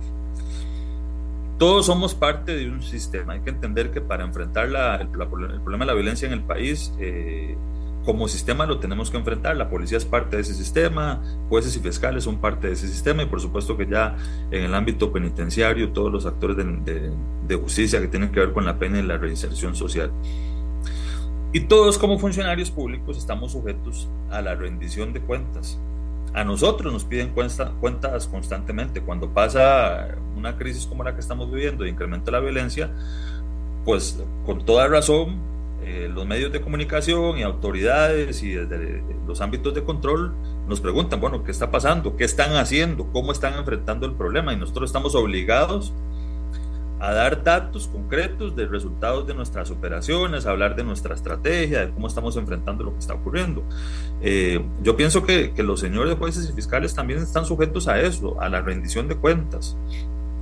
todos 1.57 1.87
somos 1.87 2.13
parte 2.13 2.55
de 2.55 2.69
un 2.69 2.83
sistema. 2.83 3.33
Hay 3.33 3.41
que 3.41 3.49
entender 3.49 3.91
que 3.91 4.01
para 4.01 4.23
enfrentar 4.23 4.67
el, 5.01 5.09
problema 5.09 5.85
de 5.85 5.85
la 5.85 5.93
violencia 5.93 6.27
en 6.27 6.33
el 6.33 6.43
país, 6.43 6.93
eh, 6.99 7.57
como 8.05 8.27
sistema 8.27 8.65
lo 8.65 8.79
tenemos 8.79 9.09
que 9.09 9.17
enfrentar. 9.17 9.57
La 9.57 9.69
policía 9.69 9.97
es 9.97 10.05
parte 10.05 10.35
de 10.35 10.43
ese 10.43 10.53
sistema, 10.53 11.21
jueces 11.49 11.75
y 11.75 11.79
fiscales 11.79 12.23
son 12.23 12.37
parte 12.37 12.67
de 12.67 12.73
ese 12.73 12.87
sistema 12.87 13.23
y 13.23 13.25
por 13.25 13.41
supuesto 13.41 13.75
que 13.75 13.87
ya 13.87 14.15
en 14.51 14.63
el 14.63 14.75
ámbito 14.75 15.11
penitenciario 15.11 15.91
todos 15.91 16.11
los 16.11 16.25
actores 16.25 16.57
de, 16.57 17.11
de 17.47 17.55
justicia 17.55 17.99
que 17.99 18.07
tienen 18.07 18.31
que 18.31 18.39
ver 18.39 18.53
con 18.53 18.65
la 18.65 18.77
pena 18.77 18.99
y 18.99 19.03
la 19.03 19.17
reinserción 19.17 19.75
social. 19.75 20.11
Y 21.53 21.61
todos 21.61 21.97
como 21.97 22.19
funcionarios 22.19 22.69
públicos 22.69 23.17
estamos 23.17 23.53
sujetos 23.53 24.07
a 24.29 24.41
la 24.41 24.53
rendición 24.53 25.11
de 25.11 25.21
cuentas. 25.21 25.79
A 26.37 26.43
nosotros 26.43 26.93
nos 26.93 27.03
piden 27.03 27.33
cuentas 27.33 28.27
constantemente. 28.27 29.01
Cuando 29.01 29.33
pasa 29.33 30.09
una 30.35 30.55
crisis 30.55 30.85
como 30.85 31.03
la 31.03 31.15
que 31.15 31.19
estamos 31.19 31.51
viviendo 31.51 31.83
de 31.83 31.89
incremento 31.89 32.27
de 32.27 32.31
la 32.33 32.39
violencia, 32.39 32.91
pues 33.83 34.23
con 34.45 34.63
toda 34.63 34.87
razón 34.87 35.39
eh, 35.83 36.07
los 36.13 36.27
medios 36.27 36.51
de 36.51 36.61
comunicación 36.61 37.39
y 37.39 37.41
autoridades 37.41 38.43
y 38.43 38.51
desde 38.51 39.01
los 39.25 39.41
ámbitos 39.41 39.73
de 39.73 39.83
control 39.83 40.35
nos 40.67 40.79
preguntan, 40.79 41.19
bueno, 41.19 41.43
¿qué 41.43 41.49
está 41.49 41.71
pasando? 41.71 42.15
¿Qué 42.15 42.25
están 42.25 42.55
haciendo? 42.55 43.11
¿Cómo 43.11 43.31
están 43.31 43.55
enfrentando 43.55 44.05
el 44.05 44.13
problema? 44.13 44.53
Y 44.53 44.57
nosotros 44.57 44.89
estamos 44.91 45.15
obligados 45.15 45.91
dar 46.99 47.43
datos 47.43 47.87
concretos 47.87 48.55
de 48.55 48.65
resultados 48.65 49.27
de 49.27 49.33
nuestras 49.33 49.69
operaciones, 49.69 50.45
a 50.45 50.51
hablar 50.51 50.75
de 50.75 50.83
nuestra 50.83 51.13
estrategia, 51.15 51.85
de 51.85 51.91
cómo 51.91 52.07
estamos 52.07 52.35
enfrentando 52.37 52.83
lo 52.83 52.93
que 52.93 52.99
está 52.99 53.13
ocurriendo. 53.13 53.63
Eh, 54.21 54.63
yo 54.81 54.95
pienso 54.97 55.23
que, 55.23 55.53
que, 55.53 55.63
los 55.63 55.79
señores 55.79 56.15
jueces 56.15 56.49
y 56.49 56.53
fiscales 56.53 56.95
también 56.95 57.19
están 57.19 57.45
sujetos 57.45 57.87
a 57.87 57.99
eso, 58.01 58.41
a 58.41 58.49
la 58.49 58.61
rendición 58.61 59.07
de 59.07 59.15
cuentas. 59.15 59.77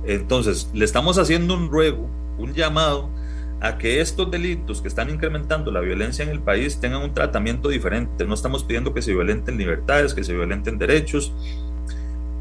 Entonces, 0.04 0.70
le 0.72 0.84
estamos 0.84 1.18
haciendo 1.18 1.54
un 1.54 1.70
ruego, 1.70 2.08
un 2.38 2.54
llamado 2.54 3.10
a 3.60 3.78
que 3.78 4.00
estos 4.00 4.30
delitos 4.30 4.82
que 4.82 4.88
están 4.88 5.10
incrementando 5.10 5.70
la 5.70 5.80
violencia 5.80 6.22
en 6.22 6.30
el 6.30 6.40
país 6.40 6.78
tengan 6.78 7.02
un 7.02 7.14
tratamiento 7.14 7.68
diferente. 7.68 8.24
No 8.24 8.34
estamos 8.34 8.64
pidiendo 8.64 8.92
que 8.92 9.02
se 9.02 9.12
violenten 9.12 9.56
libertades, 9.56 10.14
que 10.14 10.24
se 10.24 10.34
violenten 10.34 10.78
derechos, 10.78 11.32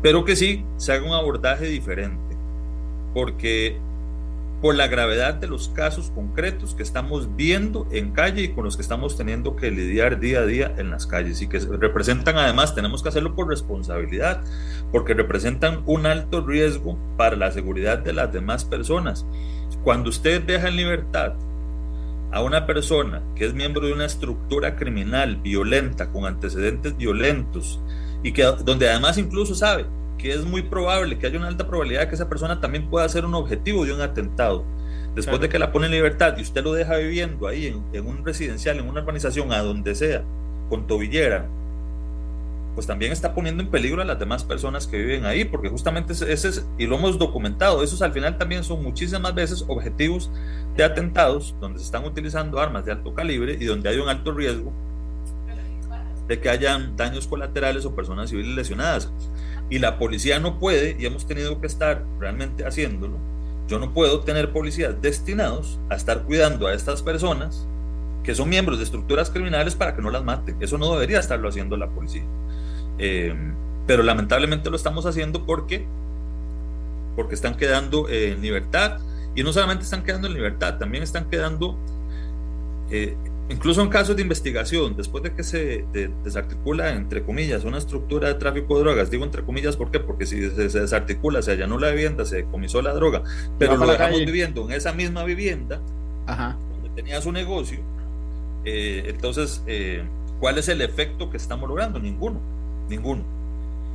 pero 0.01 0.25
que 0.25 0.35
sí 0.35 0.65
se 0.77 0.93
haga 0.93 1.05
un 1.05 1.13
abordaje 1.13 1.65
diferente. 1.65 2.35
Porque 3.13 3.79
por 4.65 4.73
la 4.73 4.87
gravedad 4.87 5.35
de 5.35 5.45
los 5.45 5.69
casos 5.69 6.09
concretos 6.09 6.73
que 6.73 6.81
estamos 6.81 7.35
viendo 7.35 7.87
en 7.91 8.13
calle 8.13 8.41
y 8.41 8.47
con 8.47 8.63
los 8.63 8.75
que 8.75 8.81
estamos 8.81 9.15
teniendo 9.15 9.55
que 9.55 9.69
lidiar 9.69 10.19
día 10.19 10.39
a 10.39 10.45
día 10.47 10.73
en 10.79 10.89
las 10.89 11.05
calles 11.05 11.39
y 11.43 11.47
que 11.47 11.59
representan 11.59 12.35
además, 12.39 12.73
tenemos 12.73 13.03
que 13.03 13.09
hacerlo 13.09 13.35
por 13.35 13.47
responsabilidad, 13.47 14.43
porque 14.91 15.13
representan 15.13 15.83
un 15.85 16.07
alto 16.07 16.43
riesgo 16.43 16.97
para 17.15 17.35
la 17.35 17.51
seguridad 17.51 17.99
de 17.99 18.13
las 18.13 18.33
demás 18.33 18.65
personas. 18.65 19.27
Cuando 19.83 20.09
usted 20.09 20.41
deja 20.41 20.67
en 20.67 20.77
libertad 20.77 21.33
a 22.31 22.41
una 22.41 22.65
persona 22.65 23.21
que 23.35 23.45
es 23.45 23.53
miembro 23.53 23.85
de 23.85 23.93
una 23.93 24.05
estructura 24.05 24.75
criminal 24.77 25.35
violenta, 25.35 26.11
con 26.11 26.25
antecedentes 26.25 26.97
violentos, 26.97 27.79
y 28.23 28.31
que 28.31 28.41
donde 28.41 28.89
además 28.89 29.19
incluso 29.19 29.53
sabe 29.53 29.85
que 30.25 30.33
es 30.33 30.43
muy 30.43 30.63
probable, 30.63 31.19
que 31.19 31.27
haya 31.27 31.37
una 31.37 31.49
alta 31.49 31.67
probabilidad 31.67 32.01
de 32.01 32.07
que 32.07 32.15
esa 32.15 32.27
persona 32.27 32.59
también 32.59 32.89
pueda 32.89 33.07
ser 33.07 33.25
un 33.25 33.35
objetivo 33.35 33.85
de 33.85 33.93
un 33.93 34.01
atentado. 34.01 34.65
Después 35.13 35.39
de 35.39 35.49
que 35.49 35.59
la 35.59 35.71
pone 35.71 35.85
en 35.85 35.91
libertad 35.91 36.35
y 36.39 36.41
usted 36.41 36.63
lo 36.63 36.73
deja 36.73 36.97
viviendo 36.97 37.47
ahí 37.47 37.67
en, 37.67 38.07
un 38.07 38.25
residencial, 38.25 38.79
en 38.79 38.89
una 38.89 39.01
urbanización, 39.01 39.53
a 39.53 39.61
donde 39.61 39.93
sea, 39.93 40.23
con 40.67 40.87
tobillera, 40.87 41.45
pues 42.73 42.87
también 42.87 43.11
está 43.11 43.35
poniendo 43.35 43.61
en 43.61 43.69
peligro 43.69 44.01
a 44.01 44.05
las 44.05 44.17
demás 44.17 44.43
personas 44.43 44.87
que 44.87 44.97
viven 44.97 45.25
ahí, 45.25 45.45
porque 45.45 45.69
justamente 45.69 46.13
ese 46.13 46.31
es, 46.31 46.65
y 46.79 46.87
lo 46.87 46.95
hemos 46.95 47.19
documentado, 47.19 47.83
esos 47.83 48.01
al 48.01 48.11
final 48.11 48.39
también 48.39 48.63
son 48.63 48.81
muchísimas 48.81 49.35
veces 49.35 49.63
objetivos 49.67 50.31
de 50.75 50.83
atentados 50.83 51.55
donde 51.61 51.77
se 51.77 51.85
están 51.85 52.03
utilizando 52.03 52.59
armas 52.59 52.83
de 52.83 52.93
alto 52.93 53.13
calibre 53.13 53.55
y 53.61 53.65
donde 53.65 53.89
hay 53.89 53.99
un 53.99 54.09
alto 54.09 54.33
riesgo 54.33 54.73
de 56.27 56.39
que 56.39 56.49
hayan 56.49 56.97
daños 56.97 57.27
colaterales 57.27 57.85
o 57.85 57.95
personas 57.95 58.31
civiles 58.31 58.55
lesionadas. 58.55 59.11
Y 59.69 59.79
la 59.79 59.97
policía 59.97 60.39
no 60.39 60.59
puede, 60.59 60.95
y 60.99 61.05
hemos 61.05 61.25
tenido 61.25 61.59
que 61.59 61.67
estar 61.67 62.03
realmente 62.19 62.65
haciéndolo, 62.65 63.17
yo 63.67 63.79
no 63.79 63.93
puedo 63.93 64.21
tener 64.21 64.51
policías 64.51 65.01
destinados 65.01 65.79
a 65.89 65.95
estar 65.95 66.23
cuidando 66.23 66.67
a 66.67 66.73
estas 66.73 67.01
personas 67.01 67.67
que 68.23 68.35
son 68.35 68.49
miembros 68.49 68.77
de 68.79 68.83
estructuras 68.83 69.29
criminales 69.29 69.75
para 69.75 69.95
que 69.95 70.01
no 70.01 70.09
las 70.09 70.23
maten. 70.23 70.57
Eso 70.59 70.77
no 70.77 70.91
debería 70.93 71.19
estarlo 71.19 71.47
haciendo 71.47 71.77
la 71.77 71.87
policía. 71.87 72.23
Eh, 72.97 73.35
pero 73.85 74.03
lamentablemente 74.03 74.69
lo 74.69 74.75
estamos 74.75 75.05
haciendo 75.05 75.45
porque, 75.45 75.85
porque 77.15 77.35
están 77.35 77.55
quedando 77.55 78.09
en 78.09 78.41
libertad. 78.41 78.99
Y 79.35 79.43
no 79.43 79.53
solamente 79.53 79.83
están 79.83 80.03
quedando 80.03 80.27
en 80.27 80.33
libertad, 80.33 80.77
también 80.77 81.03
están 81.03 81.29
quedando 81.29 81.77
eh, 82.89 83.15
incluso 83.49 83.81
en 83.81 83.89
casos 83.89 84.15
de 84.15 84.21
investigación, 84.21 84.95
después 84.95 85.23
de 85.23 85.33
que 85.33 85.43
se 85.43 85.85
desarticula, 86.23 86.93
entre 86.93 87.23
comillas, 87.23 87.63
una 87.63 87.77
estructura 87.77 88.27
de 88.27 88.35
tráfico 88.35 88.77
de 88.77 88.83
drogas, 88.83 89.11
digo 89.11 89.23
entre 89.23 89.43
comillas, 89.43 89.77
¿por 89.77 89.91
qué? 89.91 89.99
Porque 89.99 90.25
si 90.25 90.49
se, 90.49 90.79
desarticula, 90.79 91.41
se 91.41 91.51
allanó 91.51 91.77
la 91.77 91.91
vivienda, 91.91 92.25
se 92.25 92.37
decomisó 92.37 92.81
la 92.81 92.93
droga, 92.93 93.23
pero 93.59 93.77
lo 93.77 93.87
dejamos 93.87 94.19
viviendo 94.19 94.65
en 94.65 94.71
esa 94.71 94.93
misma 94.93 95.23
vivienda, 95.23 95.81
donde 96.27 96.89
tenía 96.95 97.21
su 97.21 97.31
negocio, 97.31 97.79
eh, 98.65 99.03
entonces, 99.07 99.63
eh, 99.67 100.03
¿cuál 100.39 100.57
es 100.57 100.67
el 100.69 100.81
efecto 100.81 101.29
que 101.29 101.37
estamos 101.37 101.69
logrando? 101.69 101.99
Ninguno, 101.99 102.41
ninguno. 102.89 103.23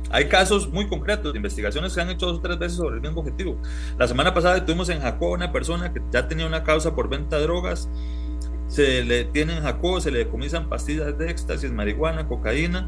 Hay 0.09 0.27
casos 0.27 0.69
muy 0.69 0.87
concretos 0.87 1.31
de 1.31 1.37
investigaciones 1.37 1.93
que 1.93 2.01
han 2.01 2.09
hecho 2.09 2.25
dos 2.25 2.37
o 2.37 2.41
tres 2.41 2.57
veces 2.57 2.77
sobre 2.77 2.95
el 2.95 3.01
mismo 3.01 3.19
objetivo. 3.19 3.57
La 3.97 4.07
semana 4.07 4.33
pasada 4.33 4.65
tuvimos 4.65 4.89
en 4.89 5.01
Jacob 5.01 5.31
una 5.31 5.51
persona 5.51 5.93
que 5.93 6.01
ya 6.11 6.27
tenía 6.27 6.45
una 6.47 6.63
causa 6.63 6.95
por 6.95 7.07
venta 7.07 7.37
de 7.37 7.43
drogas, 7.43 7.87
se 8.71 9.03
le 9.03 9.25
tienen 9.25 9.61
Jacob, 9.61 9.99
se 10.01 10.11
le 10.11 10.19
decomisan 10.19 10.69
pastillas 10.69 11.17
de 11.17 11.29
éxtasis, 11.29 11.69
marihuana, 11.71 12.27
cocaína, 12.27 12.87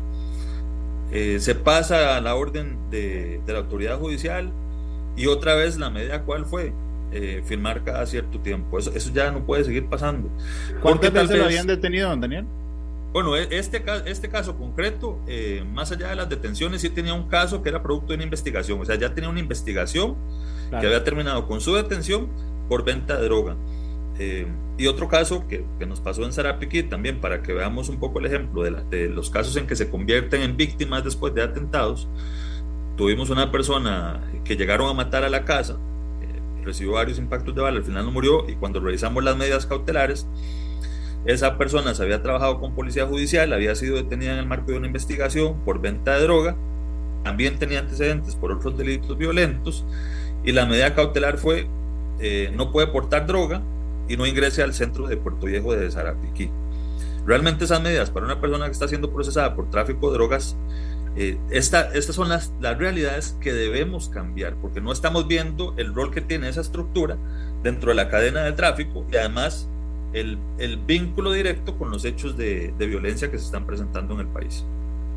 eh, 1.11 1.39
se 1.41 1.55
pasa 1.55 2.15
a 2.15 2.21
la 2.21 2.35
orden 2.35 2.77
de, 2.89 3.41
la 3.45 3.57
autoridad 3.59 3.99
judicial 3.99 4.49
y 5.17 5.27
otra 5.27 5.55
vez 5.55 5.77
la 5.77 5.89
medida 5.89 6.23
cuál 6.23 6.45
fue 6.45 6.71
eh, 7.11 7.43
firmar 7.45 7.83
cada 7.83 8.05
cierto 8.05 8.39
tiempo. 8.39 8.79
Eso, 8.79 8.91
eso 8.95 9.11
ya 9.13 9.29
no 9.29 9.45
puede 9.45 9.65
seguir 9.65 9.87
pasando. 9.87 10.29
¿Cuántas 10.81 11.11
veces 11.11 11.37
lo 11.37 11.45
habían 11.45 11.67
detenido, 11.67 12.09
don 12.09 12.21
Daniel? 12.21 12.45
Bueno, 13.11 13.35
e, 13.35 13.47
este, 13.51 13.83
este 14.05 14.29
caso 14.29 14.55
concreto, 14.55 15.19
eh, 15.27 15.65
más 15.73 15.91
allá 15.91 16.07
de 16.07 16.15
las 16.15 16.29
detenciones, 16.29 16.79
sí 16.81 16.89
tenía 16.89 17.13
un 17.13 17.27
caso 17.27 17.61
que 17.61 17.69
era 17.69 17.83
producto 17.83 18.07
de 18.07 18.15
una 18.15 18.23
investigación, 18.23 18.79
o 18.79 18.85
sea, 18.85 18.95
ya 18.95 19.13
tenía 19.13 19.29
una 19.29 19.41
investigación 19.41 20.15
que 20.71 20.87
había 20.87 21.03
terminado 21.03 21.45
con 21.45 21.59
su 21.61 21.75
detención 21.75 22.29
por 22.69 22.85
venta 22.85 23.17
de 23.17 23.25
droga. 23.25 23.55
Eh, 24.19 24.47
y 24.77 24.87
otro 24.87 25.07
caso 25.07 25.47
que, 25.47 25.65
que, 25.79 25.85
nos 25.85 25.99
pasó 25.99 26.23
en 26.23 26.33
Sarapiquí 26.33 26.83
también, 26.83 27.19
para 27.19 27.41
que 27.41 27.53
veamos 27.53 27.89
un 27.89 27.99
poco 27.99 28.19
el 28.19 28.27
ejemplo 28.27 28.63
de, 28.63 28.71
de, 28.89 29.09
los 29.09 29.29
casos 29.29 29.55
en 29.55 29.67
que 29.67 29.75
se 29.75 29.89
convierten 29.89 30.41
en 30.41 30.57
víctimas 30.57 31.03
después 31.03 31.33
de 31.33 31.43
atentados, 31.43 32.07
tuvimos 32.95 33.29
una 33.29 33.51
persona 33.51 34.21
que 34.43 34.55
llegaron 34.55 34.89
a 34.89 34.93
matar 34.93 35.23
a 35.23 35.29
la 35.29 35.45
casa, 35.45 35.77
eh, 36.21 36.63
recibió 36.63 36.93
varios 36.93 37.17
impactos 37.17 37.55
de 37.55 37.61
bala, 37.61 37.77
al 37.77 37.83
final 37.83 38.05
no 38.05 38.11
murió 38.11 38.47
y 38.49 38.55
cuando 38.55 38.79
revisamos 38.79 39.23
las 39.23 39.35
medidas 39.35 39.65
cautelares, 39.65 40.27
esa 41.25 41.57
persona 41.57 41.93
se 41.95 42.03
había 42.03 42.21
trabajado 42.21 42.59
con 42.59 42.75
policía 42.75 43.05
judicial, 43.05 43.53
había 43.53 43.75
sido 43.75 43.95
detenida 43.95 44.33
en 44.33 44.39
el 44.39 44.45
marco 44.45 44.71
de 44.71 44.77
una 44.77 44.87
investigación 44.87 45.59
por 45.63 45.79
venta 45.79 46.17
de 46.17 46.23
droga, 46.23 46.55
también 47.23 47.57
tenía 47.57 47.79
antecedentes 47.79 48.35
por 48.35 48.51
otros 48.51 48.77
delitos 48.77 49.17
violentos 49.17 49.85
y 50.43 50.51
la 50.51 50.65
medida 50.65 50.93
cautelar 50.93 51.37
fue 51.37 51.67
eh, 52.19 52.51
no 52.55 52.71
puede 52.71 52.87
portar 52.87 53.25
droga 53.25 53.61
y 54.07 54.17
no 54.17 54.25
ingrese 54.25 54.63
al 54.63 54.73
centro 54.73 55.07
de 55.07 55.17
Puerto 55.17 55.45
Viejo 55.45 55.73
de 55.75 55.89
Sarapiquí. 55.89 56.49
Realmente 57.25 57.65
esas 57.65 57.81
medidas 57.81 58.09
para 58.09 58.25
una 58.25 58.41
persona 58.41 58.65
que 58.65 58.71
está 58.71 58.87
siendo 58.87 59.11
procesada 59.11 59.55
por 59.55 59.69
tráfico 59.69 60.09
de 60.09 60.17
drogas, 60.17 60.57
eh, 61.15 61.37
estas 61.51 62.03
son 62.07 62.29
las, 62.29 62.51
las 62.59 62.77
realidades 62.77 63.37
que 63.39 63.53
debemos 63.53 64.09
cambiar, 64.09 64.55
porque 64.55 64.81
no 64.81 64.91
estamos 64.91 65.27
viendo 65.27 65.73
el 65.77 65.93
rol 65.93 66.11
que 66.11 66.21
tiene 66.21 66.49
esa 66.49 66.61
estructura 66.61 67.17
dentro 67.61 67.89
de 67.89 67.95
la 67.95 68.09
cadena 68.09 68.41
de 68.43 68.51
tráfico 68.53 69.05
y 69.11 69.15
además 69.15 69.69
el, 70.11 70.37
el 70.57 70.77
vínculo 70.77 71.31
directo 71.31 71.77
con 71.77 71.91
los 71.91 72.03
hechos 72.03 72.35
de, 72.35 72.73
de 72.77 72.85
violencia 72.87 73.31
que 73.31 73.37
se 73.37 73.45
están 73.45 73.65
presentando 73.65 74.15
en 74.15 74.21
el 74.21 74.27
país. 74.27 74.65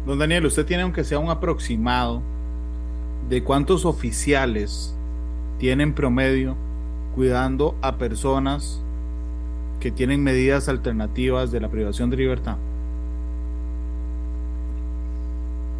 Don 0.07 0.18
Daniel, 0.18 0.47
usted 0.47 0.64
tiene 0.64 0.84
aunque 0.84 1.03
sea 1.03 1.18
un 1.18 1.30
aproximado 1.30 2.22
de 3.28 3.43
cuántos 3.43 3.84
oficiales 3.84 4.95
tienen 5.59 5.93
promedio 5.93 6.57
cuidando 7.17 7.75
a 7.81 7.97
personas 7.97 8.81
que 9.81 9.91
tienen 9.91 10.23
medidas 10.23 10.69
alternativas 10.69 11.51
de 11.51 11.61
la 11.61 11.71
privación 11.71 12.11
de 12.11 12.19
libertad? 12.19 12.59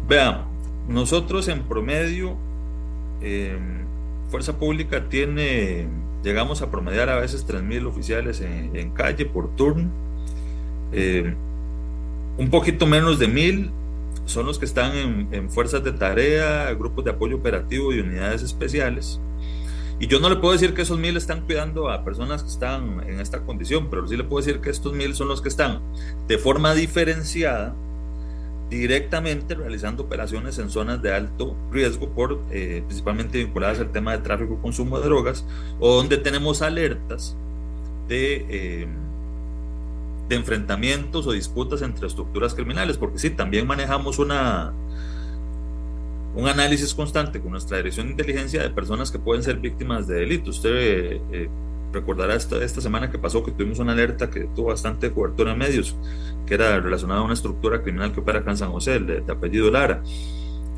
Vean, 0.09 0.45
nosotros 0.89 1.47
en 1.47 1.61
promedio, 1.61 2.35
em, 3.21 3.85
Fuerza 4.29 4.57
Pública 4.57 5.09
tiene, 5.09 5.87
llegamos 6.23 6.61
a 6.63 6.71
promediar 6.71 7.09
a 7.09 7.19
veces 7.19 7.45
3.000 7.45 7.85
oficiales 7.85 8.41
en, 8.41 8.89
calle 8.91 9.25
por 9.25 9.55
turno. 9.55 9.89
Em, 10.91 11.35
un 12.39 12.49
poquito 12.49 12.87
menos 12.87 13.19
de 13.19 13.27
1.000 13.27 13.69
son 14.25 14.47
los 14.47 14.57
que 14.57 14.65
están 14.65 14.95
en, 14.95 15.27
en 15.31 15.49
fuerzas 15.51 15.83
de 15.83 15.91
tarea, 15.91 16.73
grupos 16.73 17.05
de 17.05 17.11
apoyo 17.11 17.35
operativo 17.35 17.93
y 17.93 17.99
unidades 17.99 18.41
especiales. 18.41 19.19
Y 19.99 20.07
yo 20.07 20.19
no 20.19 20.29
le 20.29 20.35
puedo 20.35 20.53
decir 20.53 20.73
que 20.73 20.83
esos 20.83 20.99
mil 20.99 21.17
están 21.17 21.41
cuidando 21.41 21.89
a 21.89 22.03
personas 22.03 22.43
que 22.43 22.49
están 22.49 23.01
en 23.07 23.19
esta 23.19 23.41
condición, 23.41 23.87
pero 23.89 24.07
sí 24.07 24.15
le 24.15 24.23
puedo 24.23 24.45
decir 24.45 24.61
que 24.61 24.69
estos 24.69 24.93
mil 24.93 25.15
son 25.15 25.27
los 25.27 25.41
que 25.41 25.49
están 25.49 25.81
de 26.27 26.37
forma 26.37 26.75
diferenciada 26.75 27.73
directamente 28.69 29.55
realizando 29.55 30.03
operaciones 30.03 30.59
en 30.59 30.69
zonas 30.69 31.01
de 31.01 31.13
alto 31.13 31.55
riesgo, 31.71 32.09
por, 32.09 32.41
eh, 32.51 32.83
principalmente 32.85 33.37
vinculadas 33.37 33.79
al 33.79 33.91
tema 33.91 34.11
de 34.11 34.19
tráfico 34.19 34.57
y 34.59 34.61
consumo 34.61 34.99
de 34.99 35.05
drogas, 35.05 35.45
o 35.79 35.95
donde 35.95 36.17
tenemos 36.17 36.61
alertas 36.61 37.35
de, 38.07 38.45
eh, 38.49 38.87
de 40.27 40.35
enfrentamientos 40.35 41.25
o 41.27 41.31
disputas 41.31 41.81
entre 41.81 42.07
estructuras 42.07 42.53
criminales, 42.53 42.97
porque 42.97 43.19
sí, 43.19 43.29
también 43.29 43.65
manejamos 43.65 44.19
una, 44.19 44.73
un 46.37 46.47
análisis 46.47 46.93
constante 46.93 47.41
con 47.41 47.51
nuestra 47.51 47.77
dirección 47.77 48.05
de 48.05 48.11
inteligencia 48.11 48.61
de 48.61 48.69
personas 48.69 49.09
que 49.09 49.17
pueden 49.17 49.41
ser 49.41 49.57
víctimas 49.57 50.07
de 50.07 50.19
delitos. 50.19 50.57
Usted 50.57 50.69
eh, 50.75 51.21
eh, 51.31 51.49
recordará 51.91 52.35
esta, 52.35 52.63
esta 52.63 52.79
semana 52.79 53.09
que 53.09 53.17
pasó 53.17 53.43
que 53.43 53.51
tuvimos 53.51 53.79
una 53.79 53.93
alerta 53.93 54.29
que 54.29 54.41
tuvo 54.55 54.67
bastante 54.67 55.11
cobertura 55.11 55.53
en 55.53 55.57
medios, 55.57 55.95
que 56.45 56.53
era 56.53 56.79
relacionada 56.79 57.21
a 57.21 57.23
una 57.23 57.33
estructura 57.33 57.81
criminal 57.81 58.13
que 58.13 58.19
opera 58.19 58.39
acá 58.39 58.51
en 58.51 58.57
San 58.57 58.71
José, 58.71 58.99
de 58.99 59.31
apellido 59.31 59.71
Lara. 59.71 60.03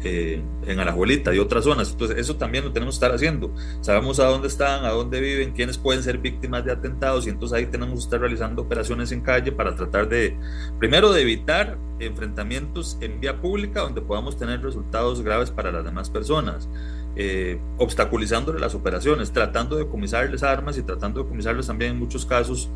Eh, 0.02 0.41
en 0.66 0.80
Alajuelita 0.80 1.34
y 1.36 1.39
otras 1.39 1.66
zonas. 1.66 1.91
Entonces, 1.91 2.18
eso 2.18 2.38
también 2.38 2.64
lo 2.64 2.72
tenemos 2.72 2.95
que 2.95 3.06
estar 3.06 3.14
haciendo. 3.14 3.54
Sabemos 3.82 4.20
a 4.20 4.28
dónde 4.28 4.47
están, 4.47 4.86
a 4.86 4.91
dónde 4.91 5.20
viven, 5.20 5.52
quiénes 5.52 5.78
pueden 5.78 6.04
ser 6.04 6.20
víctimas 6.20 6.64
de 6.64 6.72
atentados 6.72 7.28
y 7.28 7.32
entonces 7.32 7.58
ahí 7.58 7.66
tenemos 7.66 7.95
que 7.95 8.04
estar 8.06 8.22
realizando 8.22 8.62
operaciones 8.62 9.12
en 9.12 9.20
calle 9.20 9.52
para 9.52 9.76
tratar 9.76 10.08
de, 10.08 10.38
primero, 10.78 11.12
de 11.12 11.22
evitar 11.22 11.78
enfrentamientos 12.00 12.97
en 13.02 13.20
vía 13.20 13.41
pública 13.41 13.82
donde 13.82 14.02
podamos 14.02 14.38
tener 14.38 14.62
resultados 14.62 15.22
graves 15.22 15.52
para 15.52 15.70
las 15.70 15.84
demás 15.84 16.10
personas. 16.10 16.70
Eh, 17.18 17.60
obstaculizándole 17.78 18.60
las 18.60 18.76
operaciones, 18.76 19.32
tratando 19.32 19.76
de 19.76 19.86
comisarles 19.86 20.43
armas 20.43 20.78
y 20.78 20.84
tratando 20.84 21.24
de 21.24 21.28
comisarles 21.28 21.68
también 21.68 21.91
en 21.91 22.00
muchos 22.00 22.26
casos 22.26 22.70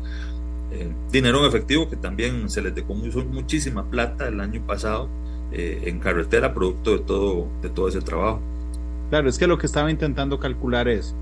eh, 0.72 0.92
dinero 1.10 1.40
en 1.40 1.46
efectivo, 1.46 1.88
que 1.88 1.96
también 1.96 2.50
se 2.50 2.60
les 2.60 2.74
decomisó 2.74 3.24
muchísima 3.24 3.88
plata 3.88 4.28
el 4.28 4.40
año 4.40 4.60
pasado 4.66 5.08
eh, 5.56 5.82
en 5.84 6.00
carretera 6.00 6.52
producto 6.52 6.90
de 6.90 6.98
todo, 6.98 7.46
de 7.62 7.68
todo 7.68 7.86
ese 7.86 8.00
trabajo. 8.00 8.40
Claro, 9.10 9.28
es 9.28 9.38
que 9.38 9.46
lo 9.46 9.56
que 9.56 9.66
estaba 9.66 9.88
intentando 9.88 10.40
calcular 10.40 10.88
es, 10.88 11.14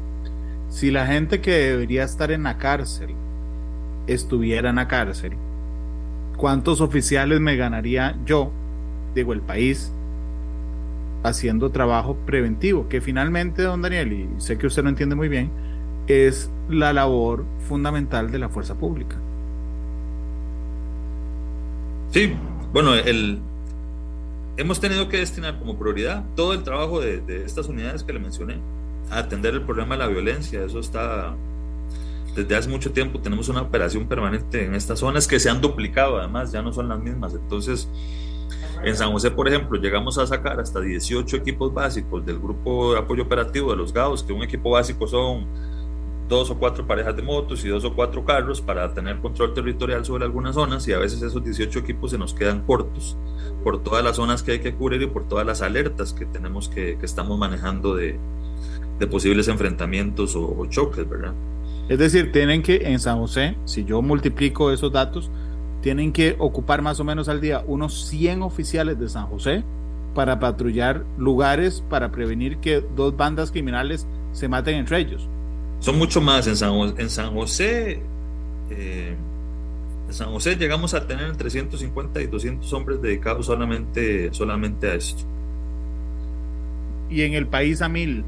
si 0.70 0.90
la 0.90 1.06
gente 1.06 1.42
que 1.42 1.50
debería 1.50 2.04
estar 2.04 2.30
en 2.30 2.44
la 2.44 2.56
cárcel 2.56 3.10
estuviera 4.06 4.70
en 4.70 4.76
la 4.76 4.88
cárcel, 4.88 5.32
¿cuántos 6.38 6.80
oficiales 6.80 7.40
me 7.40 7.56
ganaría 7.56 8.16
yo, 8.24 8.50
digo 9.14 9.34
el 9.34 9.42
país, 9.42 9.92
haciendo 11.24 11.70
trabajo 11.70 12.16
preventivo? 12.24 12.88
Que 12.88 13.02
finalmente, 13.02 13.60
don 13.60 13.82
Daniel, 13.82 14.12
y 14.14 14.28
sé 14.38 14.56
que 14.56 14.66
usted 14.66 14.82
lo 14.82 14.88
entiende 14.88 15.14
muy 15.14 15.28
bien, 15.28 15.50
es 16.06 16.50
la 16.70 16.94
labor 16.94 17.44
fundamental 17.68 18.30
de 18.30 18.38
la 18.38 18.48
fuerza 18.48 18.74
pública. 18.76 19.16
Sí, 22.12 22.32
bueno, 22.72 22.94
el, 22.94 23.40
hemos 24.56 24.80
tenido 24.80 25.08
que 25.08 25.18
destinar 25.18 25.58
como 25.58 25.78
prioridad 25.78 26.24
todo 26.36 26.52
el 26.52 26.62
trabajo 26.62 27.00
de, 27.00 27.44
estas 27.44 27.68
unidades 27.68 28.02
que 28.02 28.12
le 28.12 28.18
mencioné 28.18 28.58
a 29.10 29.18
atender 29.18 29.54
el 29.54 29.62
problema 29.62 29.94
de 29.94 30.00
la 30.00 30.06
violencia. 30.08 30.64
Eso 30.64 30.78
está 30.78 31.34
desde 32.34 32.56
hace 32.56 32.68
mucho 32.68 32.92
tiempo. 32.92 33.20
Tenemos 33.20 33.48
una 33.48 33.62
operación 33.62 34.06
permanente 34.06 34.64
en 34.64 34.74
estas 34.74 34.98
zonas 34.98 35.26
que 35.26 35.40
se 35.40 35.50
han 35.50 35.60
duplicado, 35.60 36.18
además, 36.18 36.52
ya 36.52 36.62
no 36.62 36.72
son 36.72 36.88
las 36.88 36.98
mismas. 36.98 37.34
Entonces, 37.34 37.88
en 38.84 38.96
San 38.96 39.12
José, 39.12 39.30
por 39.30 39.48
ejemplo, 39.48 39.80
llegamos 39.80 40.18
a 40.18 40.26
sacar 40.26 40.58
hasta 40.60 40.80
18 40.80 41.36
equipos 41.36 41.72
básicos 41.72 42.24
del 42.24 42.38
grupo 42.38 42.94
de 42.94 43.00
apoyo 43.00 43.22
operativo 43.22 43.70
de 43.70 43.76
los 43.76 43.92
GAOS, 43.92 44.22
que 44.22 44.32
un 44.32 44.42
equipo 44.42 44.70
básico 44.70 45.06
son 45.06 45.46
dos 46.32 46.50
o 46.50 46.58
cuatro 46.58 46.86
parejas 46.86 47.14
de 47.14 47.22
motos 47.22 47.62
y 47.64 47.68
dos 47.68 47.84
o 47.84 47.94
cuatro 47.94 48.24
carros 48.24 48.60
para 48.60 48.92
tener 48.94 49.18
control 49.18 49.52
territorial 49.52 50.04
sobre 50.04 50.24
algunas 50.24 50.54
zonas 50.54 50.88
y 50.88 50.92
a 50.92 50.98
veces 50.98 51.20
esos 51.22 51.44
18 51.44 51.78
equipos 51.78 52.10
se 52.10 52.18
nos 52.18 52.32
quedan 52.32 52.62
cortos 52.62 53.16
por 53.62 53.82
todas 53.82 54.02
las 54.02 54.16
zonas 54.16 54.42
que 54.42 54.52
hay 54.52 54.60
que 54.60 54.74
cubrir 54.74 55.02
y 55.02 55.06
por 55.06 55.28
todas 55.28 55.46
las 55.46 55.60
alertas 55.60 56.14
que 56.14 56.24
tenemos 56.24 56.68
que, 56.70 56.96
que 56.98 57.04
estamos 57.04 57.38
manejando 57.38 57.94
de, 57.94 58.18
posibles 59.10 59.48
enfrentamientos 59.48 60.36
o, 60.36 60.56
o, 60.56 60.66
choques, 60.66 61.08
¿verdad? 61.08 61.32
Es 61.88 61.98
decir, 61.98 62.30
tienen 62.30 62.62
que 62.62 62.76
en 62.84 63.00
San 63.00 63.18
José, 63.18 63.56
si 63.64 63.84
yo 63.84 64.00
multiplico 64.00 64.70
esos 64.70 64.92
datos, 64.92 65.28
tienen 65.80 66.12
que 66.12 66.36
ocupar 66.38 66.82
más 66.82 67.00
o 67.00 67.04
menos 67.04 67.28
al 67.28 67.40
día 67.40 67.64
unos 67.66 68.06
100 68.06 68.42
oficiales 68.42 69.00
de 69.00 69.08
San 69.08 69.26
José 69.26 69.64
para 70.14 70.38
patrullar 70.38 71.04
lugares 71.18 71.82
para 71.90 72.12
prevenir 72.12 72.58
que 72.58 72.80
dos 72.94 73.16
bandas 73.16 73.50
criminales 73.50 74.06
se 74.30 74.48
maten 74.48 74.76
entre 74.76 75.00
ellos. 75.00 75.28
Son 75.82 75.98
mucho 75.98 76.20
más. 76.20 76.46
En 76.46 76.56
San, 76.56 76.72
en 76.96 77.10
San 77.10 77.34
José, 77.34 78.00
eh, 78.70 79.16
en 80.06 80.14
San 80.14 80.30
José 80.30 80.54
llegamos 80.54 80.94
a 80.94 81.06
tener 81.06 81.26
entre 81.28 81.50
150 81.50 82.22
y 82.22 82.26
200 82.28 82.72
hombres 82.72 83.02
dedicados 83.02 83.46
solamente, 83.46 84.32
solamente 84.32 84.88
a 84.88 84.94
esto. 84.94 85.24
¿Y 87.10 87.22
en 87.22 87.34
el 87.34 87.48
país 87.48 87.82
a 87.82 87.88
mil? 87.88 88.24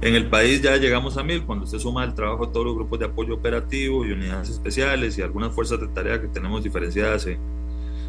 En 0.00 0.14
el 0.14 0.26
país 0.28 0.62
ya 0.62 0.78
llegamos 0.78 1.18
a 1.18 1.22
mil 1.22 1.42
cuando 1.42 1.66
usted 1.66 1.78
suma 1.78 2.02
el 2.02 2.14
trabajo 2.14 2.46
de 2.46 2.52
todos 2.52 2.64
los 2.64 2.74
grupos 2.76 2.98
de 2.98 3.04
apoyo 3.04 3.34
operativo 3.34 4.06
y 4.06 4.12
unidades 4.12 4.48
especiales 4.48 5.18
y 5.18 5.22
algunas 5.22 5.52
fuerzas 5.52 5.78
de 5.80 5.88
tarea 5.88 6.18
que 6.18 6.28
tenemos 6.28 6.64
diferenciadas 6.64 7.26
en, 7.26 7.38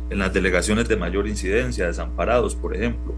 en 0.09 0.17
las 0.17 0.33
delegaciones 0.33 0.87
de 0.87 0.95
mayor 0.95 1.27
incidencia, 1.27 1.87
desamparados, 1.87 2.55
por 2.55 2.73
ejemplo 2.73 3.13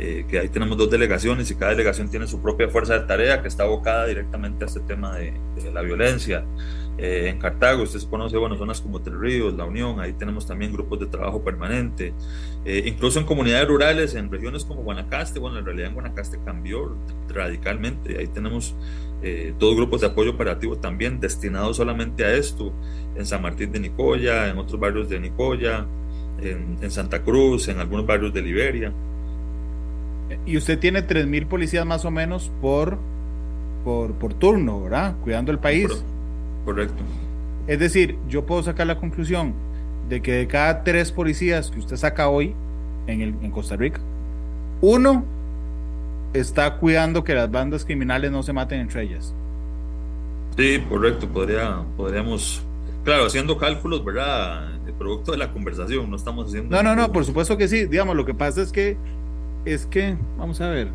eh, 0.00 0.24
que 0.26 0.38
ahí 0.38 0.48
tenemos 0.48 0.78
dos 0.78 0.90
delegaciones 0.90 1.50
y 1.50 1.54
cada 1.54 1.72
delegación 1.72 2.08
tiene 2.08 2.26
su 2.26 2.40
propia 2.40 2.68
fuerza 2.68 2.98
de 2.98 3.06
tarea 3.06 3.42
que 3.42 3.48
está 3.48 3.64
abocada 3.64 4.06
directamente 4.06 4.64
a 4.64 4.68
este 4.68 4.80
tema 4.80 5.16
de, 5.16 5.34
de 5.62 5.70
la 5.70 5.82
violencia. 5.82 6.44
Eh, 6.98 7.28
en 7.30 7.38
Cartago, 7.38 7.82
usted 7.82 8.00
conoce, 8.10 8.36
bueno, 8.36 8.56
zonas 8.56 8.80
como 8.80 9.00
Tres 9.00 9.16
Ríos, 9.18 9.54
La 9.54 9.64
Unión, 9.64 10.00
ahí 10.00 10.12
tenemos 10.12 10.46
también 10.46 10.72
grupos 10.72 11.00
de 11.00 11.06
trabajo 11.06 11.42
permanente. 11.42 12.12
Eh, 12.64 12.82
incluso 12.84 13.18
en 13.18 13.24
comunidades 13.24 13.66
rurales, 13.68 14.14
en 14.14 14.30
regiones 14.30 14.64
como 14.66 14.82
Guanacaste, 14.82 15.38
bueno, 15.38 15.58
en 15.58 15.64
realidad 15.64 15.88
en 15.88 15.94
Guanacaste 15.94 16.38
cambió 16.44 16.94
radicalmente, 17.28 18.18
ahí 18.18 18.26
tenemos 18.26 18.74
eh, 19.22 19.54
dos 19.58 19.76
grupos 19.76 20.02
de 20.02 20.08
apoyo 20.08 20.32
operativo 20.32 20.76
también 20.76 21.20
destinados 21.20 21.78
solamente 21.78 22.24
a 22.24 22.34
esto, 22.34 22.72
en 23.16 23.24
San 23.24 23.40
Martín 23.40 23.72
de 23.72 23.80
Nicoya, 23.80 24.50
en 24.50 24.58
otros 24.58 24.78
barrios 24.78 25.08
de 25.08 25.20
Nicoya, 25.20 25.86
en, 26.42 26.76
en 26.82 26.90
Santa 26.90 27.22
Cruz, 27.22 27.68
en 27.68 27.80
algunos 27.80 28.04
barrios 28.04 28.34
de 28.34 28.42
Liberia. 28.42 28.92
Y 30.46 30.56
usted 30.56 30.78
tiene 30.78 31.06
3.000 31.06 31.46
policías 31.46 31.86
más 31.86 32.04
o 32.04 32.10
menos 32.10 32.50
por, 32.60 32.98
por, 33.84 34.12
por 34.12 34.34
turno, 34.34 34.82
¿verdad? 34.82 35.16
Cuidando 35.22 35.52
el 35.52 35.58
país. 35.58 35.88
Correcto. 36.64 37.02
Es 37.66 37.78
decir, 37.78 38.16
yo 38.28 38.46
puedo 38.46 38.62
sacar 38.62 38.86
la 38.86 38.96
conclusión 38.98 39.54
de 40.08 40.20
que 40.20 40.32
de 40.32 40.46
cada 40.46 40.82
tres 40.82 41.12
policías 41.12 41.70
que 41.70 41.78
usted 41.78 41.96
saca 41.96 42.28
hoy 42.28 42.54
en, 43.06 43.20
el, 43.20 43.34
en 43.42 43.50
Costa 43.50 43.76
Rica, 43.76 44.00
uno 44.80 45.24
está 46.32 46.76
cuidando 46.76 47.24
que 47.24 47.34
las 47.34 47.50
bandas 47.50 47.84
criminales 47.84 48.30
no 48.30 48.42
se 48.42 48.52
maten 48.52 48.80
entre 48.80 49.02
ellas. 49.02 49.34
Sí, 50.56 50.82
correcto. 50.88 51.28
Podría, 51.28 51.82
podríamos, 51.96 52.62
claro, 53.04 53.26
haciendo 53.26 53.56
cálculos, 53.56 54.04
¿verdad? 54.04 54.74
El 54.86 54.92
producto 54.94 55.32
de 55.32 55.38
la 55.38 55.50
conversación, 55.50 56.10
no 56.10 56.16
estamos 56.16 56.48
haciendo. 56.48 56.74
No, 56.74 56.82
no, 56.82 56.96
no, 56.96 57.12
por 57.12 57.24
supuesto 57.24 57.56
que 57.56 57.68
sí. 57.68 57.86
Digamos, 57.86 58.16
lo 58.16 58.24
que 58.24 58.34
pasa 58.34 58.62
es 58.62 58.72
que 58.72 58.96
es 59.64 59.86
que, 59.86 60.16
vamos 60.38 60.60
a 60.60 60.68
ver. 60.68 60.88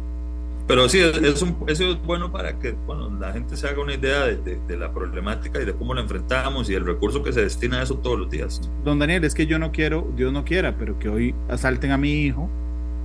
Pero 0.67 0.89
sí, 0.89 0.99
es 0.99 1.41
un, 1.43 1.55
eso 1.67 1.91
es 1.91 2.01
bueno 2.01 2.31
para 2.31 2.57
que 2.57 2.71
bueno, 2.71 3.11
la 3.19 3.31
gente 3.33 3.55
se 3.55 3.67
haga 3.67 3.81
una 3.83 3.93
idea 3.93 4.25
de, 4.25 4.37
de, 4.37 4.59
de, 4.67 4.77
la 4.77 4.91
problemática 4.91 5.61
y 5.61 5.65
de 5.65 5.73
cómo 5.73 5.93
la 5.93 6.01
enfrentamos 6.01 6.69
y 6.71 6.73
el 6.73 6.83
recurso 6.83 7.21
que 7.21 7.31
se 7.31 7.41
destina 7.41 7.79
a 7.79 7.83
eso 7.83 7.95
todos 7.99 8.17
los 8.17 8.31
días. 8.31 8.67
Don 8.83 8.97
Daniel, 8.97 9.23
es 9.25 9.35
que 9.35 9.45
yo 9.45 9.59
no 9.59 9.71
quiero, 9.71 10.07
Dios 10.15 10.33
no 10.33 10.43
quiera, 10.43 10.75
pero 10.75 10.97
que 10.97 11.07
hoy 11.07 11.35
asalten 11.49 11.91
a 11.91 11.97
mi 11.97 12.13
hijo, 12.13 12.49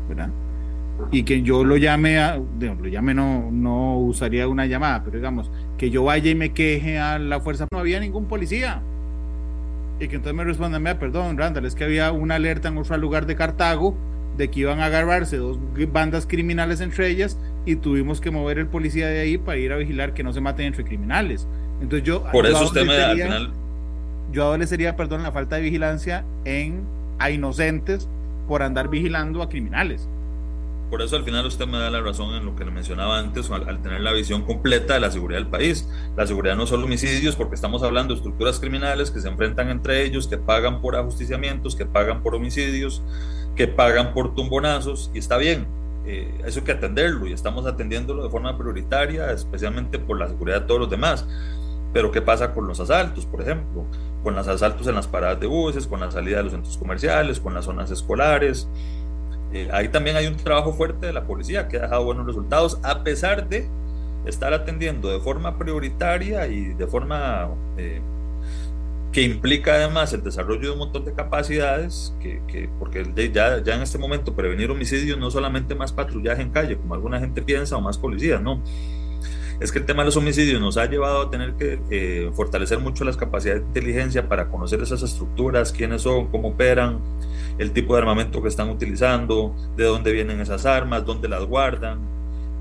¿verdad? 0.09 0.31
Y 1.11 1.25
que 1.25 1.43
yo 1.43 1.63
lo 1.63 1.77
llame 1.77 2.19
a, 2.19 2.37
lo 2.39 2.87
llame 2.87 3.13
no, 3.13 3.51
no 3.53 3.99
usaría 3.99 4.49
una 4.49 4.65
llamada, 4.65 5.03
pero 5.05 5.19
digamos, 5.19 5.51
que 5.77 5.91
yo 5.91 6.05
vaya 6.05 6.31
y 6.31 6.35
me 6.35 6.53
queje 6.53 6.99
a 6.99 7.19
la 7.19 7.41
fuerza, 7.41 7.67
no 7.71 7.79
había 7.79 8.01
ningún 8.01 8.27
policía. 8.27 8.81
Y 9.99 10.09
que 10.09 10.17
entonces 10.17 10.35
me 10.35 10.45
respondan, 10.45 10.83
perdón, 10.99 11.37
Randall, 11.37 11.67
es 11.67 11.75
que 11.75 11.85
había 11.85 12.11
una 12.11 12.37
alerta 12.37 12.69
en 12.69 12.79
otro 12.79 12.97
lugar 12.97 13.27
de 13.27 13.37
Cartago 13.37 13.95
de 14.41 14.51
que 14.51 14.61
iban 14.61 14.81
a 14.81 14.87
agarrarse 14.87 15.37
dos 15.37 15.59
bandas 15.93 16.27
criminales 16.27 16.81
entre 16.81 17.09
ellas 17.09 17.39
y 17.67 17.77
tuvimos 17.77 18.21
que 18.21 18.31
mover 18.31 18.59
el 18.59 18.67
policía 18.67 19.07
de 19.07 19.21
ahí 19.21 19.39
para 19.39 19.59
ir 19.59 19.73
a 19.73 19.77
vigilar 19.77 20.15
que 20.15 20.23
no 20.23 20.33
se 20.33 20.41
maten 20.41 20.67
entre 20.67 20.83
criminales. 20.83 21.47
Entonces 21.83 22.07
yo 22.07 22.25
por 22.33 22.47
yo 22.47 22.57
eso 22.57 22.65
usted 22.65 22.87
me 22.87 22.97
al 22.97 23.17
final 23.17 23.53
yo 24.33 24.45
adolecería, 24.45 24.97
perdón, 24.97 25.23
la 25.23 25.33
falta 25.33 25.57
de 25.57 25.63
vigilancia 25.63 26.25
en 26.45 26.83
a 27.19 27.31
inocentes 27.31 28.09
por 28.49 28.63
andar 28.63 28.89
vigilando 28.89 29.43
a 29.43 29.49
criminales. 29.49 30.09
Por 30.89 31.03
eso 31.03 31.17
al 31.17 31.25
final 31.25 31.47
usted 31.47 31.67
me 31.67 31.79
da 31.79 31.91
la 31.91 32.01
razón 32.01 32.35
en 32.35 32.45
lo 32.45 32.57
que 32.57 32.65
le 32.65 32.71
mencionaba 32.73 33.19
antes, 33.19 33.49
al, 33.51 33.69
al, 33.69 33.81
tener 33.81 34.01
la 34.01 34.13
visión 34.13 34.43
completa 34.43 34.95
de 34.95 35.01
la 35.01 35.11
seguridad 35.11 35.39
del 35.39 35.49
país. 35.49 35.89
La 36.17 36.27
seguridad 36.27 36.57
no 36.57 36.67
solo 36.67 36.87
homicidios, 36.87 37.37
porque 37.37 37.55
estamos 37.55 37.85
hablando 37.85 38.15
de 38.15 38.19
estructuras 38.19 38.59
criminales 38.59 39.11
que 39.13 39.21
se 39.21 39.29
enfrentan 39.29 39.69
entre 39.69 40.05
ellos, 40.05 40.27
que 40.27 40.37
pagan 40.37 40.81
por 40.81 40.97
ajusticiamientos, 40.97 41.77
que 41.77 41.87
pagan 41.87 42.23
por 42.23 42.35
homicidios, 42.35 43.03
que 43.61 43.69
pagan 43.69 44.15
por 44.15 44.35
tumbonazos, 44.35 45.11
y 45.13 45.19
está 45.19 45.37
bien, 45.37 45.67
eh, 46.07 46.33
eso 46.47 46.61
hay 46.61 46.65
que 46.65 46.73
atenderlo 46.73 47.27
y 47.27 47.35
estamos 47.35 47.67
atendiéndolo 47.67 48.25
de 48.25 48.31
forma 48.31 48.57
prioritaria, 48.57 49.31
especialmente 49.33 49.99
por 49.99 50.19
la 50.19 50.29
seguridad 50.29 50.63
de 50.63 50.67
todos 50.67 50.81
los 50.81 50.89
demás. 50.89 51.27
Pero 51.93 52.11
¿qué 52.11 52.23
pasa 52.23 52.55
con 52.55 52.67
los 52.67 52.81
asaltos, 52.81 53.27
por 53.27 53.43
ejemplo? 53.43 53.85
Con 54.23 54.35
los 54.35 54.49
asaltos 54.49 54.87
en 54.87 54.95
las 54.95 55.07
paradas 55.07 55.41
de 55.41 55.47
buses, 55.47 55.87
con 55.87 56.01
la 56.01 56.11
salida 56.11 56.39
de 56.39 56.45
los 56.45 56.53
centros 56.53 56.79
comerciales, 56.79 57.39
con 57.39 57.53
las 57.53 57.67
zonas 57.67 57.91
escolares. 57.91 58.67
Eh, 59.53 59.69
ahí 59.75 59.89
también 59.89 60.17
hay 60.17 60.27
un 60.27 60.37
trabajo 60.37 60.73
fuerte 60.73 61.09
de 61.09 61.13
la 61.13 61.25
policía 61.25 61.69
que 61.69 61.77
ha 61.77 61.83
dejado 61.83 62.05
buenos 62.05 62.25
resultados, 62.25 62.79
a 62.83 63.05
pesar 63.05 63.47
de 63.47 63.69
estar 64.25 64.55
atendiendo 64.55 65.11
de 65.11 65.21
forma 65.21 65.59
prioritaria 65.59 66.47
y 66.47 66.73
de 66.73 66.87
forma 66.87 67.51
eh, 67.77 68.01
que 69.13 69.23
implica 69.23 69.75
además 69.75 70.13
el 70.13 70.23
desarrollo 70.23 70.61
de 70.61 70.71
un 70.71 70.79
montón 70.79 71.05
de 71.05 71.13
capacidades, 71.13 72.15
que, 72.21 72.41
que 72.47 72.69
porque 72.79 73.05
ya, 73.33 73.63
ya 73.63 73.75
en 73.75 73.83
este 73.83 73.99
momento 73.99 74.35
prevenir 74.35 74.71
homicidios 74.71 75.19
no 75.19 75.31
solamente 75.31 75.75
más 75.75 75.93
patrullaje 75.93 76.43
en 76.43 76.51
calle, 76.51 76.77
como 76.77 76.95
alguna 76.95 77.19
gente 77.19 77.43
piensa, 77.43 77.77
o 77.77 77.81
más 77.81 77.99
policías, 77.99 78.41
no. 78.41 78.63
Es 79.61 79.73
que 79.73 79.79
el 79.81 79.85
tema 79.85 80.03
de 80.03 80.07
los 80.07 80.17
homicidios 80.17 80.61
nos 80.61 80.79
ha 80.79 80.87
llevado 80.87 81.23
a 81.23 81.31
tener 81.31 81.55
que 81.55 81.81
eh, 81.91 82.31
fortalecer 82.35 82.79
mucho 82.79 83.05
las 83.05 83.17
capacidades 83.17 83.61
de 83.63 83.69
inteligencia 83.69 84.27
para 84.27 84.49
conocer 84.49 84.81
esas 84.81 85.03
estructuras, 85.03 85.73
quiénes 85.73 86.03
son, 86.03 86.29
cómo 86.29 86.49
operan, 86.49 86.99
el 87.59 87.73
tipo 87.73 87.95
de 87.95 88.01
armamento 88.01 88.41
que 88.41 88.49
están 88.49 88.71
utilizando, 88.71 89.55
de 89.77 89.85
dónde 89.85 90.13
vienen 90.13 90.41
esas 90.41 90.65
armas, 90.65 91.05
dónde 91.05 91.29
las 91.29 91.45
guardan, 91.45 91.99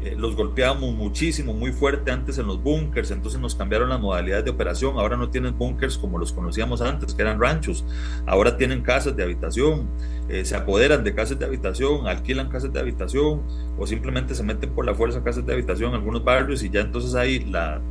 eh, 0.02 0.16
los 0.18 0.36
golpeábamos 0.38 0.96
muchísimo, 0.96 1.54
muy 1.54 1.74
fuerte 1.74 2.10
antes 2.10 2.38
en 2.38 2.48
los 2.48 2.64
búnkers, 2.64 3.12
entonces 3.12 3.42
nos 3.42 3.56
cambiaron 3.56 3.90
las 3.90 4.00
modalidades 4.00 4.46
de 4.46 4.52
operación, 4.52 4.98
ahora 4.98 5.18
no 5.18 5.30
tienen 5.30 5.58
búnkers 5.58 5.98
como 5.98 6.18
los 6.18 6.32
conocíamos 6.32 6.82
antes, 6.82 7.14
que 7.14 7.22
eran 7.22 7.38
ranchos, 7.38 7.84
ahora 8.26 8.56
tienen 8.56 8.82
casas 8.82 9.18
de 9.18 9.24
habitación, 9.24 9.90
eh, 10.30 10.46
se 10.46 10.56
apoderan 10.56 11.04
de 11.04 11.14
casas 11.14 11.38
de 11.38 11.46
habitación, 11.46 12.08
alquilan 12.08 12.48
casas 12.48 12.72
de 12.72 12.80
habitación 12.80 13.42
o 13.78 13.86
simplemente 13.86 14.36
se 14.36 14.44
meten 14.44 14.70
por 14.70 14.86
la 14.86 14.96
fuerza 14.96 15.20
a 15.20 15.24
casas 15.24 15.46
de 15.46 15.52
habitación 15.52 15.90
en 15.90 15.96
algunos 15.96 16.24
barrios 16.24 16.64
y 16.64 16.70
ya 16.70 16.80
entonces 16.80 17.14
hay 17.16 17.44
la 17.44 17.82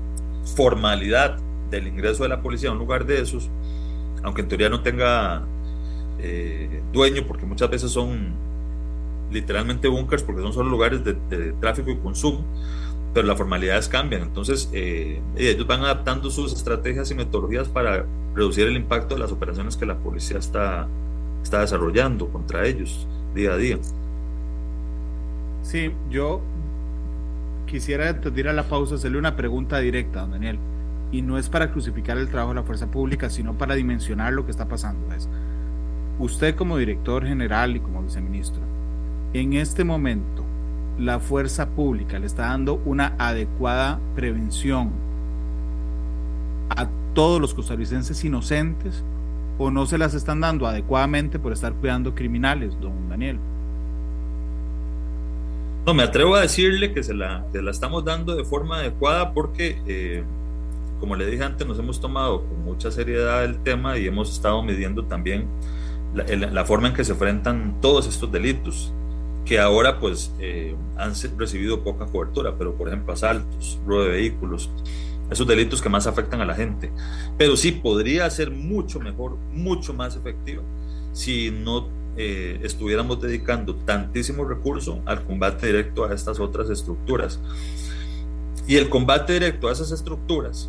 formalidad 0.57 1.37
del 1.71 1.89
ingreso 1.89 2.23
de 2.23 2.31
la 2.31 2.41
policía 2.41 2.71
a 2.71 2.73
un 2.73 2.79
lugar 2.79 3.05
de 3.05 3.21
esos, 3.21 3.51
aunque 4.23 4.41
en 4.41 4.49
teoría 4.49 4.71
no 4.71 4.81
tenga 4.83 5.45
eh, 6.21 6.83
dueño, 6.91 7.27
porque 7.27 7.45
muchas 7.45 7.69
veces 7.69 7.91
son 7.91 8.48
literalmente 9.31 9.89
bunkers 9.89 10.23
porque 10.23 10.43
son 10.43 10.53
solo 10.53 10.71
lugares 10.71 11.03
de, 11.05 11.15
tráfico 11.61 11.91
y 11.91 11.97
consumo, 11.97 12.45
pero 13.15 13.27
las 13.27 13.37
formalidades 13.37 13.89
cambian. 13.89 14.23
Entonces, 14.23 14.71
eh, 14.73 15.21
ellos 15.37 15.67
van 15.67 15.83
adaptando 15.83 16.31
sus 16.31 16.53
estrategias 16.53 17.11
y 17.11 17.15
metodologías 17.15 17.69
para 17.69 18.05
reducir 18.35 18.67
el 18.67 18.77
impacto 18.77 19.15
de 19.15 19.21
las 19.21 19.33
operaciones 19.33 19.77
que 19.77 19.87
la 19.87 19.97
policía 19.97 20.39
está, 20.39 20.87
está 21.43 21.61
desarrollando 21.61 22.29
contra 22.29 22.67
ellos 22.67 23.07
día 23.35 23.53
a 23.53 23.57
día. 23.57 23.79
Sí, 25.63 25.93
yo 26.11 26.41
quisiera 27.67 28.19
ir 28.35 28.49
a 28.49 28.53
la 28.53 28.65
pausa, 28.65 28.95
hacerle 28.95 29.19
una 29.19 29.37
pregunta 29.37 29.79
directa, 29.79 30.21
don 30.21 30.33
Daniel. 30.33 30.59
Y 31.11 31.23
no 31.23 31.39
es 31.39 31.49
para 31.49 31.71
crucificar 31.71 32.19
el 32.19 32.29
trabajo 32.29 32.51
de 32.51 32.61
la 32.61 32.63
fuerza 32.63 32.91
pública, 32.91 33.31
sino 33.31 33.57
para 33.57 33.75
dimensionar 33.75 34.33
lo 34.33 34.45
que 34.45 34.51
está 34.51 34.67
pasando. 34.67 35.15
Es, 35.15 35.29
usted 36.19 36.55
como 36.55 36.77
director 36.77 37.27
general 37.27 37.77
y 37.77 37.81
como 37.81 38.03
viceministro, 38.03 38.63
en 39.35 39.53
este 39.55 39.85
momento 39.85 40.45
la 40.99 41.21
fuerza 41.21 41.69
pública 41.69 42.19
le 42.19 42.27
está 42.27 42.47
dando 42.47 42.81
una 42.85 43.15
adecuada 43.19 44.01
prevención 44.15 44.91
a 46.71 46.89
todos 47.15 47.41
los 47.41 47.55
costarricenses 47.55 48.25
inocentes 48.25 49.05
o 49.59 49.71
no 49.71 49.87
se 49.87 49.99
las 49.99 50.15
están 50.15 50.41
dando 50.41 50.67
adecuadamente 50.67 51.39
por 51.39 51.53
estar 51.53 51.73
cuidando 51.75 52.15
criminales, 52.15 52.79
don 52.81 53.09
Daniel? 53.09 53.39
No, 55.87 55.95
me 55.95 56.03
atrevo 56.03 56.35
a 56.35 56.43
decirle 56.43 56.93
que 56.93 57.03
se 57.03 57.15
la, 57.15 57.47
estamos 57.71 58.05
dando 58.05 58.35
de 58.35 58.45
forma 58.45 58.79
adecuada 58.79 59.33
porque, 59.33 59.81
eh, 59.87 60.23
como 61.01 61.17
le 61.17 61.27
dije 61.27 61.45
antes, 61.45 61.67
nos 61.67 61.79
hemos 61.79 62.01
tomado 62.01 62.45
con 62.45 62.63
mucha 62.63 62.91
seriedad 62.91 63.45
el 63.45 63.59
tema 63.61 63.99
y 63.99 64.07
hemos 64.07 64.31
estado 64.31 64.63
midiendo 64.63 65.05
también 65.05 65.47
la 66.15 66.65
forma 66.65 66.89
en 66.89 66.95
que 66.95 67.05
se 67.05 67.13
enfrentan 67.13 67.77
todos 67.81 68.07
estos 68.07 68.33
delitos 68.33 68.93
que 69.49 69.59
ahora 69.59 69.99
pues 69.99 70.31
eh, 70.41 70.77
han 70.99 71.15
recibido 71.39 71.83
poca 71.83 72.05
cobertura, 72.05 72.55
pero 72.59 72.75
por 72.75 72.89
ejemplo 72.89 73.15
asaltos, 73.15 73.81
robo 73.87 74.03
de 74.03 74.11
vehículos, 74.11 74.69
esos 75.31 75.47
delitos 75.47 75.81
que 75.81 75.89
más 75.89 76.07
afectan 76.07 76.43
a 76.43 76.45
la 76.45 76.55
gente. 76.55 76.93
Pero 77.39 77.57
sí 77.57 77.73
podría 77.73 78.29
ser 78.29 78.51
mucho 78.51 79.01
mejor, 79.01 79.37
mucho 79.51 79.95
más 79.95 80.17
efectivo 80.17 80.63
si 81.15 81.51
no 81.51 81.89
eh, 82.19 82.61
estuviéramos 82.63 83.23
dedicando 83.23 83.75
tantísimo 83.75 84.45
recurso 84.45 85.01
al 85.07 85.25
combate 85.25 85.67
directo 85.67 86.05
a 86.05 86.15
estas 86.15 86.39
otras 86.41 86.69
estructuras. 86.69 87.41
Y 88.67 88.77
el 88.77 88.91
combate 88.91 89.33
directo 89.33 89.69
a 89.69 89.73
esas 89.73 89.93
estructuras, 89.93 90.69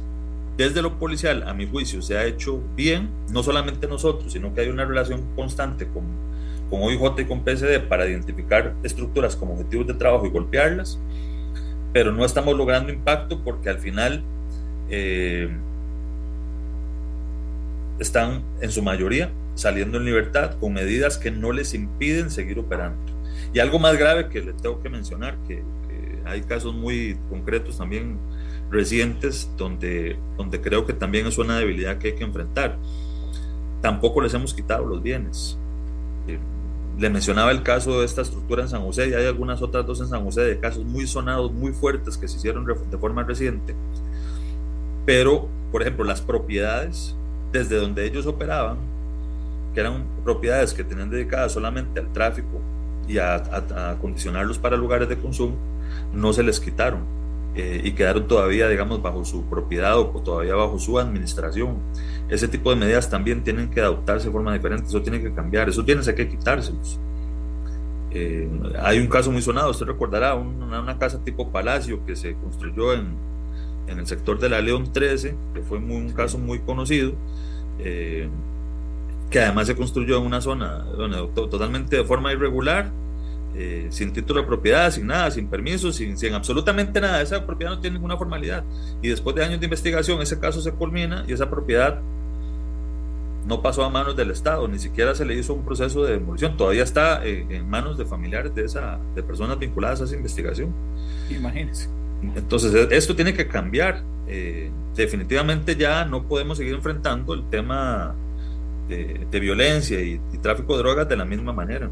desde 0.56 0.82
lo 0.82 0.98
policial, 0.98 1.44
a 1.50 1.54
mi 1.54 1.68
juicio, 1.68 2.02
se 2.02 2.18
ha 2.18 2.26
hecho 2.26 2.62
bien, 2.78 3.10
no 3.30 3.44
solamente 3.44 3.88
nosotros, 3.88 4.32
sino 4.32 4.54
que 4.54 4.62
hay 4.62 4.70
una 4.70 4.86
relación 4.86 5.22
constante 5.36 5.86
con, 5.86 6.29
con 6.70 6.82
OIJ 6.82 7.20
y 7.20 7.26
con 7.26 7.44
PCD 7.44 7.88
para 7.88 8.08
identificar 8.08 8.76
estructuras 8.84 9.36
como 9.36 9.54
objetivos 9.54 9.88
de 9.88 9.94
trabajo 9.96 10.26
y 10.26 10.30
golpearlas, 10.30 11.00
pero 11.94 12.12
no 12.12 12.26
estamos 12.26 12.56
logrando 12.56 12.92
impacto 12.92 13.44
porque 13.44 13.70
al 13.70 13.80
final 13.80 14.24
eh, 14.90 15.50
están 18.00 18.44
en 18.62 18.72
su 18.72 18.82
mayoría 18.82 19.32
saliendo 19.56 19.98
en 19.98 20.06
libertad 20.06 20.58
con 20.60 20.74
medidas 20.74 21.18
que 21.18 21.32
no 21.32 21.52
les 21.52 21.74
impiden 21.74 22.32
seguir 22.32 22.60
operando. 22.60 23.00
Y 23.54 23.60
algo 23.60 23.80
más 23.80 23.98
grave 23.98 24.30
que 24.30 24.42
le 24.42 24.54
tengo 24.54 24.82
que 24.82 24.90
mencionar, 24.90 25.38
que, 25.48 25.64
hay 26.26 26.42
casos 26.42 26.76
muy 26.76 27.18
concretos 27.28 27.78
también 27.78 28.20
recientes 28.70 29.50
donde, 29.58 30.16
donde 30.38 30.62
creo 30.62 30.86
que 30.86 30.94
también 30.94 31.26
es 31.26 31.40
una 31.40 31.58
debilidad 31.58 31.98
que 31.98 32.10
hay 32.10 32.16
que 32.16 32.24
enfrentar. 32.24 32.78
Tampoco 33.82 34.22
les 34.22 34.34
hemos 34.36 34.54
quitado 34.54 34.86
los 34.86 35.02
bienes. 35.02 35.58
Eh, 37.00 37.02
le 37.02 37.10
mencionaba 37.10 37.52
el 37.52 37.64
caso 37.64 38.00
de 38.00 38.06
esta 38.06 38.22
estructura 38.22 38.64
en 38.64 38.70
San 38.70 38.82
José 38.84 39.10
y 39.10 39.14
hay 39.14 39.26
algunas 39.26 39.62
otras 39.62 39.86
dos 39.86 40.00
en 40.02 40.08
San 40.08 40.24
José 40.24 40.42
de 40.42 40.60
casos 40.60 40.86
muy 40.86 41.08
sonados, 41.08 41.52
muy 41.52 41.72
fuertes 41.72 42.18
que 42.18 42.28
se 42.28 42.38
hicieron 42.38 42.66
de 42.66 42.98
forma 42.98 43.24
reciente. 43.24 43.76
Pero, 45.06 45.48
por 45.72 45.82
ejemplo, 45.82 46.04
las 46.04 46.22
propiedades 46.22 47.16
desde 47.52 47.78
donde 47.78 48.06
ellos 48.06 48.26
operaban 48.28 48.78
que 49.74 49.80
eran 49.80 50.06
propiedades 50.24 50.74
que 50.74 50.84
tenían 50.84 51.10
dedicadas 51.10 51.52
solamente 51.52 52.00
al 52.00 52.12
tráfico 52.12 52.60
y 53.08 53.18
a, 53.18 53.36
a, 53.36 53.92
acondicionarlos 53.92 54.60
para 54.60 54.78
lugares 54.78 55.10
de 55.10 55.18
consumo, 55.18 55.56
no 56.14 56.34
se 56.34 56.44
les 56.44 56.60
quitaron 56.60 57.19
eh, 57.60 57.82
y 57.84 57.92
quedaron 57.92 58.28
todavía, 58.28 58.70
digamos, 58.70 59.02
bajo 59.02 59.26
su 59.26 59.44
propiedad 59.46 60.00
o 60.00 60.06
todavía 60.24 60.56
bajo 60.56 60.80
su 60.80 60.98
administración. 60.98 61.78
Ese 62.30 62.48
tipo 62.48 62.70
de 62.70 62.78
medidas 62.78 63.10
también 63.10 63.44
tienen 63.44 63.70
que 63.70 63.82
adoptarse 63.82 64.28
de 64.28 64.32
forma 64.32 64.54
diferente, 64.54 64.88
eso 64.88 65.02
tiene 65.02 65.22
que 65.22 65.34
cambiar, 65.34 65.68
eso 65.68 65.84
tiene 65.84 66.02
que 66.02 66.28
quitárselos. 66.30 67.00
Eh, 68.12 68.50
hay 68.80 69.00
un 69.00 69.08
caso 69.08 69.32
muy 69.32 69.42
sonado, 69.42 69.72
usted 69.72 69.86
recordará, 69.86 70.36
una, 70.36 70.82
una, 70.82 70.98
casa 70.98 71.24
tipo 71.24 71.52
palacio 71.52 72.04
que 72.06 72.16
se 72.16 72.34
construyó 72.36 72.94
en, 72.94 73.14
en 73.88 74.00
el 74.00 74.08
sector 74.08 74.40
de 74.40 74.50
la 74.50 74.62
León 74.62 74.92
13, 74.94 75.36
que 75.54 75.62
fue 75.62 75.80
muy, 75.80 75.98
un 75.98 76.14
caso 76.14 76.38
muy 76.38 76.60
conocido. 76.60 77.14
Eh, 77.80 78.30
que 79.30 79.40
además 79.40 79.68
se 79.68 79.76
construyó 79.76 80.18
en 80.18 80.24
una 80.24 80.42
zona 80.42 80.84
totalmente 81.36 81.98
de 81.98 82.04
forma 82.04 82.34
irregular, 82.34 82.92
eh, 83.56 83.88
sin 83.90 84.14
título 84.14 84.42
de 84.42 84.48
propiedad, 84.48 84.92
sin 84.92 85.08
nada, 85.08 85.32
sin 85.32 85.48
permiso, 85.48 85.92
sin, 85.92 86.18
sin, 86.18 86.34
absolutamente 86.34 87.02
nada. 87.02 87.22
Esa 87.22 87.46
propiedad 87.46 87.74
no 87.74 87.80
tiene 87.80 87.96
ninguna 87.96 88.18
formalidad. 88.18 88.64
Y 89.02 89.10
después 89.10 89.36
de 89.36 89.44
años 89.44 89.60
de 89.60 89.66
investigación, 89.66 90.22
ese 90.22 90.40
caso 90.40 90.62
se 90.62 90.72
culmina 90.72 91.26
y 91.28 91.34
esa 91.34 91.50
propiedad 91.50 92.00
no 93.48 93.62
pasó 93.62 93.84
a 93.84 93.90
manos 93.90 94.16
del 94.16 94.32
Estado, 94.32 94.68
ni 94.68 94.80
siquiera 94.80 95.16
se 95.16 95.26
le 95.26 95.34
hizo 95.34 95.54
un 95.54 95.66
proceso 95.66 96.04
de 96.04 96.14
demolición. 96.14 96.58
Todavía 96.58 96.84
está 96.84 97.26
eh, 97.26 97.46
en 97.50 97.70
manos 97.70 97.98
de 97.98 98.06
familiares 98.06 98.54
de, 98.54 98.66
esa, 98.66 99.00
de 99.16 99.24
personas 99.24 99.58
vinculadas 99.58 100.02
a 100.02 100.04
esa 100.06 100.16
investigación. 100.16 100.74
Imagínense. 101.30 101.90
Entonces, 102.36 102.74
e, 102.74 102.96
esto 102.96 103.16
tiene 103.16 103.34
que 103.34 103.48
cambiar. 103.48 104.04
Eh, 104.28 104.70
definitivamente 104.96 105.76
ya 105.76 106.06
no 106.06 106.24
podemos 106.24 106.58
seguir 106.58 106.76
enfrentando 106.76 107.34
el 107.34 107.50
tema 107.50 108.14
de, 108.88 109.40
violencia 109.40 110.00
y, 110.02 110.20
tráfico 110.42 110.76
de 110.76 110.84
drogas 110.84 111.08
de 111.08 111.16
la 111.16 111.26
misma 111.26 111.54
manera. 111.54 111.90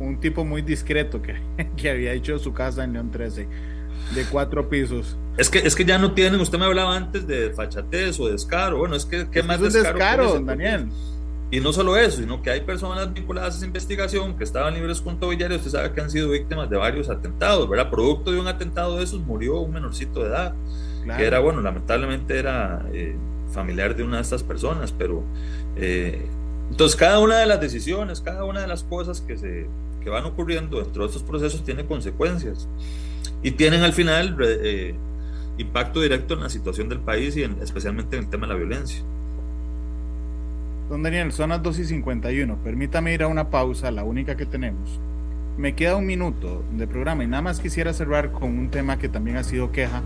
Un 0.00 0.18
tipo 0.18 0.44
muy 0.44 0.62
discreto 0.62 1.22
que, 1.22 1.36
que 1.76 1.90
había 1.90 2.12
hecho 2.12 2.38
su 2.38 2.52
casa 2.52 2.84
en 2.84 2.94
León 2.94 3.10
13, 3.10 3.46
de 4.14 4.24
cuatro 4.24 4.68
pisos. 4.68 5.16
Es 5.36 5.48
que, 5.48 5.58
es 5.58 5.74
que 5.74 5.84
ya 5.84 5.98
no 5.98 6.12
tienen, 6.12 6.40
usted 6.40 6.58
me 6.58 6.64
hablaba 6.64 6.96
antes 6.96 7.26
de 7.26 7.50
fachatez 7.50 8.18
o 8.18 8.28
descaro, 8.28 8.78
bueno, 8.78 8.96
es 8.96 9.04
que 9.04 9.28
¿qué 9.30 9.42
más 9.42 9.60
es 9.60 9.74
descaro, 9.74 10.40
Daniel? 10.40 10.88
Y 11.52 11.60
no 11.60 11.72
solo 11.72 11.96
eso, 11.96 12.18
sino 12.18 12.42
que 12.42 12.50
hay 12.50 12.60
personas 12.60 13.12
vinculadas 13.12 13.54
a 13.54 13.56
esa 13.58 13.66
investigación 13.66 14.36
que 14.36 14.44
estaban 14.44 14.74
libres 14.74 15.00
con 15.00 15.18
tobillares, 15.18 15.58
usted 15.58 15.70
sabe 15.70 15.92
que 15.92 16.00
han 16.00 16.10
sido 16.10 16.30
víctimas 16.30 16.70
de 16.70 16.76
varios 16.76 17.08
atentados, 17.08 17.68
¿verdad? 17.68 17.90
Producto 17.90 18.30
de 18.30 18.38
un 18.38 18.46
atentado 18.46 18.96
de 18.96 19.04
esos 19.04 19.20
murió 19.20 19.58
un 19.60 19.72
menorcito 19.72 20.20
de 20.20 20.28
edad, 20.28 20.54
que 21.16 21.24
era, 21.26 21.40
bueno, 21.40 21.60
lamentablemente 21.60 22.38
era 22.38 22.84
eh, 22.92 23.16
familiar 23.52 23.96
de 23.96 24.04
una 24.04 24.16
de 24.16 24.22
estas 24.22 24.44
personas, 24.44 24.92
pero 24.92 25.24
eh, 25.76 26.24
entonces 26.70 26.96
cada 26.96 27.18
una 27.18 27.38
de 27.38 27.46
las 27.46 27.60
decisiones, 27.60 28.20
cada 28.20 28.44
una 28.44 28.60
de 28.60 28.68
las 28.68 28.84
cosas 28.84 29.20
que, 29.20 29.36
se, 29.36 29.66
que 30.00 30.10
van 30.10 30.24
ocurriendo 30.24 30.80
dentro 30.82 31.02
de 31.02 31.08
estos 31.08 31.22
procesos 31.22 31.64
tiene 31.64 31.84
consecuencias 31.86 32.68
y 33.42 33.52
tienen 33.52 33.82
al 33.82 33.92
final 33.92 34.36
eh, 34.40 34.94
impacto 35.58 36.00
directo 36.00 36.34
en 36.34 36.40
la 36.40 36.48
situación 36.48 36.88
del 36.88 37.00
país 37.00 37.36
y 37.36 37.42
especialmente 37.42 38.16
en 38.16 38.24
el 38.24 38.30
tema 38.30 38.46
de 38.46 38.52
la 38.52 38.58
violencia. 38.58 39.02
Don 40.88 41.02
Daniel, 41.04 41.30
son 41.30 41.50
las 41.50 41.62
2 41.62 41.78
y 41.78 41.84
51. 41.84 42.56
Permítame 42.64 43.14
ir 43.14 43.22
a 43.22 43.28
una 43.28 43.48
pausa, 43.48 43.92
la 43.92 44.02
única 44.02 44.36
que 44.36 44.44
tenemos. 44.44 44.98
Me 45.56 45.74
queda 45.74 45.96
un 45.96 46.06
minuto 46.06 46.64
de 46.72 46.86
programa 46.86 47.22
y 47.22 47.28
nada 47.28 47.42
más 47.42 47.60
quisiera 47.60 47.92
cerrar 47.92 48.32
con 48.32 48.58
un 48.58 48.70
tema 48.70 48.98
que 48.98 49.08
también 49.08 49.36
ha 49.36 49.44
sido 49.44 49.70
queja 49.70 50.02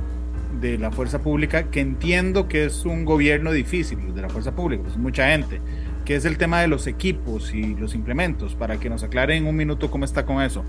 de 0.61 0.79
la 0.79 0.91
fuerza 0.91 1.21
pública, 1.21 1.71
que 1.71 1.81
entiendo 1.81 2.49
que 2.49 2.67
es 2.67 2.85
un 2.85 3.05
gobierno 3.05 3.51
difícil, 3.51 4.15
de 4.15 4.23
la 4.23 4.29
fuerza 4.29 4.55
pública, 4.55 4.83
pues 4.85 4.97
mucha 4.97 5.29
gente, 5.29 5.61
que 6.05 6.17
es 6.17 6.25
el 6.25 6.39
tema 6.39 6.61
de 6.61 6.69
los 6.69 6.87
equipos 6.87 7.55
y 7.55 7.75
los 7.75 7.95
implementos, 7.95 8.55
para 8.55 8.79
que 8.79 8.91
nos 8.91 9.03
aclaren 9.03 9.45
en 9.45 9.47
un 9.47 9.57
minuto 9.57 9.91
cómo 9.91 10.05
está 10.05 10.27
con 10.27 10.43
eso. 10.43 10.65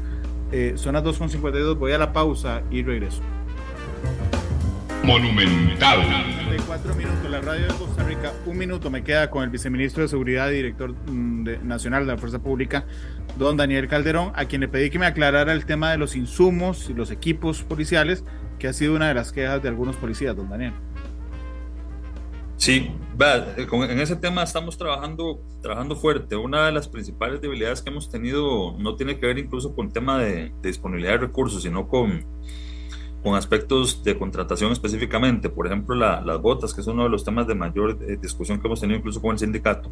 Eh, 0.51 0.73
son 0.75 0.93
las 0.93 1.03
2.52, 1.03 1.77
voy 1.77 1.91
a 1.91 1.97
la 1.97 2.13
pausa 2.13 2.61
y 2.71 2.83
regreso. 2.83 3.21
Monumental. 5.03 5.99
De 6.49 6.57
cuatro 6.65 6.95
minutos, 6.95 7.29
la 7.29 7.41
radio 7.41 7.67
de 7.67 7.73
Costa 7.75 8.03
Rica, 8.03 8.31
un 8.45 8.57
minuto 8.57 8.89
me 8.89 9.03
queda 9.03 9.29
con 9.29 9.43
el 9.43 9.49
viceministro 9.49 10.01
de 10.01 10.07
Seguridad 10.07 10.49
y 10.49 10.55
director 10.55 10.95
mm, 11.07 11.67
nacional 11.67 12.05
de 12.05 12.13
la 12.13 12.17
Fuerza 12.17 12.39
Pública, 12.39 12.85
don 13.37 13.57
Daniel 13.57 13.87
Calderón, 13.87 14.31
a 14.35 14.45
quien 14.45 14.61
le 14.61 14.67
pedí 14.67 14.89
que 14.89 14.97
me 14.97 15.05
aclarara 15.05 15.53
el 15.53 15.65
tema 15.65 15.91
de 15.91 15.97
los 15.97 16.15
insumos 16.15 16.89
y 16.89 16.93
los 16.93 17.11
equipos 17.11 17.61
policiales 17.61 18.23
que 18.57 18.67
ha 18.67 18.73
sido 18.73 18.95
una 18.95 19.07
de 19.07 19.13
las 19.13 19.31
quejas 19.31 19.61
de 19.61 19.69
algunos 19.69 19.95
policías, 19.95 20.35
don 20.35 20.49
Daniel. 20.49 20.73
Sí, 22.57 22.91
en 23.19 23.99
ese 23.99 24.15
tema 24.15 24.43
estamos 24.43 24.77
trabajando, 24.77 25.41
trabajando 25.61 25.95
fuerte. 25.95 26.35
Una 26.35 26.65
de 26.65 26.71
las 26.71 26.87
principales 26.87 27.41
debilidades 27.41 27.81
que 27.81 27.89
hemos 27.89 28.09
tenido 28.09 28.75
no 28.77 28.95
tiene 28.95 29.19
que 29.19 29.27
ver 29.27 29.37
incluso 29.37 29.75
con 29.75 29.87
el 29.87 29.93
tema 29.93 30.19
de 30.19 30.53
disponibilidad 30.61 31.13
de 31.13 31.19
recursos, 31.19 31.63
sino 31.63 31.87
con 31.87 32.25
con 33.25 33.33
aspectos 33.33 34.03
de 34.03 34.15
contratación 34.19 34.71
específicamente, 34.71 35.49
por 35.49 35.65
ejemplo 35.65 35.95
las 35.95 36.39
botas, 36.39 36.75
que 36.75 36.81
es 36.81 36.87
uno 36.87 37.05
de 37.05 37.09
los 37.09 37.23
temas 37.23 37.47
de 37.47 37.55
mayor 37.55 37.97
eh, 38.07 38.19
discusión 38.21 38.61
que 38.61 38.67
hemos 38.67 38.79
tenido 38.79 38.99
incluso 38.99 39.19
con 39.19 39.31
el 39.31 39.39
sindicato, 39.39 39.91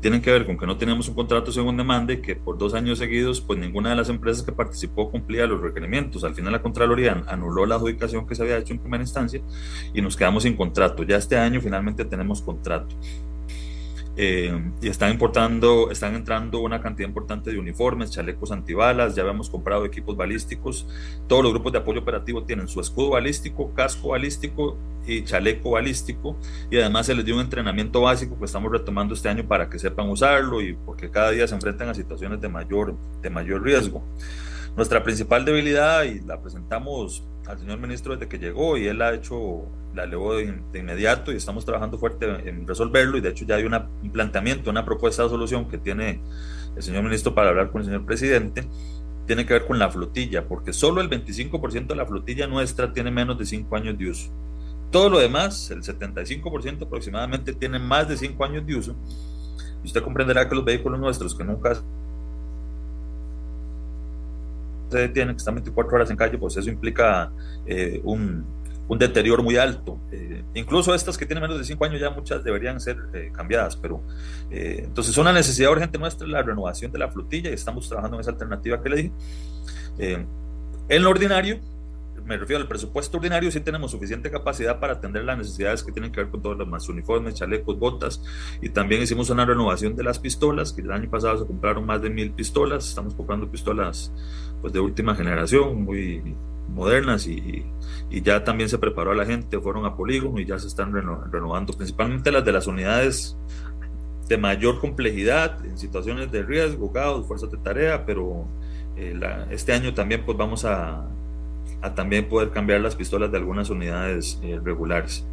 tienen 0.00 0.22
que 0.22 0.30
ver 0.30 0.46
con 0.46 0.56
que 0.56 0.66
no 0.66 0.76
teníamos 0.76 1.08
un 1.08 1.16
contrato 1.16 1.50
según 1.50 1.76
demanda 1.76 2.12
y 2.12 2.22
que 2.22 2.36
por 2.36 2.58
dos 2.58 2.74
años 2.74 2.98
seguidos 2.98 3.40
pues 3.40 3.58
ninguna 3.58 3.90
de 3.90 3.96
las 3.96 4.08
empresas 4.08 4.44
que 4.44 4.52
participó 4.52 5.10
cumplía 5.10 5.48
los 5.48 5.60
requerimientos. 5.60 6.22
Al 6.22 6.32
final 6.36 6.52
la 6.52 6.62
Contraloría 6.62 7.24
anuló 7.26 7.66
la 7.66 7.74
adjudicación 7.74 8.24
que 8.24 8.36
se 8.36 8.44
había 8.44 8.58
hecho 8.58 8.72
en 8.72 8.78
primera 8.78 9.02
instancia 9.02 9.42
y 9.92 10.00
nos 10.00 10.16
quedamos 10.16 10.44
sin 10.44 10.56
contrato. 10.56 11.02
Ya 11.02 11.16
este 11.16 11.36
año 11.36 11.60
finalmente 11.60 12.04
tenemos 12.04 12.40
contrato. 12.40 12.94
Eh, 14.22 14.52
y 14.82 14.88
están 14.88 15.12
importando, 15.12 15.90
están 15.90 16.14
entrando 16.14 16.60
una 16.60 16.82
cantidad 16.82 17.08
importante 17.08 17.50
de 17.50 17.58
uniformes, 17.58 18.10
chalecos 18.10 18.52
antibalas, 18.52 19.14
ya 19.14 19.22
habíamos 19.22 19.48
comprado 19.48 19.86
equipos 19.86 20.14
balísticos, 20.14 20.86
todos 21.26 21.42
los 21.42 21.54
grupos 21.54 21.72
de 21.72 21.78
apoyo 21.78 22.00
operativo 22.00 22.44
tienen 22.44 22.68
su 22.68 22.82
escudo 22.82 23.12
balístico, 23.12 23.72
casco 23.72 24.08
balístico 24.08 24.76
y 25.06 25.24
chaleco 25.24 25.70
balístico, 25.70 26.36
y 26.70 26.76
además 26.76 27.06
se 27.06 27.14
les 27.14 27.24
dio 27.24 27.34
un 27.34 27.40
entrenamiento 27.40 28.02
básico 28.02 28.38
que 28.38 28.44
estamos 28.44 28.70
retomando 28.70 29.14
este 29.14 29.30
año 29.30 29.48
para 29.48 29.70
que 29.70 29.78
sepan 29.78 30.10
usarlo 30.10 30.60
y 30.60 30.74
porque 30.74 31.10
cada 31.10 31.30
día 31.30 31.48
se 31.48 31.54
enfrentan 31.54 31.88
a 31.88 31.94
situaciones 31.94 32.42
de 32.42 32.50
mayor, 32.50 32.94
de 33.22 33.30
mayor 33.30 33.62
riesgo. 33.62 34.04
Nuestra 34.76 35.02
principal 35.02 35.46
debilidad, 35.46 36.04
y 36.04 36.20
la 36.20 36.42
presentamos 36.42 37.24
al 37.50 37.58
señor 37.58 37.78
ministro 37.78 38.14
desde 38.14 38.28
que 38.28 38.38
llegó, 38.38 38.76
y 38.76 38.86
él 38.86 39.02
ha 39.02 39.12
hecho 39.12 39.66
la 39.94 40.04
elevó 40.04 40.36
de, 40.36 40.62
inmediato 40.74 41.32
y 41.32 41.36
estamos 41.36 41.64
trabajando 41.64 41.98
fuerte 41.98 42.48
en 42.48 42.66
resolverlo 42.66 43.18
y 43.18 43.20
de 43.20 43.30
hecho 43.30 43.44
ya 43.44 43.56
hay 43.56 43.64
un 43.64 44.12
planteamiento, 44.12 44.70
una 44.70 44.84
propuesta 44.84 45.24
de 45.24 45.28
solución 45.28 45.68
que 45.68 45.78
tiene 45.78 46.20
el 46.76 46.82
señor 46.82 47.02
ministro 47.02 47.34
para 47.34 47.48
hablar 47.50 47.70
con 47.70 47.80
el 47.80 47.86
señor 47.86 48.06
presidente, 48.06 48.64
tiene 49.26 49.46
que 49.46 49.52
ver 49.52 49.66
con 49.66 49.78
la 49.78 49.90
flotilla, 49.90 50.46
porque 50.46 50.72
solo 50.72 51.00
el 51.00 51.10
25% 51.10 51.86
de 51.86 51.96
la 51.96 52.06
flotilla 52.06 52.46
nuestra 52.46 52.92
tiene 52.92 53.10
menos 53.10 53.38
de 53.38 53.46
5 53.46 53.76
años 53.76 53.98
de 53.98 54.10
uso. 54.10 54.30
Todo 54.90 55.08
lo 55.08 55.18
demás, 55.18 55.70
el 55.70 55.82
75% 55.82 56.82
aproximadamente, 56.82 57.52
tiene 57.52 57.78
más 57.78 58.08
de 58.08 58.16
5 58.16 58.44
años 58.44 58.66
de 58.66 58.74
uso. 58.74 58.96
Y 59.82 59.86
usted 59.86 60.02
comprenderá 60.02 60.48
que 60.48 60.54
los 60.54 60.64
vehículos 60.64 60.98
nuestros 60.98 61.34
que 61.34 61.44
nunca 61.44 61.80
se 64.90 64.98
detienen, 64.98 65.34
que 65.34 65.38
están 65.38 65.54
24 65.54 65.94
horas 65.94 66.10
en 66.10 66.16
calle, 66.16 66.38
pues 66.38 66.56
eso 66.56 66.68
implica 66.68 67.30
eh, 67.66 68.00
un, 68.04 68.44
un 68.90 68.98
deterioro 68.98 69.40
muy 69.44 69.56
alto. 69.56 70.00
Eh, 70.10 70.42
incluso 70.54 70.92
estas 70.92 71.16
que 71.16 71.24
tienen 71.24 71.42
menos 71.42 71.56
de 71.58 71.64
5 71.64 71.84
años 71.84 72.00
ya 72.00 72.10
muchas 72.10 72.42
deberían 72.42 72.80
ser 72.80 72.96
eh, 73.14 73.30
cambiadas, 73.32 73.76
pero 73.76 74.02
eh, 74.50 74.82
entonces 74.84 75.16
una 75.16 75.32
necesidad 75.32 75.70
urgente 75.70 75.96
nuestra 75.96 76.26
es 76.26 76.32
la 76.32 76.42
renovación 76.42 76.90
de 76.90 76.98
la 76.98 77.08
flotilla 77.08 77.50
y 77.50 77.52
estamos 77.52 77.88
trabajando 77.88 78.16
en 78.16 78.22
esa 78.22 78.32
alternativa 78.32 78.82
que 78.82 78.88
le 78.88 78.96
dije. 78.96 79.12
en 80.88 81.02
lo 81.04 81.08
ordinario, 81.08 81.60
me 82.30 82.36
refiero 82.36 82.62
al 82.62 82.68
presupuesto 82.68 83.16
ordinario, 83.16 83.50
sí 83.50 83.58
tenemos 83.58 83.90
suficiente 83.90 84.30
capacidad 84.30 84.78
para 84.78 84.92
atender 84.92 85.24
las 85.24 85.36
necesidades 85.36 85.82
que 85.82 85.90
tienen 85.90 86.12
que 86.12 86.20
ver 86.20 86.30
con 86.30 86.40
todos 86.40 86.56
los 86.56 86.68
más 86.68 86.88
uniformes, 86.88 87.34
chalecos, 87.34 87.76
botas, 87.76 88.22
y 88.62 88.68
también 88.68 89.02
hicimos 89.02 89.30
una 89.30 89.44
renovación 89.44 89.96
de 89.96 90.04
las 90.04 90.20
pistolas, 90.20 90.72
que 90.72 90.82
el 90.82 90.92
año 90.92 91.10
pasado 91.10 91.38
se 91.40 91.46
compraron 91.46 91.84
más 91.84 92.00
de 92.00 92.08
mil 92.08 92.30
pistolas, 92.30 92.88
estamos 92.88 93.16
comprando 93.16 93.50
pistolas 93.50 94.12
pues 94.60 94.72
de 94.72 94.78
última 94.78 95.16
generación, 95.16 95.82
muy 95.82 96.36
modernas 96.68 97.26
y, 97.26 97.64
y, 98.10 98.22
ya 98.22 98.44
también 98.44 98.68
se 98.68 98.78
preparó 98.78 99.10
a 99.10 99.16
la 99.16 99.26
gente, 99.26 99.58
fueron 99.58 99.84
a 99.84 99.96
polígono 99.96 100.38
y 100.38 100.46
ya 100.46 100.56
se 100.56 100.68
están 100.68 100.92
renovando, 100.92 101.72
principalmente 101.72 102.30
las 102.30 102.44
de 102.44 102.52
las 102.52 102.68
unidades 102.68 103.36
de 104.28 104.38
mayor 104.38 104.78
complejidad, 104.78 105.64
en 105.64 105.76
situaciones 105.76 106.30
de 106.30 106.44
riesgo, 106.44 106.92
caos, 106.92 107.26
fuerzas 107.26 107.50
de 107.50 107.58
tarea, 107.58 108.06
pero 108.06 108.46
eh, 108.96 109.18
este 109.50 109.72
año 109.72 109.92
también 109.94 110.24
pues 110.24 110.38
vamos 110.38 110.64
a, 110.64 111.04
a, 111.82 111.94
también 111.94 112.28
poder 112.28 112.50
cambiar 112.50 112.80
las 112.80 112.96
pistolas 112.96 113.30
de 113.30 113.38
algunas 113.38 113.70
unidades 113.70 114.38
eh, 114.42 114.60
regulares. 114.62 115.24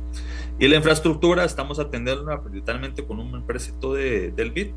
Y 0.60 0.68
la 0.68 0.76
infraestructura 0.78 1.44
estamos 1.44 1.80
atendiendo 1.80 2.26
principalmente 2.44 3.06
con 3.06 3.20
un 3.20 3.34
empréstito 3.36 3.94
de, 3.94 4.32
del 4.32 4.52
BIT, 4.52 4.74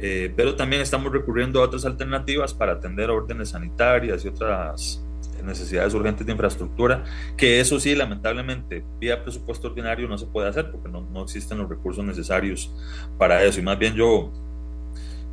eh, 0.00 0.32
pero 0.34 0.54
también 0.54 0.80
estamos 0.80 1.12
recurriendo 1.12 1.60
a 1.60 1.64
otras 1.64 1.84
alternativas 1.84 2.54
para 2.54 2.72
atender 2.72 3.10
órdenes 3.10 3.50
sanitarias 3.50 4.24
y 4.24 4.28
otras 4.28 5.04
necesidades 5.44 5.94
urgentes 5.94 6.26
de 6.26 6.32
infraestructura, 6.32 7.04
que 7.36 7.60
eso 7.60 7.78
sí, 7.78 7.94
lamentablemente, 7.94 8.84
vía 8.98 9.22
presupuesto 9.22 9.68
ordinario 9.68 10.08
no 10.08 10.18
se 10.18 10.26
puede 10.26 10.48
hacer 10.48 10.70
porque 10.70 10.88
no, 10.88 11.02
no 11.12 11.22
existen 11.22 11.58
los 11.58 11.68
recursos 11.68 12.04
necesarios 12.04 12.72
para 13.18 13.42
eso. 13.44 13.60
Y 13.60 13.62
más 13.62 13.78
bien 13.78 13.94
yo 13.94 14.32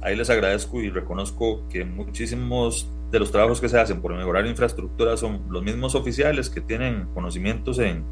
ahí 0.01 0.15
les 0.15 0.29
agradezco 0.29 0.81
y 0.81 0.89
reconozco 0.89 1.67
que 1.69 1.85
muchísimos 1.85 2.89
de 3.15 3.19
los 3.19 3.31
trabajos 3.31 3.61
que 3.61 3.69
se 3.69 3.79
hacen 3.79 4.01
por 4.01 4.13
mejorar 4.13 4.43
la 4.43 4.49
infraestructura 4.49 5.15
son 5.15 5.43
los 5.49 5.63
mismos 5.63 5.95
oficiales 5.95 6.49
que 6.49 6.59
tienen 6.59 7.07
conocimientos 7.13 7.79
en, 7.79 8.03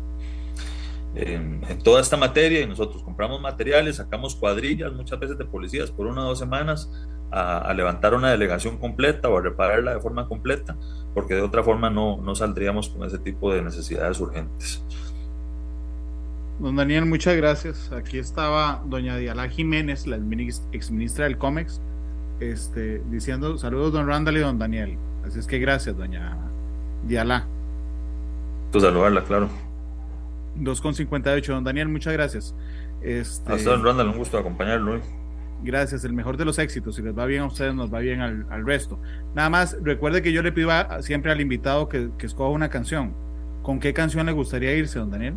en, 1.16 1.62
toda 1.84 2.00
esta 2.00 2.16
materia 2.16 2.62
y 2.62 2.68
nosotros 2.68 3.04
compramos 3.04 3.42
materiales, 3.42 3.98
sacamos 3.98 4.36
cuadrillas 4.36 4.94
muchas 4.94 5.20
veces 5.20 5.38
de 5.38 5.44
policías 5.44 5.92
por 5.92 6.08
una 6.08 6.22
o 6.22 6.30
dos 6.30 6.40
semanas 6.40 6.90
a, 7.32 7.74
levantar 7.74 8.14
una 8.14 8.32
delegación 8.32 8.78
completa 8.78 9.28
o 9.28 9.38
a 9.38 9.42
repararla 9.42 9.94
de 9.94 10.00
forma 10.00 10.28
completa, 10.28 10.78
porque 11.14 11.34
de 11.34 11.42
otra 11.42 11.64
forma 11.64 11.90
no, 11.90 12.22
no 12.22 12.34
saldríamos 12.36 12.90
con 12.90 13.06
ese 13.06 13.18
tipo 13.18 13.54
de 13.54 13.62
necesidades 13.62 14.20
urgentes. 14.22 14.84
Don 16.60 16.78
Daniel, 16.78 17.06
muchas 17.06 17.36
gracias. 17.36 17.92
Aquí 17.92 18.20
estaba 18.20 18.82
doña 18.86 19.18
Diala 19.18 19.50
Jiménez, 19.50 20.08
la 20.08 20.18
exministra 20.72 21.26
del 21.26 21.38
COMEX, 21.38 21.82
este, 22.52 23.02
diciendo 23.10 23.58
saludos 23.58 23.94
don 23.94 24.08
Randall 24.08 24.38
y 24.38 24.40
don 24.40 24.60
Daniel. 24.60 24.98
Así 25.26 25.40
es 25.40 25.48
que 25.48 25.60
gracias, 25.60 25.98
doña 25.98 26.38
Diala. 27.08 27.46
Tu 28.72 28.80
saludarla, 28.80 29.24
claro. 29.24 29.50
2.58, 30.60 31.46
don 31.46 31.64
Daniel, 31.64 31.90
muchas 31.90 32.14
gracias. 32.14 32.56
Este... 33.02 33.54
Hasta 33.54 33.72
don 33.72 33.84
Randall, 33.84 34.10
un 34.10 34.18
gusto 34.18 34.38
acompañarlo. 34.38 35.00
Gracias, 35.64 36.04
el 36.04 36.14
mejor 36.14 36.36
de 36.36 36.46
los 36.46 36.60
éxitos. 36.60 36.96
Si 36.96 37.02
les 37.02 37.18
va 37.18 37.26
bien 37.26 37.42
a 37.42 37.46
ustedes, 37.46 37.74
nos 37.74 37.94
va 37.94 38.00
bien 38.00 38.20
al, 38.20 38.46
al 38.50 38.66
resto. 38.66 39.00
Nada 39.34 39.50
más, 39.50 39.78
recuerde 39.82 40.22
que 40.22 40.34
yo 40.34 40.42
le 40.44 40.52
pido 40.52 40.70
siempre 41.02 41.32
al 41.32 41.40
invitado 41.40 41.88
que, 41.88 42.10
que, 42.18 42.26
escoja 42.26 42.50
una 42.50 42.70
canción. 42.70 43.14
¿Con 43.62 43.80
qué 43.80 43.94
canción 43.94 44.26
le 44.26 44.34
gustaría 44.34 44.76
irse, 44.76 45.00
don 45.00 45.10
Daniel? 45.10 45.36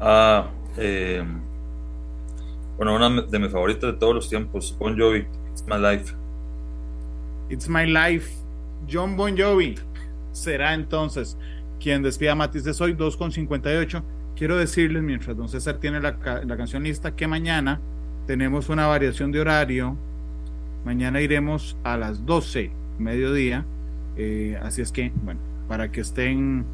Ah, 0.00 0.48
eh, 0.78 1.22
bueno, 2.78 2.94
una 2.94 3.22
de 3.22 3.38
mis 3.38 3.50
favoritas 3.50 3.92
de 3.92 3.98
todos 3.98 4.14
los 4.14 4.28
tiempos, 4.30 4.74
Bon 4.78 4.98
Jovi, 4.98 5.26
It's 5.50 5.64
My 5.66 5.76
Life. 5.76 6.14
It's 7.50 7.68
My 7.68 7.84
Life, 7.84 8.30
John 8.90 9.16
Bon 9.16 9.36
Jovi. 9.36 9.74
Será 10.32 10.72
entonces 10.72 11.36
quien 11.80 12.02
despida 12.02 12.32
a 12.32 12.34
Matices 12.36 12.80
hoy, 12.80 12.94
2.58. 12.94 14.02
Quiero 14.36 14.56
decirles, 14.56 15.02
mientras 15.02 15.36
don 15.36 15.48
César 15.48 15.78
tiene 15.78 16.00
la, 16.00 16.16
la 16.46 16.56
canción 16.56 16.84
lista, 16.84 17.16
que 17.16 17.26
mañana 17.26 17.80
tenemos 18.28 18.68
una 18.68 18.86
variación 18.86 19.32
de 19.32 19.40
horario. 19.40 19.96
Mañana 20.84 21.20
iremos 21.20 21.76
a 21.82 21.96
las 21.96 22.24
12, 22.24 22.70
mediodía. 22.98 23.66
Eh, 24.16 24.56
así 24.62 24.82
es 24.82 24.92
que, 24.92 25.12
bueno, 25.24 25.40
para 25.66 25.90
que 25.90 26.00
estén, 26.00 26.64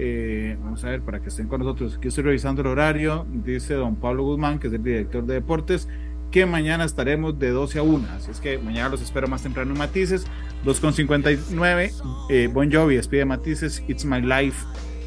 eh, 0.00 0.56
vamos 0.62 0.84
a 0.84 0.90
ver, 0.90 1.02
para 1.02 1.20
que 1.20 1.28
estén 1.28 1.48
con 1.48 1.58
nosotros. 1.60 1.96
Aquí 1.96 2.08
estoy 2.08 2.22
revisando 2.22 2.60
el 2.60 2.68
horario. 2.68 3.26
Dice 3.28 3.74
don 3.74 3.96
Pablo 3.96 4.22
Guzmán, 4.22 4.60
que 4.60 4.68
es 4.68 4.72
el 4.72 4.82
director 4.84 5.26
de 5.26 5.34
deportes, 5.34 5.88
que 6.30 6.46
mañana 6.46 6.84
estaremos 6.84 7.36
de 7.38 7.50
12 7.50 7.80
a 7.80 7.82
1. 7.82 8.08
Así 8.16 8.30
es 8.30 8.38
que 8.38 8.58
mañana 8.58 8.90
los 8.90 9.02
espero 9.02 9.26
más 9.26 9.42
temprano 9.42 9.72
en 9.72 9.78
Matices. 9.78 10.24
2.59. 10.64 11.92
Eh, 12.30 12.48
bon 12.52 12.72
Jovi 12.72 12.94
despide 12.94 13.24
Matices. 13.24 13.82
It's 13.88 14.04
My 14.04 14.20
Life. 14.20 14.64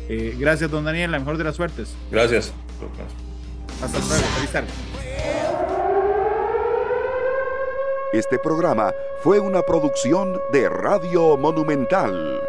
Eh, 0.10 0.36
gracias, 0.38 0.70
don 0.70 0.84
Daniel. 0.84 1.12
La 1.12 1.20
mejor 1.20 1.38
de 1.38 1.46
las 1.46 1.56
suertes. 1.56 1.96
Gracias. 2.12 2.54
Hasta 3.82 3.98
luego. 3.98 4.24
Feliz 4.36 4.52
tarde. 4.52 4.68
Este 8.12 8.38
programa 8.40 8.92
fue 9.24 9.40
una 9.40 9.62
producción 9.62 10.38
de 10.52 10.68
Radio 10.68 11.38
Monumental. 11.38 12.42